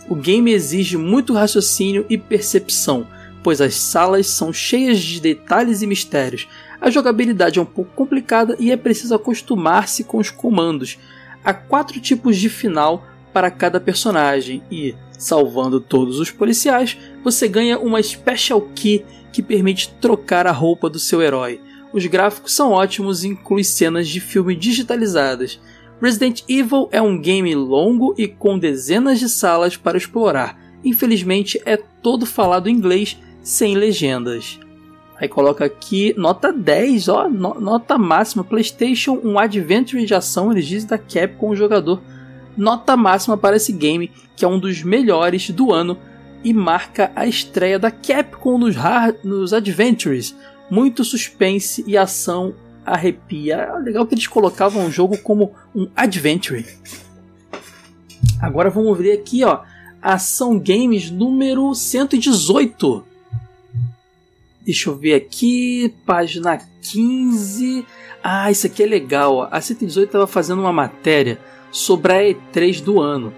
[0.08, 3.08] O game exige muito raciocínio e percepção,
[3.44, 6.48] pois as salas são cheias de detalhes e mistérios.
[6.80, 11.00] A jogabilidade é um pouco complicada e é preciso acostumar-se com os comandos.
[11.44, 17.80] Há quatro tipos de final para cada personagem e, salvando todos os policiais, você ganha
[17.80, 21.60] uma Special Key que permite trocar a roupa do seu herói.
[21.92, 25.60] Os gráficos são ótimos e inclui cenas de filme digitalizadas.
[26.02, 30.60] Resident Evil é um game longo e com dezenas de salas para explorar.
[30.84, 34.60] Infelizmente é todo falado em inglês sem legendas.
[35.18, 40.68] Aí coloca aqui nota 10, ó, no, nota máxima PlayStation, um adventure de ação, eles
[40.68, 42.02] dizem da Capcom, o jogador
[42.58, 45.98] nota máxima para esse game, que é um dos melhores do ano
[46.44, 50.36] e marca a estreia da Capcom nos, hard, nos Adventures.
[50.70, 52.54] Muito suspense e ação
[52.86, 53.56] arrepia.
[53.56, 56.66] É legal que eles colocavam o jogo como um Adventure.
[58.40, 59.62] Agora vamos ver aqui, ó,
[60.02, 63.04] Ação Games número 118.
[64.62, 67.86] Deixa eu ver aqui, página 15.
[68.24, 69.48] Ah, isso aqui é legal.
[69.52, 71.40] A 118 estava fazendo uma matéria
[71.76, 73.34] sobre a E3 do ano.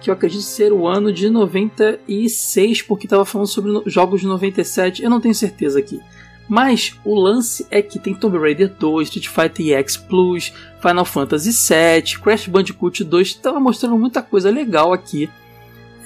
[0.00, 5.02] Que eu acredito ser o ano de 96, porque estava falando sobre jogos de 97,
[5.02, 6.00] eu não tenho certeza aqui.
[6.48, 10.50] Mas o lance é que tem Tomb Raider 2, Street Fighter EX Plus,
[10.80, 15.28] Final Fantasy VII, Crash Bandicoot 2, estava mostrando muita coisa legal aqui.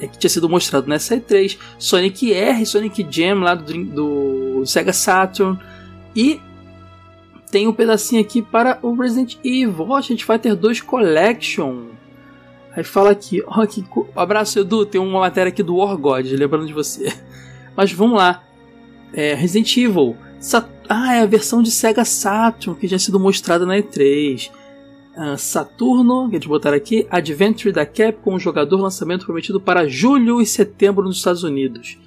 [0.00, 4.92] É, que tinha sido mostrado nessa E3, Sonic R, Sonic Jam lá do, do Sega
[4.92, 5.59] Saturn,
[6.14, 6.40] e
[7.50, 9.86] tem um pedacinho aqui para o Resident Evil.
[9.88, 11.86] Oh, Street Fighter 2 Collection.
[12.72, 13.84] Aí fala aqui, ó, que
[14.14, 17.12] abraço Edu, tem uma matéria aqui do War God, lembrando de você.
[17.74, 18.44] Mas vamos lá.
[19.12, 20.16] É, Resident Evil.
[20.38, 24.50] Sat ah, é a versão de Sega Saturn que já sido mostrada na E3.
[25.16, 30.46] Uh, Saturno, que eles botaram aqui, Adventure da Capcom, jogador lançamento prometido para julho e
[30.46, 31.98] setembro nos Estados Unidos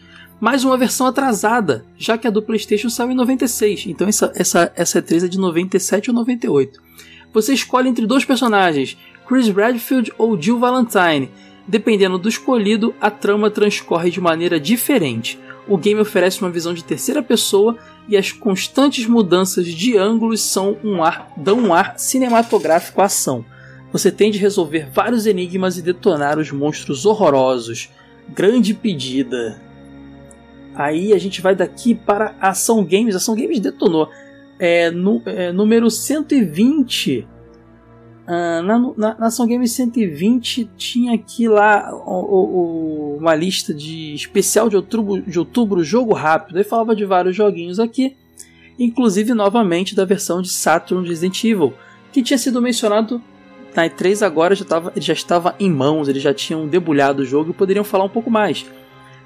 [0.41, 4.73] mais uma versão atrasada, já que a do PlayStation saiu em 96, então essa, essa,
[4.75, 6.81] essa E3 é de 97 ou 98.
[7.31, 8.97] Você escolhe entre dois personagens,
[9.27, 11.29] Chris Redfield ou Jill Valentine.
[11.67, 15.39] Dependendo do escolhido, a trama transcorre de maneira diferente.
[15.67, 17.77] o game oferece uma visão de terceira pessoa
[18.09, 23.45] e as constantes mudanças de ângulos são um ar, dão um ar cinematográfico à ação.
[23.93, 27.89] Você tem de resolver vários enigmas e detonar os monstros horrorosos.
[28.27, 29.61] Grande pedida.
[30.75, 33.15] Aí a gente vai daqui para Ação Games.
[33.15, 34.09] Ação Games detonou.
[34.59, 37.27] É, no, é, número 120
[38.21, 44.13] Uh, na, na, na Ação Games 120 tinha aqui lá o, o, uma lista de
[44.13, 46.57] especial de outubro, de outubro jogo rápido.
[46.57, 48.15] Aí falava de vários joguinhos aqui,
[48.77, 51.73] inclusive novamente da versão de Saturn de Resident Evil,
[52.13, 53.21] que tinha sido mencionado
[53.75, 57.49] na E3 agora já, tava, já estava em mãos, eles já tinham debulhado o jogo
[57.49, 58.65] e poderiam falar um pouco mais.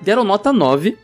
[0.01, 0.97] Deram nota 9,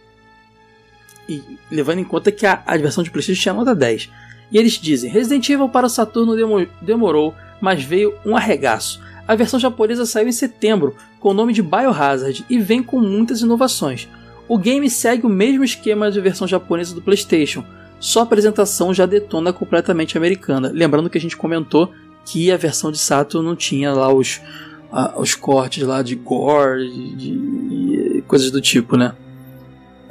[1.35, 4.09] e levando em conta que a, a versão de PlayStation tinha nota 10.
[4.51, 8.99] E eles dizem: Resident Evil para o Saturno demo, demorou mas veio um arregaço.
[9.27, 13.41] A versão japonesa saiu em setembro, com o nome de Biohazard, e vem com muitas
[13.41, 14.09] inovações.
[14.47, 17.63] O game segue o mesmo esquema de versão japonesa do PlayStation,
[17.99, 20.71] só a apresentação já detona completamente americana.
[20.73, 21.93] Lembrando que a gente comentou
[22.25, 24.41] que a versão de Saturn não tinha lá os,
[25.15, 29.13] os cortes lá de gore, de, de coisas do tipo, né?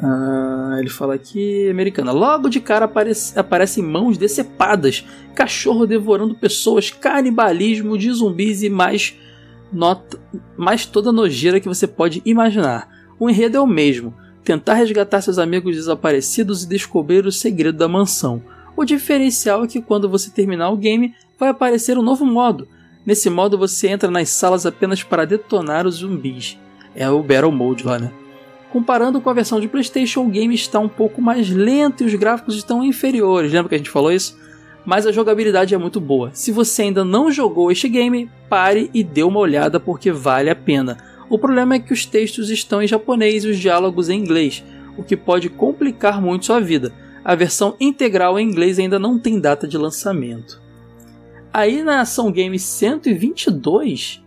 [0.03, 2.11] Ah, ele fala aqui, americana.
[2.11, 9.15] Logo de cara aparece, aparecem mãos decepadas, cachorro devorando pessoas, canibalismo de zumbis e mais,
[9.71, 10.19] nota,
[10.57, 12.89] mais toda nojeira que você pode imaginar.
[13.19, 17.89] O enredo é o mesmo: tentar resgatar seus amigos desaparecidos e descobrir o segredo da
[17.89, 18.43] mansão.
[18.75, 22.67] O diferencial é que quando você terminar o game, vai aparecer um novo modo.
[23.05, 26.59] Nesse modo você entra nas salas apenas para detonar os zumbis.
[26.95, 28.11] É o Battle Mode lá, né?
[28.73, 32.15] Comparando com a versão de PlayStation, o game está um pouco mais lento e os
[32.15, 33.53] gráficos estão inferiores.
[33.53, 34.39] Lembra que a gente falou isso?
[34.87, 36.31] Mas a jogabilidade é muito boa.
[36.33, 40.55] Se você ainda não jogou este game, pare e dê uma olhada porque vale a
[40.55, 40.99] pena.
[41.29, 44.65] O problema é que os textos estão em japonês e os diálogos em inglês,
[44.97, 46.93] o que pode complicar muito sua vida.
[47.25, 50.61] A versão integral em inglês ainda não tem data de lançamento.
[51.53, 54.20] Aí na Ação Game 122,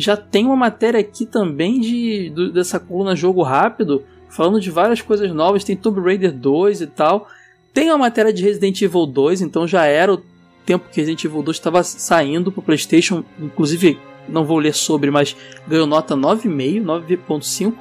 [0.00, 5.32] já tem uma matéria aqui também de, dessa coluna Jogo Rápido, falando de várias coisas
[5.32, 5.64] novas.
[5.64, 7.28] Tem Tomb Raider 2 e tal.
[7.72, 10.22] Tem uma matéria de Resident Evil 2, então já era o
[10.64, 13.24] tempo que Resident Evil 2 estava saindo para o PlayStation.
[13.38, 13.98] Inclusive,
[14.28, 15.36] não vou ler sobre, mas
[15.68, 17.74] ganhou nota 9,5, 9,5.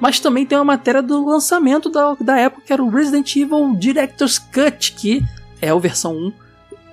[0.00, 3.74] Mas também tem uma matéria do lançamento da, da época, que era o Resident Evil
[3.76, 5.22] Director's Cut, que
[5.62, 6.32] é a versão 1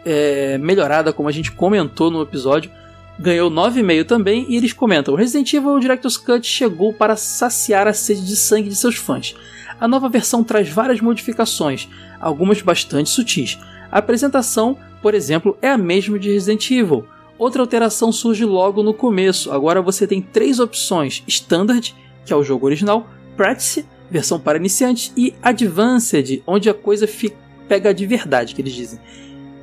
[0.06, 2.72] é, melhorada, como a gente comentou no episódio
[3.20, 8.26] ganhou 9,5 também, e eles comentam: Resident Evil Director's Cut chegou para saciar a sede
[8.26, 9.36] de sangue de seus fãs.
[9.80, 11.88] A nova versão traz várias modificações,
[12.20, 13.58] algumas bastante sutis.
[13.92, 17.06] A apresentação, por exemplo, é a mesma de Resident Evil.
[17.38, 19.52] Outra alteração surge logo no começo.
[19.52, 25.12] Agora você tem três opções: Standard, que é o jogo original, Practice, versão para iniciantes,
[25.18, 27.36] e Advanced, onde a coisa fica,
[27.68, 29.00] pega de verdade, que eles dizem.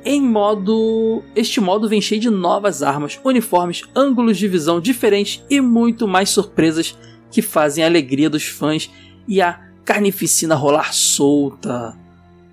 [0.05, 1.23] Em modo.
[1.35, 6.29] Este modo vem cheio de novas armas, uniformes, ângulos de visão diferentes e muito mais
[6.29, 6.97] surpresas
[7.31, 8.89] que fazem a alegria dos fãs
[9.27, 11.97] e a carnificina rolar solta.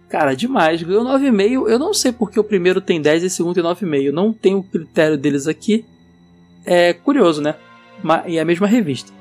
[0.09, 0.83] Cara, demais.
[0.83, 1.69] Ganhou 9,5.
[1.69, 4.13] Eu não sei porque o primeiro tem 10 e o segundo tem 9,5.
[4.13, 5.85] Não tem o critério deles aqui.
[6.65, 7.55] É curioso, né?
[8.27, 9.13] E é a mesma revista.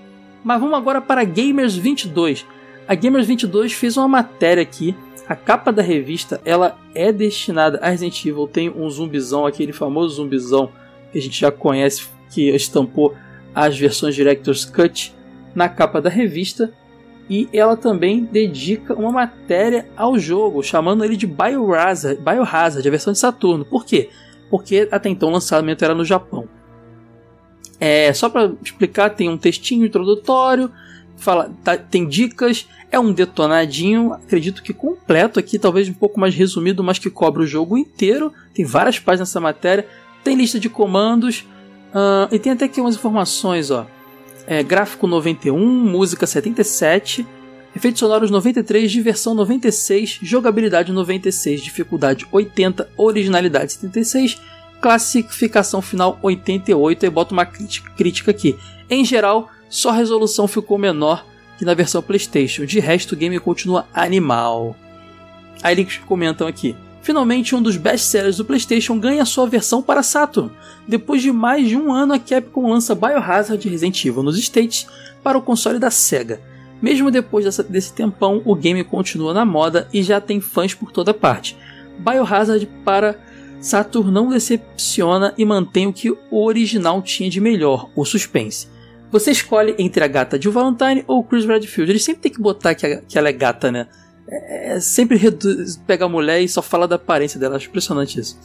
[0.44, 2.46] Mas vamos agora para Gamers 22.
[2.88, 4.96] A Gamers 22 fez uma matéria aqui
[5.28, 8.48] a capa da revista ela é destinada a Resident Evil.
[8.48, 10.72] Tem um zumbizão, aquele famoso zumbizão
[11.12, 13.16] que a gente já conhece, que estampou
[13.54, 15.16] as versões Director's Cut
[15.56, 16.72] na capa da revista.
[17.28, 23.14] E ela também dedica uma matéria ao jogo, chamando ele de Biohazard, Biohazard a versão
[23.14, 23.66] de Saturno.
[23.66, 24.10] Por quê?
[24.48, 26.48] Porque até então o lançamento era no Japão.
[27.80, 30.72] É, só para explicar, tem um textinho introdutório,
[31.18, 36.34] fala, tá, tem dicas é um detonadinho, acredito que completo aqui, talvez um pouco mais
[36.34, 38.32] resumido, mas que cobre o jogo inteiro.
[38.54, 39.86] Tem várias páginas nessa matéria,
[40.24, 41.46] tem lista de comandos
[41.92, 43.86] uh, e tem até aqui umas informações, ó.
[44.48, 47.26] É, gráfico 91, música 77,
[47.76, 54.40] efeitos sonoros 93, diversão 96, jogabilidade 96, dificuldade 80, originalidade 76,
[54.80, 58.56] classificação final 88 e bota uma crítica aqui.
[58.90, 61.26] Em geral, só a resolução ficou menor
[61.58, 62.66] que na versão PlayStation.
[62.66, 64.76] De resto, o game continua animal.
[65.64, 66.76] Aí eles comentam aqui.
[67.02, 70.50] Finalmente, um dos best-sellers do PlayStation ganha sua versão para Saturn.
[70.88, 74.88] Depois de mais de um ano, a Capcom lança Biohazard Resident Evil nos States
[75.24, 76.42] para o console da Sega.
[76.82, 80.92] Mesmo depois dessa, desse tempão, o game continua na moda e já tem fãs por
[80.92, 81.56] toda parte.
[82.00, 83.20] Biohazard para
[83.60, 88.68] Saturn não decepciona e mantém o que o original tinha de melhor, o suspense.
[89.16, 91.90] Você escolhe entre a gata Jill Valentine ou Chris Redfield.
[91.90, 93.88] Eles sempre tem que botar que, a, que ela é gata, né?
[94.28, 95.18] É, é sempre
[95.88, 97.56] pegar a mulher e só falar da aparência dela.
[97.56, 98.38] Acho impressionante isso.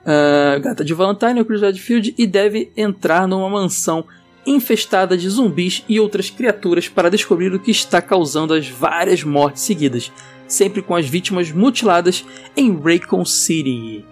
[0.00, 4.02] Uh, gata de Valentine ou Chris Redfield e deve entrar numa mansão
[4.46, 9.64] infestada de zumbis e outras criaturas para descobrir o que está causando as várias mortes
[9.64, 10.10] seguidas,
[10.48, 12.24] sempre com as vítimas mutiladas
[12.56, 14.02] em Raycon City.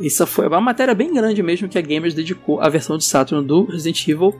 [0.00, 3.44] Essa foi uma matéria bem grande mesmo que a Gamers dedicou à versão de Saturn
[3.44, 4.32] do Resident Evil.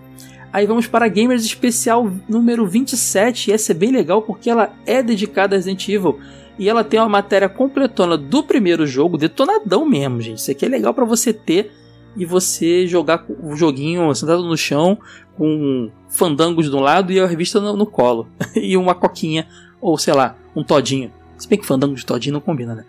[0.55, 5.03] Aí vamos para Gamers Especial número 27, e essa é bem legal porque ela é
[5.03, 6.21] dedicada a Resident Evil
[6.57, 10.39] e ela tem uma matéria completona do primeiro jogo, detonadão mesmo, gente.
[10.39, 11.73] Isso aqui é legal para você ter
[12.17, 14.97] e você jogar o joguinho sentado no chão
[15.37, 18.29] com fandangos de um lado e a revista no, no colo.
[18.55, 19.49] e uma coquinha,
[19.81, 21.11] ou sei lá, um todinho.
[21.37, 22.85] Se bem que fandango de todinho não combina, né?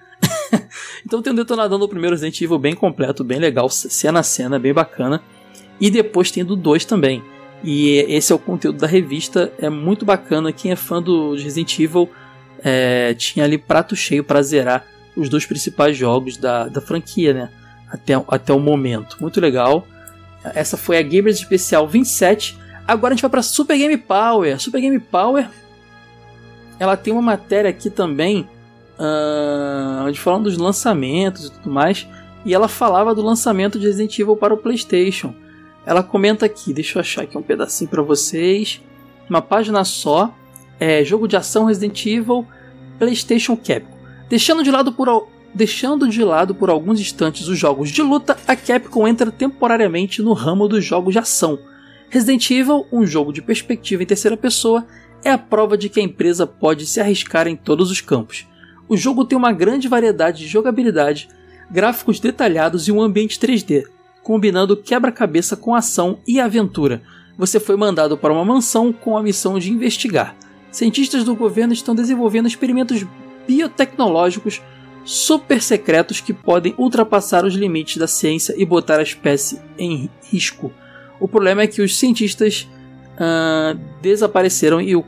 [1.03, 4.59] então tem um detonador no primeiro Resident Evil bem completo, bem legal, cena a cena,
[4.59, 5.19] bem bacana.
[5.81, 7.23] E depois tem do 2 também.
[7.63, 10.51] E esse é o conteúdo da revista, é muito bacana.
[10.51, 12.09] Quem é fã do Resident Evil
[12.63, 17.49] é, tinha ali prato cheio para zerar os dois principais jogos da, da franquia, né?
[17.89, 19.17] Até, até o momento.
[19.19, 19.87] Muito legal.
[20.43, 22.57] Essa foi a Gamers Especial 27.
[22.87, 24.59] Agora a gente vai para Super Game Power.
[24.59, 25.47] Super Game Power
[26.79, 28.47] ela tem uma matéria aqui também
[28.99, 32.07] uh, onde falando dos lançamentos e tudo mais.
[32.43, 35.33] E ela falava do lançamento de Resident Evil para o PlayStation.
[35.85, 38.81] Ela comenta aqui, deixa eu achar aqui um pedacinho para vocês.
[39.29, 40.33] Uma página só.
[40.79, 42.45] É, jogo de ação Resident Evil
[42.99, 43.95] PlayStation Capcom.
[44.29, 45.07] Deixando de lado por
[45.53, 50.33] Deixando de lado por alguns instantes os jogos de luta, a Capcom entra temporariamente no
[50.33, 51.57] ramo dos jogos de ação.
[52.09, 54.85] Resident Evil, um jogo de perspectiva em terceira pessoa,
[55.23, 58.45] é a prova de que a empresa pode se arriscar em todos os campos.
[58.89, 61.29] O jogo tem uma grande variedade de jogabilidade,
[61.71, 63.85] gráficos detalhados e um ambiente 3D,
[64.25, 67.03] combinando quebra-cabeça com ação e aventura.
[67.37, 70.35] Você foi mandado para uma mansão com a missão de investigar.
[70.71, 73.05] Cientistas do governo estão desenvolvendo experimentos
[73.47, 74.63] biotecnológicos
[75.03, 80.73] super secretos que podem ultrapassar os limites da ciência e botar a espécie em risco.
[81.19, 82.67] O problema é que os cientistas
[83.13, 85.05] uh, desapareceram e o,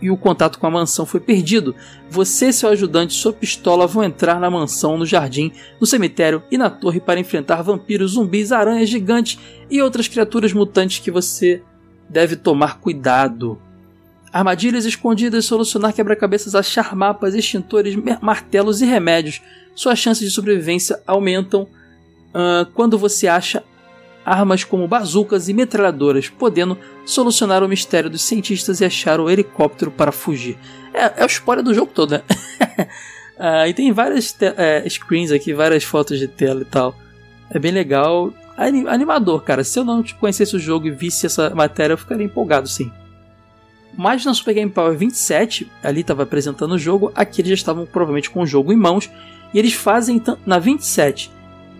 [0.00, 1.74] e o contato com a mansão foi perdido.
[2.10, 6.58] Você, seu ajudante e sua pistola vão entrar na mansão, no jardim, no cemitério e
[6.58, 9.38] na torre para enfrentar vampiros, zumbis, aranhas gigantes
[9.70, 11.62] e outras criaturas mutantes que você
[12.08, 13.58] deve tomar cuidado
[14.36, 19.40] armadilhas escondidas, solucionar quebra-cabeças, achar mapas, extintores, martelos e remédios.
[19.74, 23.64] Suas chances de sobrevivência aumentam uh, quando você acha
[24.26, 29.92] armas como bazucas e metralhadoras, podendo solucionar o mistério dos cientistas e achar o helicóptero
[29.92, 30.58] para fugir.
[30.92, 32.22] É, é o spoiler do jogo todo, né?
[33.38, 36.96] uh, e tem várias é, screens aqui, várias fotos de tela e tal.
[37.48, 38.34] É bem legal.
[38.56, 39.62] Animador, cara.
[39.62, 42.90] Se eu não conhecesse o jogo e visse essa matéria, eu ficaria empolgado, sim.
[43.96, 47.86] Mas na Super Game Power 27, ali estava apresentando o jogo, aqui eles já estavam
[47.86, 49.10] provavelmente com o jogo em mãos,
[49.54, 51.30] e eles fazem na 27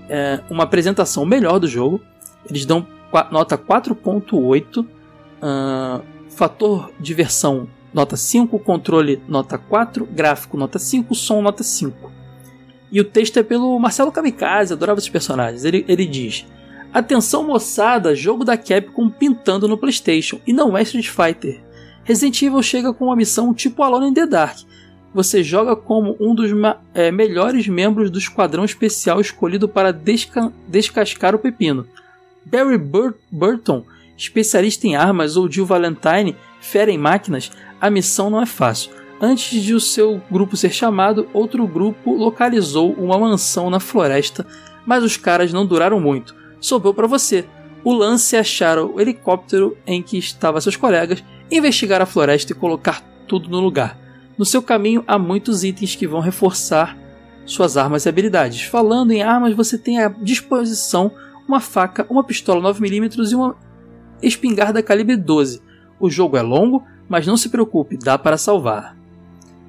[0.08, 2.00] é, uma apresentação melhor do jogo.
[2.48, 2.86] Eles dão
[3.30, 11.62] nota 4.8, uh, fator diversão nota 5, controle nota 4, gráfico nota 5, som nota
[11.62, 12.12] 5.
[12.92, 15.64] E o texto é pelo Marcelo Kamikaze, adorava esses personagens.
[15.64, 16.46] Ele, ele diz:
[16.92, 21.60] Atenção moçada, jogo da Capcom pintando no PlayStation e não é Street Fighter.
[22.04, 24.58] Resident Evil chega com uma missão tipo Alone in the Dark.
[25.12, 26.50] Você joga como um dos
[26.94, 31.86] é, melhores membros do esquadrão especial escolhido para desca descascar o pepino.
[32.46, 33.84] Barry Bur Burton,
[34.16, 37.50] especialista em armas, ou Jill Valentine, fera em máquinas,
[37.80, 38.92] a missão não é fácil.
[39.20, 44.46] Antes de o seu grupo ser chamado, outro grupo localizou uma mansão na floresta,
[44.86, 46.36] mas os caras não duraram muito.
[46.60, 47.44] Sobrou para você.
[47.82, 52.56] O lance é achar o helicóptero em que estavam seus colegas investigar a floresta e
[52.56, 53.98] colocar tudo no lugar.
[54.38, 56.96] No seu caminho há muitos itens que vão reforçar
[57.44, 58.62] suas armas e habilidades.
[58.62, 61.12] Falando em armas, você tem à disposição
[61.46, 63.56] uma faca, uma pistola 9mm e uma
[64.22, 65.62] espingarda calibre 12.
[65.98, 68.96] O jogo é longo, mas não se preocupe, dá para salvar.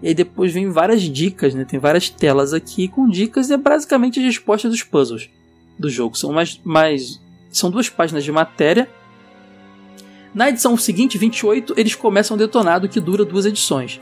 [0.01, 1.65] E aí depois vem várias dicas, né?
[1.65, 5.29] tem várias telas aqui com dicas e é basicamente as respostas dos puzzles
[5.77, 6.17] do jogo.
[6.17, 8.87] São mais, mais são duas páginas de matéria
[10.37, 13.99] na edição seguinte, 28, eles começam detonado que dura duas edições.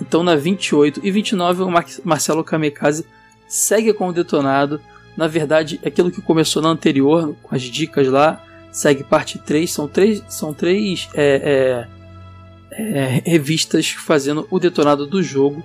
[0.00, 3.06] Então na 28 e 29 o Mar Marcelo Kamikaze
[3.46, 4.80] segue com o detonado.
[5.18, 8.40] Na verdade, aquilo que começou na anterior, com as dicas lá,
[8.70, 9.68] segue parte 3.
[9.68, 11.88] São três, são três é,
[12.70, 15.60] é, é, revistas fazendo o detonado do jogo.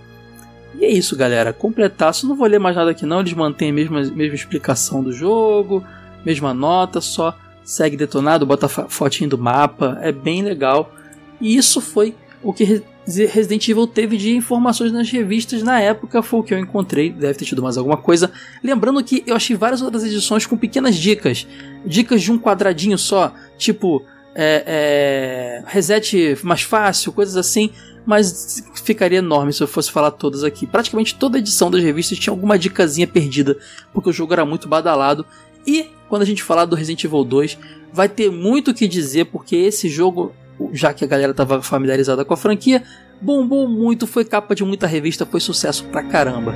[0.74, 1.54] E é isso, galera.
[1.54, 2.28] Completaço.
[2.28, 3.20] Não vou ler mais nada aqui não.
[3.20, 5.86] Eles mantêm a mesma, mesma explicação do jogo,
[6.26, 10.92] mesma nota, só segue detonado, bota fotinho do mapa, é bem legal.
[11.40, 16.40] E isso foi o que Resident Evil teve de informações nas revistas na época, foi
[16.40, 18.32] o que eu encontrei, deve ter tido mais alguma coisa.
[18.64, 21.46] Lembrando que eu achei várias outras edições com pequenas dicas,
[21.86, 24.04] dicas de um quadradinho só, tipo
[24.36, 27.72] é, é, reset mais fácil, coisas assim,
[28.06, 30.66] mas ficaria enorme se eu fosse falar todas aqui.
[30.66, 33.58] Praticamente toda edição das revistas tinha alguma dicasinha perdida,
[33.94, 35.26] porque o jogo era muito badalado.
[35.66, 37.58] E quando a gente falar do Resident Evil 2,
[37.92, 40.34] vai ter muito o que dizer, porque esse jogo
[40.72, 42.84] já que a galera estava familiarizada com a franquia,
[43.22, 46.54] bombou muito, foi capa de muita revista, foi sucesso pra caramba.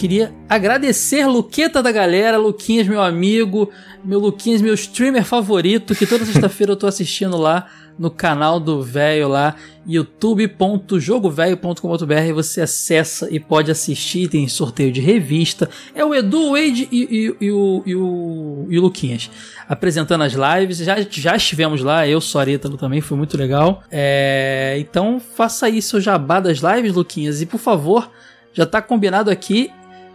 [0.00, 3.70] Queria agradecer Luqueta da galera, Luquinhas, meu amigo,
[4.02, 7.66] meu Luquinhas, meu streamer favorito, que toda sexta-feira eu tô assistindo lá
[7.98, 9.56] no canal do velho lá,
[9.86, 15.68] youtube.jogovelho.com.br, você acessa e pode assistir, tem sorteio de revista.
[15.94, 19.30] É o Edu, o Wade e, e, e, o, e, o, e o Luquinhas
[19.68, 20.78] apresentando as lives.
[20.78, 23.82] Já, já estivemos lá, eu, Sorítalo também, foi muito legal.
[23.90, 28.08] É, então faça aí seu jabá das lives, Luquinhas, e por favor
[28.52, 29.70] já tá combinado aqui.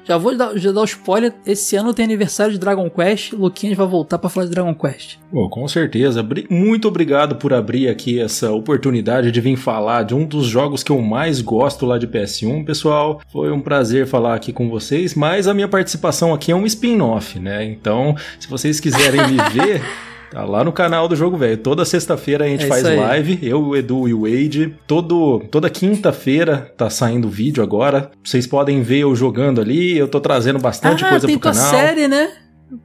[0.07, 1.33] Já vou dar, já dar o spoiler.
[1.45, 3.33] Esse ano tem aniversário de Dragon Quest.
[3.33, 5.17] Luquinhas vai voltar para falar de Dragon Quest.
[5.31, 6.25] Oh, com certeza.
[6.49, 10.91] Muito obrigado por abrir aqui essa oportunidade de vir falar de um dos jogos que
[10.91, 13.19] eu mais gosto lá de PS1, pessoal.
[13.31, 15.15] Foi um prazer falar aqui com vocês.
[15.15, 17.65] Mas a minha participação aqui é um spin-off, né?
[17.65, 19.81] Então, se vocês quiserem me ver.
[20.31, 21.57] Tá lá no canal do Jogo Velho.
[21.57, 24.75] Toda sexta-feira a gente é faz live, eu, o Edu e o Wade.
[24.85, 28.11] Todo, toda quinta-feira tá saindo vídeo agora.
[28.23, 29.97] Vocês podem ver eu jogando ali.
[29.97, 31.71] Eu tô trazendo bastante ah, coisa pro canal.
[31.71, 32.29] Tem série, né?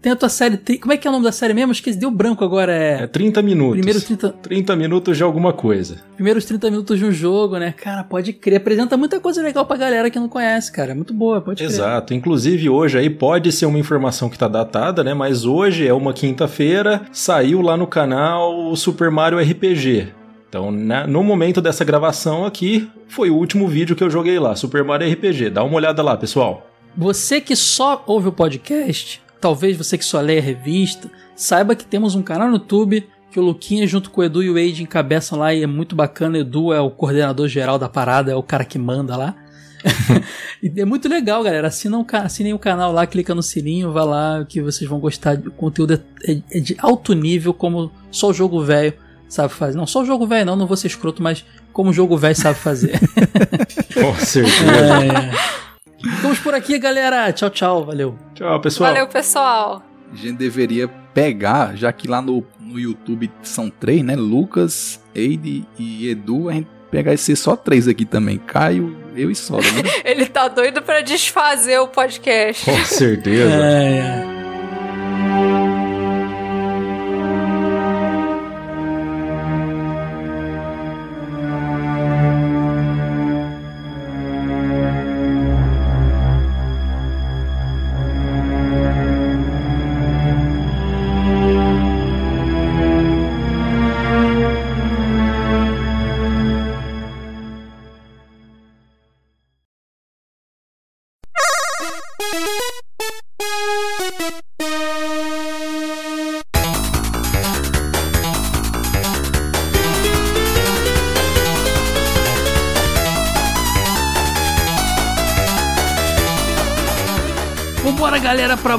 [0.01, 0.59] Tem a tua série.
[0.79, 1.73] Como é que é o nome da série mesmo?
[1.73, 2.73] Esqueci, deu branco agora.
[2.73, 3.77] É, é 30 minutos.
[3.77, 4.29] Primeiros 30...
[4.43, 5.97] 30 minutos de alguma coisa.
[6.15, 7.73] Primeiros 30 minutos de um jogo, né?
[7.77, 8.59] Cara, pode crer.
[8.59, 10.93] Apresenta muita coisa legal pra galera que não conhece, cara.
[10.93, 11.71] É muito boa, pode crer.
[11.71, 12.13] Exato.
[12.13, 15.15] Inclusive, hoje aí pode ser uma informação que tá datada, né?
[15.15, 17.03] Mas hoje é uma quinta-feira.
[17.11, 20.09] Saiu lá no canal o Super Mario RPG.
[20.49, 24.55] Então, na, no momento dessa gravação aqui, foi o último vídeo que eu joguei lá,
[24.57, 25.51] Super Mario RPG.
[25.51, 26.67] Dá uma olhada lá, pessoal.
[26.97, 31.85] Você que só ouve o podcast, talvez você que só lê a revista, saiba que
[31.85, 34.83] temos um canal no YouTube que o Luquinha junto com o Edu e o Wade
[34.83, 36.37] encabeçam lá e é muito bacana.
[36.37, 39.37] O Edu é o coordenador geral da parada, é o cara que manda lá.
[40.63, 41.69] e é muito legal, galera.
[41.69, 45.37] Assinam, assinem o canal lá, clica no sininho, vá lá que vocês vão gostar.
[45.39, 48.93] O conteúdo é, é, é de alto nível, como só o jogo velho
[49.29, 49.79] sabe fazer.
[49.79, 52.35] Não, só o jogo velho não, não vou ser escroto, mas como o jogo velho
[52.35, 52.99] sabe fazer.
[53.95, 55.05] Com certeza.
[55.05, 55.70] É,
[56.23, 57.33] Vamos por aqui, galera.
[57.33, 57.85] Tchau, tchau.
[57.85, 58.17] Valeu.
[58.35, 58.91] Tchau, pessoal.
[58.91, 59.83] Valeu, pessoal.
[60.13, 64.17] A gente deveria pegar, já que lá no, no YouTube são três, né?
[64.17, 68.39] Lucas, Eide e Edu, a gente pegar esse só três aqui também.
[68.39, 69.83] Caio, eu e Sora, né?
[70.05, 72.65] Ele tá doido para desfazer o podcast.
[72.65, 73.51] Com certeza.
[73.53, 74.25] É,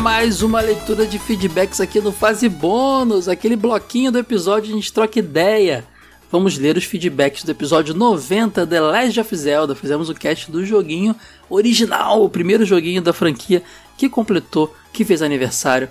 [0.01, 4.91] mais uma leitura de feedbacks aqui no Fase Bônus, aquele bloquinho do episódio a gente
[4.91, 5.85] troca ideia.
[6.31, 9.75] Vamos ler os feedbacks do episódio 90 The Legend of Zelda.
[9.75, 11.15] Fizemos o cast do joguinho
[11.47, 13.61] original, o primeiro joguinho da franquia
[13.95, 15.87] que completou, que fez aniversário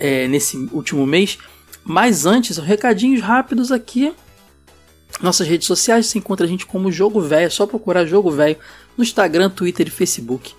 [0.00, 1.38] é, nesse último mês.
[1.84, 4.12] Mas antes, recadinhos rápidos aqui.
[5.20, 8.56] Nossas redes sociais você encontra a gente como Jogo Velho, é só procurar Jogo Velho
[8.96, 10.52] no Instagram, Twitter e Facebook.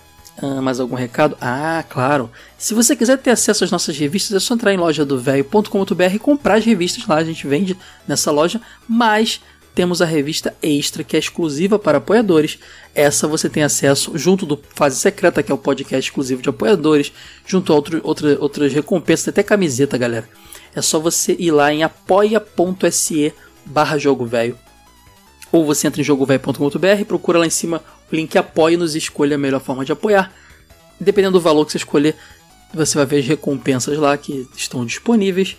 [0.41, 1.37] Ah, mais algum recado?
[1.39, 2.31] Ah, claro.
[2.57, 6.13] Se você quiser ter acesso às nossas revistas, é só entrar em loja do velho.com.br
[6.13, 7.17] e comprar as revistas lá.
[7.17, 9.41] A gente vende nessa loja, mas
[9.73, 12.59] temos a revista Extra, que é exclusiva para apoiadores.
[12.93, 17.13] Essa você tem acesso junto do Fase Secreta, que é o podcast exclusivo de apoiadores,
[17.45, 20.27] junto a outro, outra, outras recompensas, até camiseta, galera.
[20.75, 23.33] É só você ir lá em apoia.se
[23.65, 24.57] barra jogo velho.
[25.51, 29.39] Ou você entra em jogovelho.com.br, procura lá em cima o link apoie-nos e escolha a
[29.39, 30.33] melhor forma de apoiar.
[30.99, 32.15] Dependendo do valor que você escolher,
[32.73, 35.57] você vai ver as recompensas lá que estão disponíveis.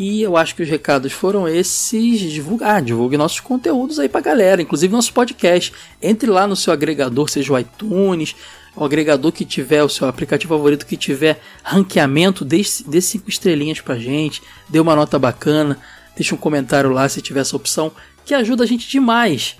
[0.00, 2.20] E eu acho que os recados foram esses.
[2.20, 5.72] Divulgar, ah, divulgue nossos conteúdos aí pra galera, inclusive nosso podcast.
[6.00, 8.36] Entre lá no seu agregador, seja o iTunes,
[8.76, 13.80] o agregador que tiver, o seu aplicativo favorito que tiver ranqueamento, dê, dê cinco estrelinhas
[13.80, 15.76] pra gente, dê uma nota bacana,
[16.14, 17.90] deixa um comentário lá se tiver essa opção,
[18.24, 19.56] que ajuda a gente demais,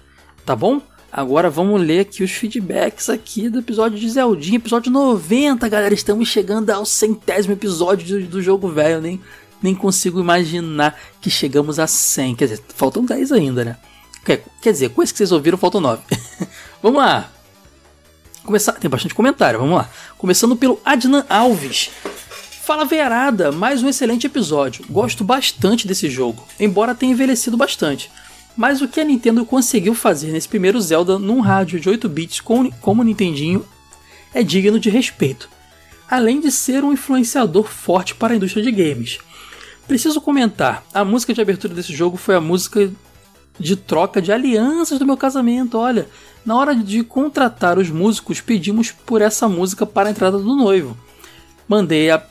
[0.47, 0.81] tá bom?
[1.10, 5.94] Agora vamos ler aqui os feedbacks aqui do episódio de Zeldinha, episódio 90, galera.
[5.94, 9.20] Estamos chegando ao centésimo episódio do, do jogo velho, nem
[9.63, 12.37] nem consigo imaginar que chegamos a 100.
[12.37, 13.77] Quer dizer, faltam 10 ainda, né?
[14.25, 16.03] Quer, quer dizer, com esse que vocês ouviram, faltam 9.
[16.83, 17.31] vamos lá.
[18.45, 19.91] Começar, tem bastante comentário, vamos lá.
[20.17, 21.91] Começando pelo Adnan Alves.
[22.69, 24.85] Fala Verada, mais um excelente episódio.
[24.91, 28.11] Gosto bastante desse jogo, embora tenha envelhecido bastante.
[28.55, 32.41] Mas o que a Nintendo conseguiu fazer nesse primeiro Zelda num rádio de 8 bits
[32.41, 33.65] como o Nintendinho
[34.35, 35.49] é digno de respeito.
[36.11, 39.19] Além de ser um influenciador forte para a indústria de games.
[39.89, 42.93] Preciso comentar, a música de abertura desse jogo foi a música
[43.59, 45.78] de troca de alianças do meu casamento.
[45.78, 46.06] Olha,
[46.44, 50.94] na hora de contratar os músicos, pedimos por essa música para a entrada do noivo.
[51.66, 52.23] Mandei a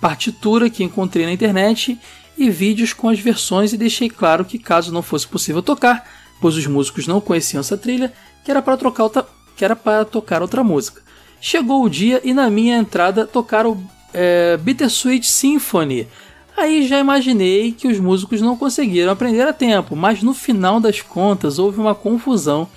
[0.00, 2.00] partitura que encontrei na internet
[2.36, 6.08] e vídeos com as versões e deixei claro que caso não fosse possível tocar,
[6.40, 8.10] pois os músicos não conheciam essa trilha,
[8.42, 11.02] que era para trocar outra, que era para tocar outra música.
[11.42, 16.08] Chegou o dia e na minha entrada tocaram é, Bittersweet Symphony,
[16.56, 21.00] Aí já imaginei que os músicos não conseguiram aprender a tempo, mas no final das
[21.00, 22.68] contas houve uma confusão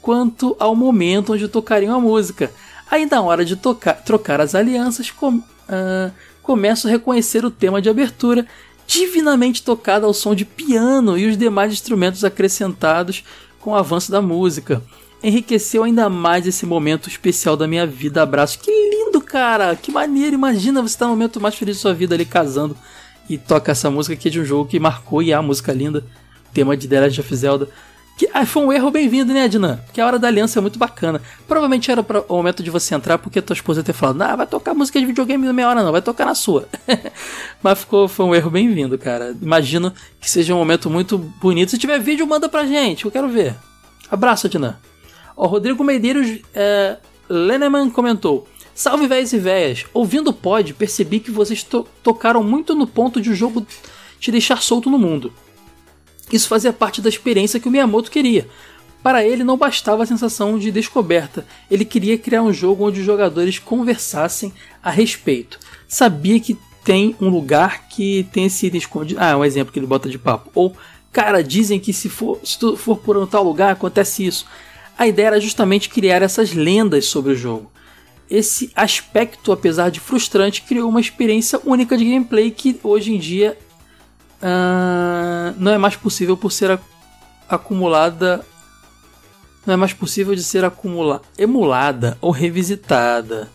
[0.00, 2.52] quanto ao momento onde tocariam a música.
[2.90, 7.80] Aí na hora de tocar, trocar as alianças, com, uh, começo a reconhecer o tema
[7.80, 8.46] de abertura,
[8.86, 13.24] divinamente tocado ao som de piano e os demais instrumentos acrescentados
[13.58, 14.82] com o avanço da música.
[15.22, 18.22] Enriqueceu ainda mais esse momento especial da minha vida.
[18.22, 18.58] Abraço.
[18.58, 19.74] Que lindo, cara!
[19.74, 20.34] Que maneiro!
[20.34, 22.76] Imagina você estar no momento mais feliz da sua vida ali casando
[23.28, 25.72] e toca essa música que é de um jogo que marcou e é a música
[25.72, 26.04] linda,
[26.52, 27.68] tema de The Legend of Zelda.
[28.16, 29.76] Que ah, foi um erro bem-vindo, né, Adnan?
[29.86, 31.20] Porque a hora da aliança é muito bacana.
[31.48, 34.46] Provavelmente era pra, o momento de você entrar porque tua esposa ter falado, ah, vai
[34.46, 36.68] tocar música de videogame na meia hora não, vai tocar na sua.
[37.60, 39.34] Mas ficou, foi um erro bem-vindo, cara.
[39.42, 41.72] Imagino que seja um momento muito bonito.
[41.72, 43.56] Se tiver vídeo, manda pra gente, eu quero ver.
[44.08, 44.76] Abraço, Adnan.
[45.36, 46.98] O Rodrigo Medeiros é,
[47.28, 49.86] Leneman comentou: Salve véias e véias!
[49.94, 53.64] Ouvindo o pod, percebi que vocês to tocaram muito no ponto de o jogo
[54.18, 55.32] te deixar solto no mundo.
[56.32, 58.48] Isso fazia parte da experiência que o Miyamoto queria.
[59.00, 63.06] Para ele não bastava a sensação de descoberta, ele queria criar um jogo onde os
[63.06, 64.52] jogadores conversassem
[64.82, 65.60] a respeito.
[65.86, 69.20] Sabia que tem um lugar que tem esse item escondido.
[69.22, 70.50] Ah, um exemplo que ele bota de papo.
[70.52, 70.74] Ou,
[71.12, 74.46] cara, dizem que se, for, se tu for por um tal lugar acontece isso.
[74.98, 77.70] A ideia era justamente criar essas lendas sobre o jogo
[78.34, 83.56] esse aspecto, apesar de frustrante, criou uma experiência única de gameplay que hoje em dia
[84.42, 86.78] uh, não é mais possível por ser
[87.48, 88.44] acumulada.
[89.64, 93.48] Não é mais possível de ser acumula emulada ou revisitada.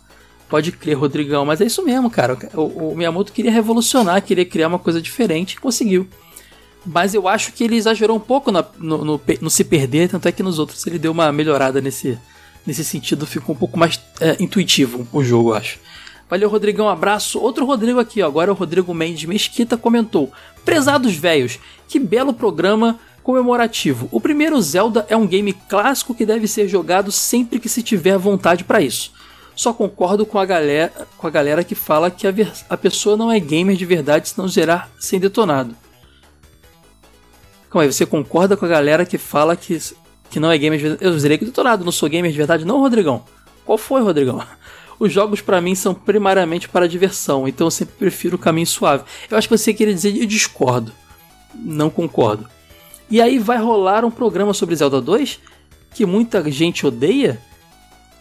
[0.48, 2.38] Pode crer, Rodrigão, mas é isso mesmo, cara.
[2.56, 6.08] O, o Miyamoto queria revolucionar, queria criar uma coisa diferente conseguiu.
[6.86, 10.28] Mas eu acho que ele exagerou um pouco na, no, no, no, se perder, tanto
[10.28, 12.18] é que nos outros ele deu uma melhorada nesse,
[12.70, 15.80] Nesse sentido, ficou um pouco mais é, intuitivo o jogo, eu acho.
[16.30, 17.40] Valeu, Rodrigão, um abraço.
[17.40, 20.32] Outro Rodrigo aqui, agora o Rodrigo Mendes Mesquita comentou:
[20.64, 24.08] Prezados velhos, que belo programa comemorativo.
[24.12, 28.20] O primeiro Zelda é um game clássico que deve ser jogado sempre que se tiver
[28.20, 29.14] vontade para isso.
[29.56, 32.34] Só concordo com a galera, com a galera que fala que a,
[32.70, 35.76] a pessoa não é gamer de verdade se não zerar sem detonado.
[37.68, 39.76] Calma aí, você concorda com a galera que fala que
[40.30, 41.06] que não é gamer de verdade.
[41.06, 43.24] Eu detonado, não sou gamer de verdade, não, Rodrigão.
[43.66, 44.44] Qual foi, Rodrigão?
[45.00, 49.04] Os jogos para mim são primariamente para diversão, então eu sempre prefiro o caminho suave.
[49.30, 50.92] Eu acho que você queria dizer eu discordo.
[51.56, 52.48] Não concordo.
[53.10, 55.40] E aí vai rolar um programa sobre Zelda 2
[55.94, 57.42] que muita gente odeia.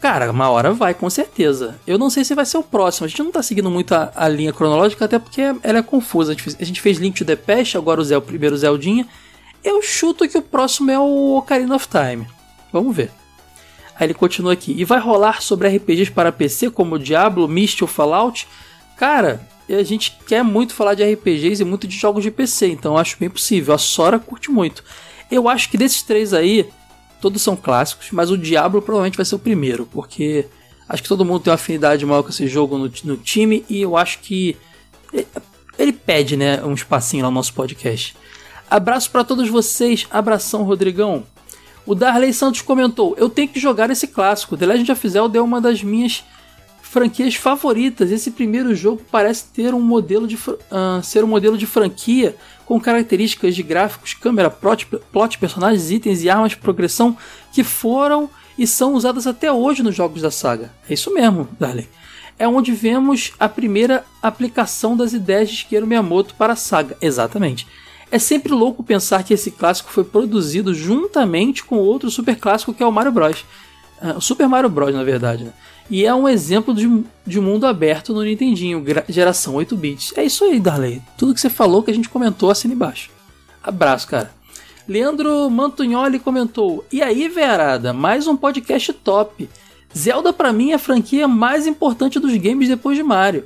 [0.01, 1.78] Cara, uma hora vai, com certeza.
[1.86, 3.05] Eu não sei se vai ser o próximo.
[3.05, 6.30] A gente não tá seguindo muito a, a linha cronológica, até porque ela é confusa.
[6.30, 8.56] A gente fez, a gente fez Link to the Past, agora o, Zel, o primeiro
[8.56, 9.06] Zeldinha.
[9.62, 12.26] Eu chuto que o próximo é o Ocarina of Time.
[12.72, 13.10] Vamos ver.
[13.98, 14.72] Aí ele continua aqui.
[14.76, 18.47] E vai rolar sobre RPGs para PC como Diablo, Myst ou Fallout?
[18.97, 22.97] Cara, a gente quer muito falar de RPGs e muito de jogos de PC, então
[22.97, 23.74] acho bem possível.
[23.74, 24.85] A Sora curte muito.
[25.30, 26.68] Eu acho que desses três aí,
[27.20, 30.47] todos são clássicos, mas o Diablo provavelmente vai ser o primeiro, porque
[30.89, 33.82] acho que todo mundo tem uma afinidade maior com esse jogo no, no time e
[33.82, 34.56] eu acho que
[35.12, 35.26] ele,
[35.78, 38.16] ele pede, né, um espacinho lá no nosso podcast.
[38.70, 41.24] Abraço para todos vocês, abração Rodrigão.
[41.86, 44.57] O Darley Santos comentou: Eu tenho que jogar esse clássico.
[44.57, 46.23] The Legend of Zelda é uma das minhas
[46.82, 48.11] franquias favoritas.
[48.11, 52.36] Esse primeiro jogo parece ter um modelo de uh, ser um modelo de franquia
[52.66, 57.16] com características de gráficos, câmera, plot, plot, personagens, itens e armas de progressão
[57.53, 58.28] que foram
[58.59, 60.70] e são usadas até hoje nos jogos da saga.
[60.89, 61.89] É isso mesmo, Darley.
[62.39, 66.97] É onde vemos a primeira aplicação das ideias de Shigeru Miyamoto para a saga.
[67.01, 67.66] Exatamente.
[68.10, 72.82] É sempre louco pensar que esse clássico foi produzido juntamente com outro super clássico que
[72.82, 73.44] é o Mario Bros.
[74.01, 75.44] Uh, o Super Mario Bros, na verdade.
[75.44, 75.52] Né?
[75.90, 80.12] E é um exemplo de, de mundo aberto no Nintendinho, geração 8 bits.
[80.16, 81.02] É isso aí, Darley.
[81.16, 83.10] Tudo que você falou que a gente comentou assim embaixo.
[83.62, 84.32] Abraço, cara.
[84.86, 89.48] Leandro Mantugnoli comentou: E aí, Verada, mais um podcast top.
[89.97, 93.44] Zelda para mim é a franquia mais importante dos games depois de Mario.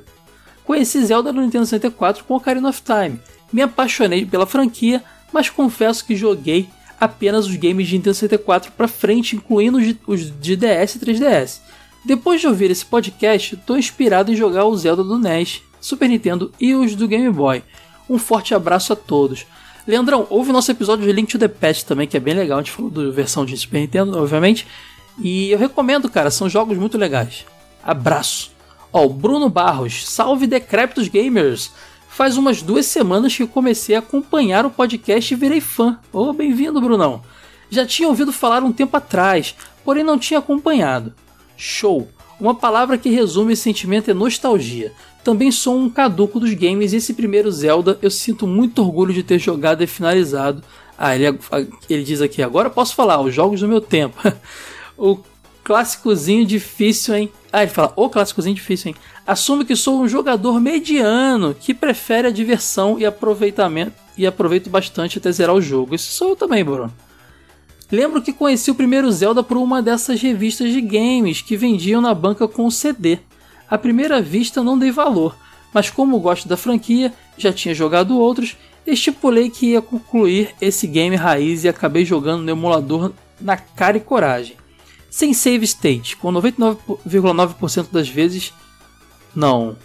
[0.63, 3.19] Conheci Zelda no Nintendo 64 com Ocarina of Time.
[3.53, 6.67] Me apaixonei pela franquia, mas confesso que joguei
[6.99, 9.77] apenas os games de Nintendo 64 para frente, incluindo
[10.07, 11.59] os de DS e 3DS.
[12.03, 16.51] Depois de ouvir esse podcast, estou inspirado em jogar o Zelda do NES, Super Nintendo
[16.59, 17.63] e os do Game Boy.
[18.09, 19.45] Um forte abraço a todos.
[19.85, 22.57] Leandrão, ouve nosso episódio de Link to the Past também, que é bem legal.
[22.57, 24.65] A gente falou da versão de Super Nintendo, obviamente.
[25.19, 27.45] E eu recomendo, cara, são jogos muito legais.
[27.83, 28.51] Abraço.
[28.91, 31.71] Ó, o Bruno Barros, salve Decrépitos Gamers!
[32.13, 35.97] Faz umas duas semanas que comecei a acompanhar o podcast e virei fã.
[36.13, 37.23] Ô, oh, bem-vindo, Brunão!
[37.71, 41.11] Já tinha ouvido falar um tempo atrás, porém não tinha acompanhado.
[41.57, 42.07] Show!
[42.39, 44.93] Uma palavra que resume esse sentimento é nostalgia.
[45.23, 49.23] Também sou um caduco dos games e esse primeiro Zelda eu sinto muito orgulho de
[49.23, 50.63] ter jogado e finalizado.
[50.95, 51.39] Ah, ele,
[51.89, 54.21] ele diz aqui, agora posso falar, os jogos do meu tempo.
[54.95, 55.17] o
[55.63, 57.31] clássicozinho difícil, hein?
[57.51, 58.95] Ah, ele fala, o clássicozinho difícil, hein?
[59.25, 65.17] Assumo que sou um jogador mediano que prefere a diversão e aproveitamento e aproveito bastante
[65.17, 65.95] até zerar o jogo.
[65.95, 66.93] Isso sou eu também, Bruno.
[67.89, 72.13] Lembro que conheci o primeiro Zelda por uma dessas revistas de games que vendiam na
[72.13, 73.19] banca com o CD.
[73.69, 75.37] À primeira vista não dei valor,
[75.73, 81.15] mas como gosto da franquia, já tinha jogado outros, estipulei que ia concluir esse game
[81.15, 84.57] raiz e acabei jogando no emulador na cara e coragem.
[85.09, 88.51] Sem save state, com 99,9% das vezes,
[89.35, 89.75] não.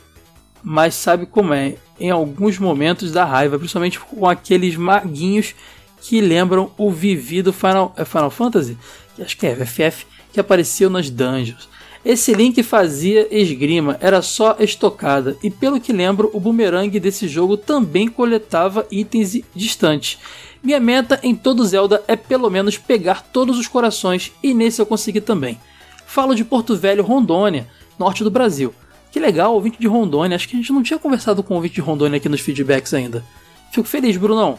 [0.62, 5.54] Mas sabe como é, em alguns momentos da raiva, principalmente com aqueles maguinhos
[6.00, 8.76] que lembram o vivido Final, é Final Fantasy,
[9.14, 11.68] que acho que é FF, que apareceu nas dungeons.
[12.04, 17.56] Esse Link fazia esgrima, era só estocada, e pelo que lembro, o boomerang desse jogo
[17.56, 20.18] também coletava itens distantes.
[20.62, 24.86] Minha meta em todo Zelda é pelo menos pegar todos os corações, e nesse eu
[24.86, 25.58] consegui também.
[26.06, 27.68] Falo de Porto Velho, Rondônia,
[27.98, 28.72] norte do Brasil.
[29.10, 31.76] Que legal, ouvinte de Rondônia, acho que a gente não tinha conversado com o ouvinte
[31.76, 33.24] de Rondônia aqui nos feedbacks ainda.
[33.72, 34.58] Fico feliz, Brunão.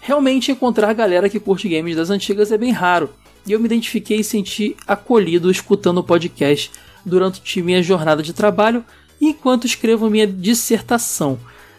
[0.00, 3.10] Realmente encontrar galera que curte games das antigas é bem raro,
[3.46, 6.70] e eu me identifiquei e senti acolhido escutando o podcast
[7.04, 8.84] durante minha jornada de trabalho
[9.20, 11.38] enquanto escrevo minha dissertação.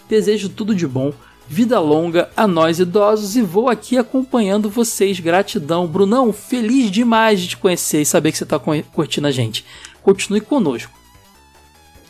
[0.09, 1.13] Desejo tudo de bom,
[1.47, 5.19] vida longa a nós idosos e vou aqui acompanhando vocês.
[5.19, 9.65] Gratidão, Brunão, feliz demais de te conhecer e saber que você está curtindo a gente.
[10.01, 10.96] Continue conosco.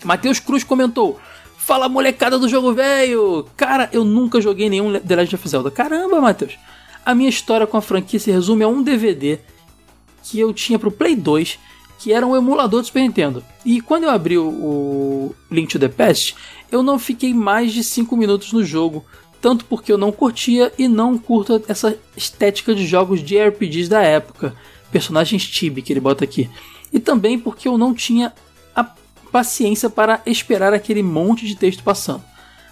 [0.08, 1.20] Matheus Cruz comentou:
[1.58, 3.46] Fala molecada do jogo velho!
[3.58, 5.70] Cara, eu nunca joguei nenhum The Legend of Zelda.
[5.70, 6.58] Caramba, Matheus!
[7.06, 9.38] A minha história com a franquia se resume a um DVD
[10.24, 11.60] que eu tinha pro Play 2,
[12.00, 13.44] que era um emulador do Super Nintendo.
[13.66, 16.36] E quando eu abri o Link to the Past,
[16.72, 19.06] eu não fiquei mais de 5 minutos no jogo,
[19.42, 24.02] tanto porque eu não curtia e não curto essa estética de jogos de RPGs da
[24.02, 24.56] época,
[24.90, 26.50] personagens Tibi que ele bota aqui,
[26.94, 28.34] e também porque eu não tinha
[29.28, 32.24] paciência para esperar aquele monte de texto passando.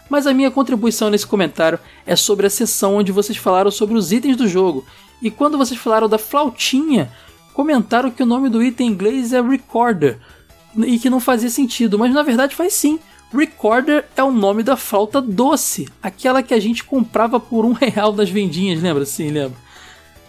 [0.10, 4.12] Mas a minha contribuição nesse comentário é sobre a sessão onde vocês falaram sobre os
[4.12, 4.86] itens do jogo.
[5.22, 7.12] E quando vocês falaram da flautinha,
[7.54, 10.20] comentaram que o nome do item em inglês é Recorder
[10.78, 13.00] e que não fazia sentido, mas na verdade faz sim.
[13.34, 18.12] Recorder é o nome da flauta doce, aquela que a gente comprava por um real
[18.12, 19.06] das vendinhas, lembra?
[19.06, 19.58] Sim, lembra?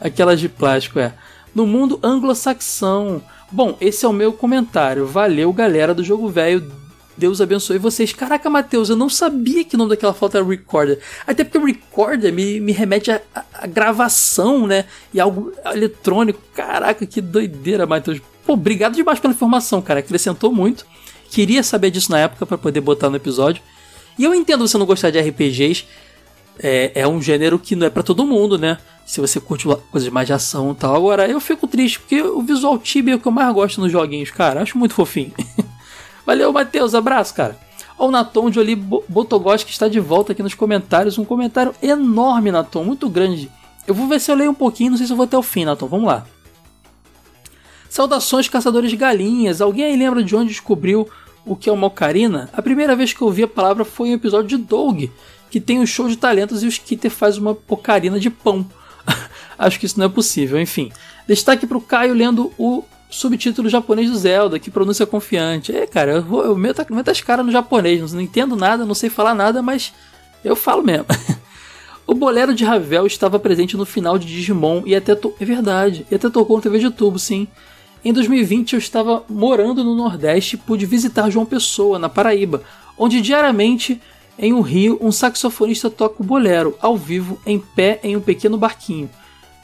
[0.01, 1.15] Aquelas de plástico, é.
[1.55, 5.07] No mundo anglo-saxão, Bom, esse é o meu comentário.
[5.07, 6.71] Valeu, galera do jogo velho.
[7.17, 8.13] Deus abençoe vocês.
[8.13, 11.01] Caraca, Matheus, eu não sabia que o nome daquela foto era Recorder.
[11.27, 14.85] Até porque Recorder me, me remete a, a, a, gravação, né?
[15.15, 16.41] E algo eletrônico.
[16.55, 18.21] Caraca, que doideira, Matheus.
[18.45, 20.01] Pô, obrigado demais pela informação, cara.
[20.01, 20.85] Acrescentou muito.
[21.31, 23.63] Queria saber disso na época para poder botar no episódio.
[24.19, 25.87] E eu entendo você não gostar de RPGs.
[26.59, 28.79] É, é um gênero que não é para todo mundo, né?
[29.07, 30.95] Se você curte coisas mais de ação e tal.
[30.95, 33.93] Agora, eu fico triste porque o visual Tibia é o que eu mais gosto nos
[33.93, 34.61] joguinhos, cara.
[34.61, 35.33] Acho muito fofinho.
[36.27, 36.93] Valeu, Matheus.
[36.93, 37.57] Abraço, cara.
[37.97, 41.19] O Naton de Oli Botogos que está de volta aqui nos comentários.
[41.19, 43.49] Um comentário enorme, Naton, muito grande.
[43.87, 45.43] Eu vou ver se eu leio um pouquinho, não sei se eu vou até o
[45.43, 45.87] fim, Naton.
[45.87, 46.27] Vamos lá.
[47.89, 49.61] Saudações, caçadores de galinhas.
[49.61, 51.09] Alguém aí lembra de onde descobriu
[51.47, 52.51] o que é uma ocarina?
[52.53, 55.05] A primeira vez que eu ouvi a palavra foi em um episódio de Doug,
[55.49, 58.67] que tem um show de talentos e o Skitter faz uma ocarina de pão.
[59.59, 60.91] Acho que isso não é possível, enfim.
[61.27, 65.75] Destaque para o Caio lendo o subtítulo japonês do Zelda, que pronúncia confiante.
[65.75, 68.95] É, cara, eu, vou, eu meto, meto as caras no japonês, não entendo nada, não
[68.95, 69.93] sei falar nada, mas
[70.45, 71.07] eu falo mesmo.
[72.07, 75.15] o bolero de Ravel estava presente no final de Digimon e até.
[75.15, 75.35] To...
[75.41, 77.49] É verdade, e até tocou no TV de tubo, sim.
[78.05, 82.63] Em 2020 eu estava morando no Nordeste e pude visitar João Pessoa, na Paraíba,
[82.97, 84.01] onde diariamente
[84.39, 88.57] em um rio um saxofonista toca o bolero, ao vivo, em pé em um pequeno
[88.59, 89.11] barquinho,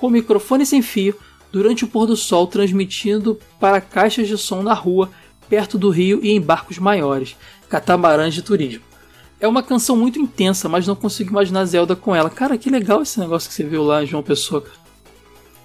[0.03, 1.15] com microfone sem fio,
[1.53, 5.09] durante o pôr do sol transmitindo para caixas de som na rua,
[5.49, 7.37] perto do rio e em barcos maiores,
[7.69, 8.83] catamarãs de turismo.
[9.39, 12.29] É uma canção muito intensa, mas não consigo imaginar Zelda com ela.
[12.29, 14.65] Cara, que legal esse negócio que você viu lá, João Pessoa.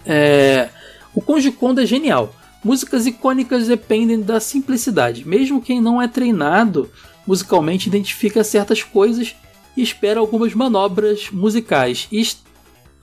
[0.05, 0.69] É...
[1.15, 2.31] O Conde Kondo é genial.
[2.64, 5.27] Músicas icônicas dependem da simplicidade.
[5.27, 6.91] Mesmo quem não é treinado
[7.26, 9.35] musicalmente identifica certas coisas
[9.76, 12.22] e espera algumas manobras musicais e,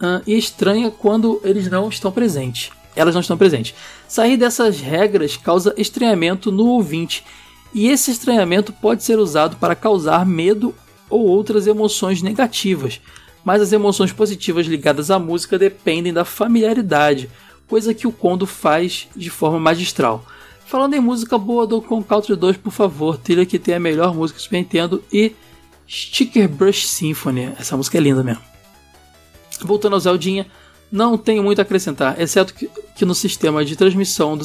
[0.04, 2.70] uh, e estranha quando eles não estão presentes.
[2.94, 3.74] Elas não estão presentes.
[4.06, 7.24] Sair dessas regras causa estranhamento no ouvinte,
[7.72, 10.72] e esse estranhamento pode ser usado para causar medo
[11.10, 13.00] ou outras emoções negativas.
[13.44, 17.28] Mas as emoções positivas ligadas à música dependem da familiaridade,
[17.66, 20.24] coisa que o Kondo faz de forma magistral.
[20.66, 24.38] Falando em música boa do Country 2, por favor, trilha que tem a melhor música
[24.38, 25.32] do Super Nintendo e
[25.86, 27.52] Sticker Brush Symphony.
[27.58, 28.53] Essa música é linda mesmo.
[29.64, 30.46] Voltando ao Zeldinha,
[30.92, 34.44] não tenho muito a acrescentar, exceto que, que no sistema de transmissão do,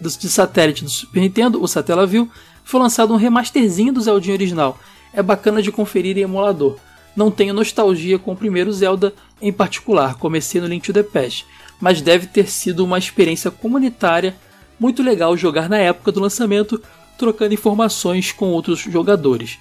[0.00, 2.30] do, de satélite do Super Nintendo, o Satellaview,
[2.64, 4.78] foi lançado um remasterzinho do Zeldinha original.
[5.12, 6.78] É bacana de conferir em emulador.
[7.14, 11.44] Não tenho nostalgia com o primeiro Zelda em particular, comecei no Link to the Past,
[11.80, 14.34] mas deve ter sido uma experiência comunitária
[14.78, 16.80] muito legal jogar na época do lançamento,
[17.18, 19.58] trocando informações com outros jogadores.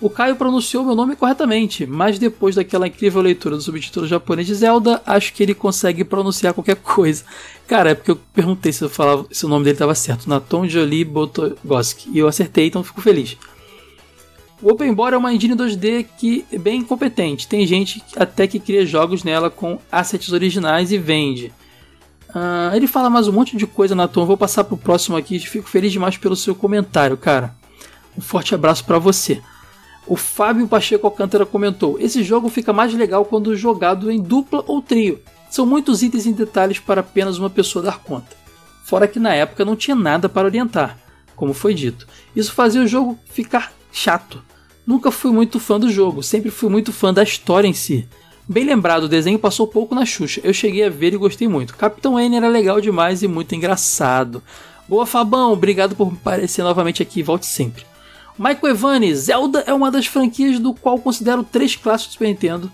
[0.00, 4.54] O Caio pronunciou meu nome corretamente, mas depois daquela incrível leitura do subtítulo japonês de
[4.54, 7.22] Zelda, acho que ele consegue pronunciar qualquer coisa.
[7.66, 10.66] Cara, é porque eu perguntei se, eu falava, se o nome dele estava certo, Naton
[10.66, 13.36] Jolie Botogoski, e eu acertei, então fico feliz.
[14.62, 17.46] O Open Board é uma engine 2D que é bem competente.
[17.46, 21.52] Tem gente até que cria jogos nela com assets originais e vende.
[22.28, 24.26] Uh, ele fala mais um monte de coisa na Tom.
[24.26, 25.38] Vou passar pro próximo aqui.
[25.38, 27.54] Fico feliz demais pelo seu comentário, cara.
[28.16, 29.40] Um forte abraço para você.
[30.10, 34.82] O Fábio Pacheco Alcântara comentou: Esse jogo fica mais legal quando jogado em dupla ou
[34.82, 35.20] trio.
[35.48, 38.36] São muitos itens e detalhes para apenas uma pessoa dar conta.
[38.84, 40.98] Fora que na época não tinha nada para orientar,
[41.36, 42.08] como foi dito.
[42.34, 44.42] Isso fazia o jogo ficar chato.
[44.84, 48.08] Nunca fui muito fã do jogo, sempre fui muito fã da história em si.
[48.48, 50.40] Bem lembrado, o desenho passou pouco na Xuxa.
[50.42, 51.76] Eu cheguei a ver e gostei muito.
[51.76, 54.42] Capitão N era legal demais e muito engraçado.
[54.88, 55.52] Boa, Fabão.
[55.52, 57.22] Obrigado por aparecer novamente aqui.
[57.22, 57.89] Volte sempre.
[58.40, 62.72] Michael Evani, Zelda é uma das franquias do qual considero três clássicos do Super Nintendo.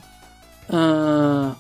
[0.70, 1.56] Uh,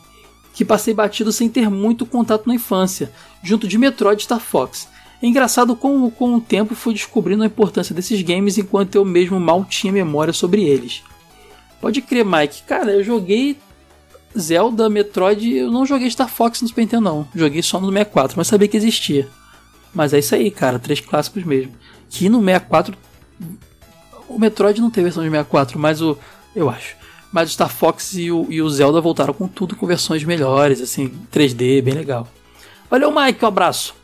[0.54, 3.10] que passei batido sem ter muito contato na infância,
[3.42, 4.88] junto de Metroid e Star Fox.
[5.20, 9.40] É engraçado como com o tempo fui descobrindo a importância desses games enquanto eu mesmo
[9.40, 11.02] mal tinha memória sobre eles.
[11.80, 12.62] Pode crer, Mike.
[12.62, 13.58] Cara, eu joguei
[14.38, 17.28] Zelda, Metroid, eu não joguei Star Fox no Super Nintendo, não.
[17.34, 19.28] Joguei só no 64, mas sabia que existia.
[19.92, 21.72] Mas é isso aí, cara, três clássicos mesmo.
[22.08, 22.96] Que no 64.
[24.28, 26.18] O Metroid não tem versão de 64, mas o.
[26.54, 26.96] Eu acho.
[27.32, 30.80] Mas o Star Fox e o, e o Zelda voltaram com tudo com versões melhores,
[30.80, 32.26] assim, 3D, bem legal.
[32.90, 33.94] Valeu, Mike, um abraço.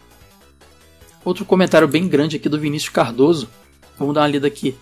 [1.24, 3.48] Outro comentário bem grande aqui do Vinícius Cardoso.
[3.98, 4.76] Vamos dar uma lida aqui.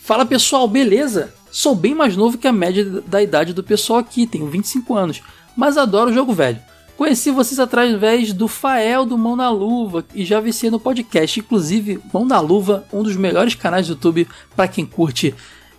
[0.00, 1.32] Fala pessoal, beleza?
[1.50, 5.22] Sou bem mais novo que a média da idade do pessoal aqui, tenho 25 anos,
[5.56, 6.58] mas adoro o jogo velho.
[6.96, 11.40] Conheci vocês através do Fael do Mão na Luva e já vi no podcast.
[11.40, 15.34] Inclusive, Mão na Luva, um dos melhores canais do YouTube para quem curte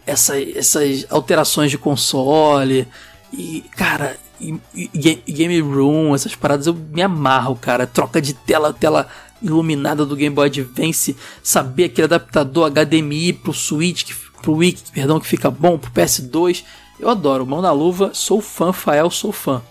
[0.05, 2.87] essa, essas alterações de console.
[3.31, 7.87] E, cara, e, e, Game Room, essas paradas eu me amarro, cara.
[7.87, 9.07] Troca de tela, tela
[9.41, 14.11] iluminada do Game Boy Advance, saber aquele adaptador HDMI pro Switch
[14.45, 16.63] pro Wii, perdão, que fica bom, pro PS2.
[16.99, 19.61] Eu adoro, mão na luva, sou fã, Fael, sou fã.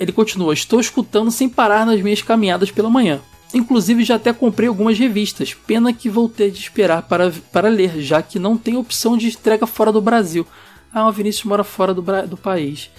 [0.00, 3.20] Ele continua: Estou escutando sem parar nas minhas caminhadas pela manhã.
[3.52, 5.52] Inclusive já até comprei algumas revistas.
[5.52, 9.28] Pena que vou ter de esperar para, para ler, já que não tem opção de
[9.28, 10.46] entrega fora do Brasil.
[10.92, 12.90] Ah, o Vinícius mora fora do, do país.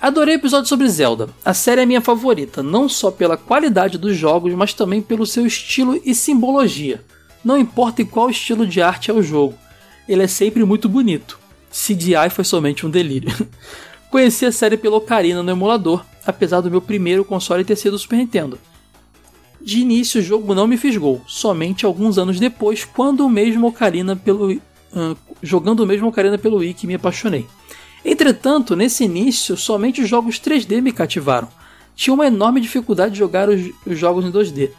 [0.00, 1.28] Adorei o episódio sobre Zelda.
[1.44, 5.46] A série é minha favorita, não só pela qualidade dos jogos, mas também pelo seu
[5.46, 7.04] estilo e simbologia.
[7.44, 9.58] Não importa em qual estilo de arte é o jogo,
[10.08, 11.38] ele é sempre muito bonito.
[11.70, 13.30] CGI foi somente um delírio.
[14.10, 17.98] Conheci a série pela Ocarina no emulador, apesar do meu primeiro console ter sido o
[17.98, 18.58] Super Nintendo.
[19.60, 24.16] De início o jogo não me fisgou, somente alguns anos depois, quando o mesmo Ocarina
[24.16, 27.46] pelo uh, jogando o mesmo Ocarina pelo que me apaixonei.
[28.04, 31.48] Entretanto, nesse início, somente os jogos 3D me cativaram.
[31.94, 34.70] Tinha uma enorme dificuldade de jogar os, os jogos em 2D.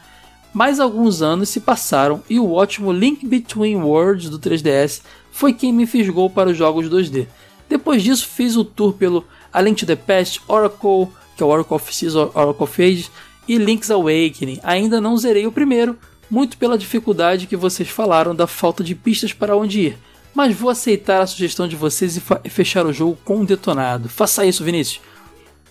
[0.54, 5.02] Mais alguns anos se passaram e o ótimo Link Between Worlds do 3DS
[5.32, 7.28] foi quem me fisgou para os jogos 2D.
[7.72, 11.08] Depois disso, fiz o tour pelo A Link to the Past, Oracle,
[11.38, 13.10] que é o Oracle of Seasons, Oracle of Ages,
[13.48, 14.60] e Link's Awakening.
[14.62, 15.98] Ainda não zerei o primeiro,
[16.30, 19.98] muito pela dificuldade que vocês falaram da falta de pistas para onde ir.
[20.36, 24.10] Mas vou aceitar a sugestão de vocês e fechar o jogo com um detonado.
[24.10, 25.00] Faça isso, Vinícius.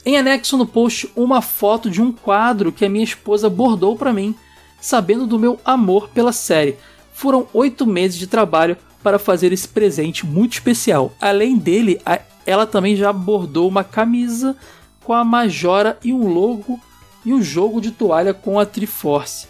[0.03, 4.11] Em anexo no post, uma foto de um quadro que a minha esposa bordou para
[4.11, 4.35] mim,
[4.81, 6.79] sabendo do meu amor pela série.
[7.13, 11.13] Foram oito meses de trabalho para fazer esse presente muito especial.
[11.21, 12.01] Além dele,
[12.47, 14.57] ela também já bordou uma camisa
[15.05, 16.79] com a Majora e um logo
[17.25, 19.49] e um jogo de toalha com a Triforce.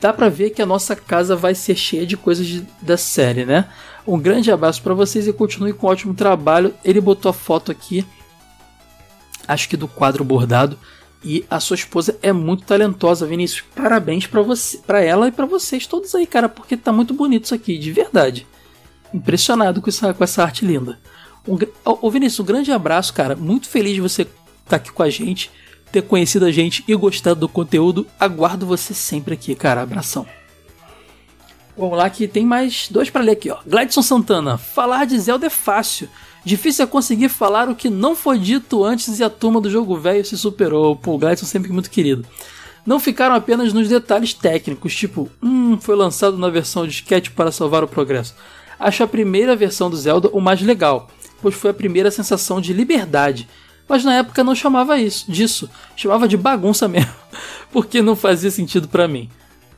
[0.00, 3.44] Dá para ver que a nossa casa vai ser cheia de coisas de, da série,
[3.44, 3.66] né?
[4.06, 6.74] Um grande abraço para vocês e continue com um ótimo trabalho.
[6.82, 8.06] Ele botou a foto aqui,
[9.46, 10.78] acho que do quadro bordado.
[11.22, 13.64] E a sua esposa é muito talentosa, Vinícius.
[13.74, 17.44] Parabéns para você, para ela e para vocês todos aí, cara, porque tá muito bonito
[17.44, 18.46] isso aqui, de verdade.
[19.12, 20.98] Impressionado com essa, com essa arte linda.
[21.46, 23.36] Um, ô Vinícius, um grande abraço, cara.
[23.36, 24.34] Muito feliz de você estar
[24.66, 25.50] tá aqui com a gente,
[25.92, 28.06] ter conhecido a gente e gostado do conteúdo.
[28.18, 29.82] Aguardo você sempre aqui, cara.
[29.82, 30.26] Abração.
[31.76, 33.58] Vamos lá que tem mais dois para ler aqui, ó.
[33.66, 36.08] Gladson Santana, falar de Zelda é fácil.
[36.44, 39.98] Difícil é conseguir falar o que não foi dito antes e a turma do jogo
[39.98, 40.96] velho se superou.
[40.96, 42.26] Pô, o Gladson sempre muito querido.
[42.86, 47.52] Não ficaram apenas nos detalhes técnicos, tipo, hum, foi lançado na versão de sketch para
[47.52, 48.34] salvar o progresso.
[48.78, 51.10] Acho a primeira versão do Zelda o mais legal,
[51.42, 53.46] pois foi a primeira sensação de liberdade.
[53.86, 57.12] Mas na época não chamava isso, disso, chamava de bagunça mesmo,
[57.70, 59.28] porque não fazia sentido para mim.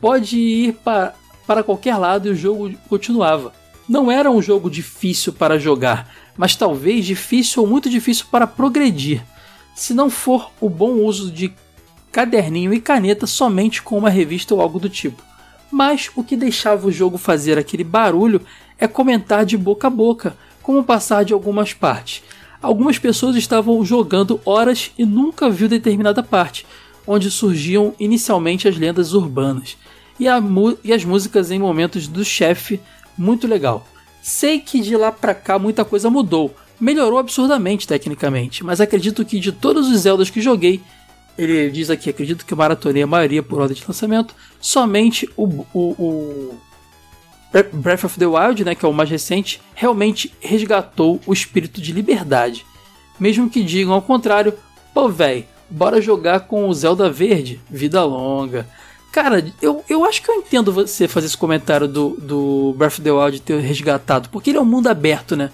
[0.01, 1.14] Pode ir para,
[1.47, 3.52] para qualquer lado e o jogo continuava.
[3.89, 9.22] Não era um jogo difícil para jogar, mas talvez difícil ou muito difícil para progredir,
[9.74, 11.52] se não for o bom uso de
[12.10, 15.22] caderninho e caneta somente com uma revista ou algo do tipo.
[15.70, 18.42] Mas o que deixava o jogo fazer aquele barulho
[18.78, 22.22] é comentar de boca a boca, como passar de algumas partes.
[22.60, 26.66] Algumas pessoas estavam jogando horas e nunca viu determinada parte,
[27.06, 29.76] onde surgiam inicialmente as lendas urbanas
[30.20, 30.26] e,
[30.84, 32.80] e as músicas em momentos do chefe,
[33.16, 33.86] muito legal.
[34.23, 39.40] Sei que de lá pra cá muita coisa mudou, melhorou absurdamente tecnicamente, mas acredito que
[39.40, 40.81] de todos os Zeldas que joguei,
[41.36, 45.81] ele diz aqui, acredito que maratonei a maioria por ordem de lançamento, somente o, o,
[45.99, 46.55] o
[47.73, 51.93] Breath of the Wild, né, que é o mais recente, realmente resgatou o espírito de
[51.93, 52.65] liberdade.
[53.19, 54.55] Mesmo que digam ao contrário,
[54.94, 58.69] pô véi, bora jogar com o Zelda Verde, vida longa.
[59.12, 63.02] Cara, eu, eu acho que eu entendo você fazer esse comentário do, do Breath of
[63.02, 65.51] the Wild ter resgatado, porque ele é um mundo aberto, né?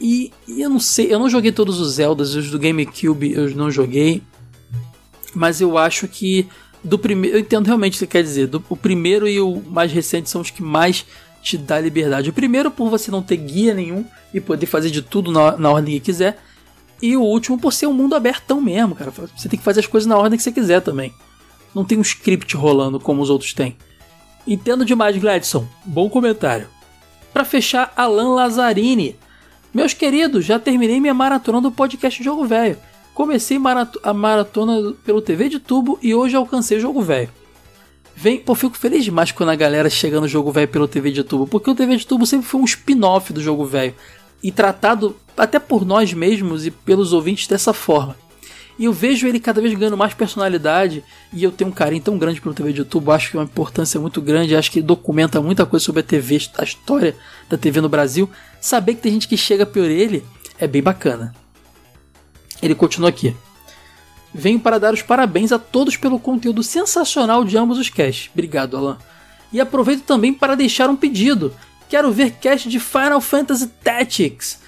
[0.00, 3.50] E, e, eu não sei, eu não joguei todos os Zeldas, os do GameCube eu
[3.56, 4.22] não joguei,
[5.34, 6.48] mas eu acho que
[6.84, 9.60] do primeiro, eu entendo realmente o que você quer dizer, do, o primeiro e o
[9.66, 11.04] mais recente são os que mais
[11.42, 12.30] te dá liberdade.
[12.30, 15.68] O primeiro por você não ter guia nenhum e poder fazer de tudo na, na
[15.68, 16.40] ordem que quiser,
[17.02, 19.10] e o último por ser um mundo abertão mesmo, cara.
[19.36, 21.12] Você tem que fazer as coisas na ordem que você quiser também
[21.74, 23.76] não tem um script rolando como os outros têm.
[24.46, 25.66] Entendo demais, Gladson.
[25.84, 26.68] Bom comentário.
[27.32, 29.16] Para fechar, Alan Lazzarini.
[29.72, 32.76] Meus queridos, já terminei minha maratona do podcast Jogo Velho.
[33.14, 33.58] Comecei
[34.02, 37.30] a maratona pelo TV de tubo e hoje alcancei Jogo Velho.
[38.14, 41.24] Vem, pô, fico feliz demais quando a galera chega no Jogo Velho pelo TV de
[41.24, 43.94] tubo, porque o TV de tubo sempre foi um spin-off do Jogo Velho
[44.42, 48.16] e tratado até por nós mesmos e pelos ouvintes dessa forma.
[48.82, 51.04] E eu vejo ele cada vez ganhando mais personalidade.
[51.32, 53.12] E eu tenho um carinho tão grande pelo TV de YouTube.
[53.12, 54.56] Acho que é uma importância muito grande.
[54.56, 57.14] Acho que documenta muita coisa sobre a TV, a história
[57.48, 58.28] da TV no Brasil.
[58.60, 60.24] Saber que tem gente que chega por ele
[60.58, 61.32] é bem bacana.
[62.60, 63.36] Ele continua aqui.
[64.34, 68.30] Venho para dar os parabéns a todos pelo conteúdo sensacional de ambos os casts.
[68.34, 68.98] Obrigado, Alan.
[69.52, 71.54] E aproveito também para deixar um pedido.
[71.88, 74.58] Quero ver cast de Final Fantasy Tactics.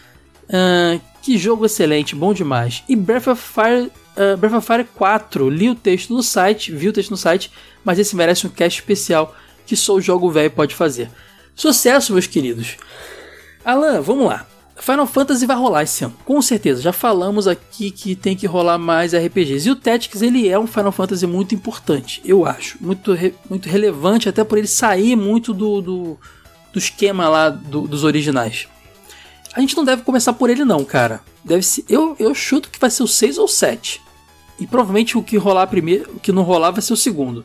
[0.45, 2.85] Uh, que jogo excelente, bom demais.
[2.89, 6.89] E Breath of Fire, uh, Breath of Fire 4, li o texto no site, vi
[6.89, 7.51] o texto no site,
[7.85, 9.35] mas esse merece um cast especial
[9.67, 11.11] que só o jogo velho pode fazer.
[11.55, 12.77] Sucesso, meus queridos.
[13.65, 14.47] Alan, vamos lá.
[14.77, 16.83] Final Fantasy vai rolar esse ano, com certeza.
[16.83, 19.69] Já falamos aqui que tem que rolar mais RPGs.
[19.69, 22.77] E o Tactics, ele é um Final Fantasy muito importante, eu acho.
[22.81, 26.19] Muito, re, muito relevante, até por ele sair muito do, do,
[26.73, 28.67] do esquema lá do, dos originais.
[29.55, 31.21] A gente não deve começar por ele não, cara.
[31.45, 34.01] Deve ser, eu, eu chuto que vai ser o 6 ou 7.
[34.59, 37.45] E provavelmente o que rolar primeiro, o que não rolar vai ser o segundo.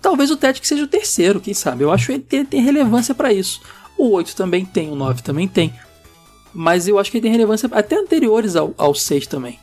[0.00, 1.84] Talvez o Tactics seja o terceiro, quem sabe.
[1.84, 3.60] Eu acho que ele tem, tem relevância para isso.
[3.96, 5.74] O 8 também tem, o 9 também tem.
[6.54, 9.58] Mas eu acho que ele tem relevância até anteriores ao, ao 6 também.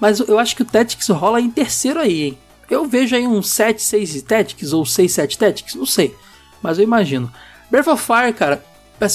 [0.00, 2.38] Mas eu acho que o Tactics rola em terceiro aí, hein?
[2.68, 6.14] Eu vejo aí um 7, 6 Tactics ou 6, 7 Tactics, não sei.
[6.60, 7.32] Mas eu imagino.
[7.70, 8.64] Breath of Fire, cara,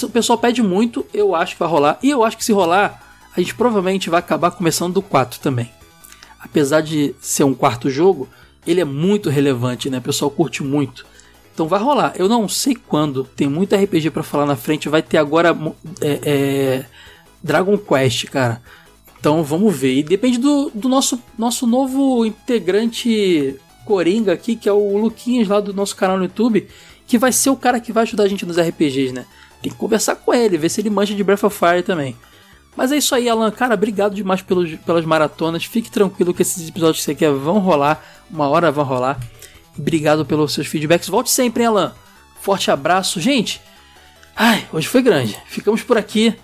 [0.04, 2.00] o pessoal pede muito, eu acho que vai rolar.
[2.02, 3.07] E eu acho que se rolar,
[3.38, 5.72] a gente provavelmente vai acabar começando do 4 também.
[6.40, 8.28] Apesar de ser um quarto jogo,
[8.66, 10.00] ele é muito relevante, né?
[10.00, 11.06] O pessoal curte muito.
[11.54, 12.14] Então vai rolar.
[12.16, 13.24] Eu não sei quando.
[13.24, 14.90] Tem muito RPG para falar na frente.
[14.90, 15.56] Vai ter agora
[16.02, 16.86] é, é,
[17.44, 18.62] Dragon Quest, cara.
[19.20, 19.98] Então vamos ver.
[19.98, 23.56] E depende do, do nosso, nosso novo integrante
[23.86, 26.68] Coringa aqui, que é o Luquinhas lá do nosso canal no YouTube,
[27.06, 29.26] que vai ser o cara que vai ajudar a gente nos RPGs, né?
[29.62, 32.16] Tem que conversar com ele, ver se ele mancha de Breath of Fire também.
[32.78, 33.50] Mas é isso aí, Alan.
[33.50, 35.66] Cara, obrigado demais pelos, pelas maratonas.
[35.66, 38.04] Fique tranquilo que esses episódios que você quer vão rolar.
[38.30, 39.20] Uma hora vão rolar.
[39.78, 41.10] Obrigado pelos seus feedbacks.
[41.10, 41.96] Volte sempre, hein, Alan.
[42.40, 43.20] Forte abraço.
[43.20, 43.60] Gente,
[44.36, 45.36] ai, hoje foi grande.
[45.48, 46.36] Ficamos por aqui.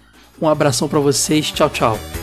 [0.41, 1.51] Um abração para vocês.
[1.51, 2.22] Tchau, tchau.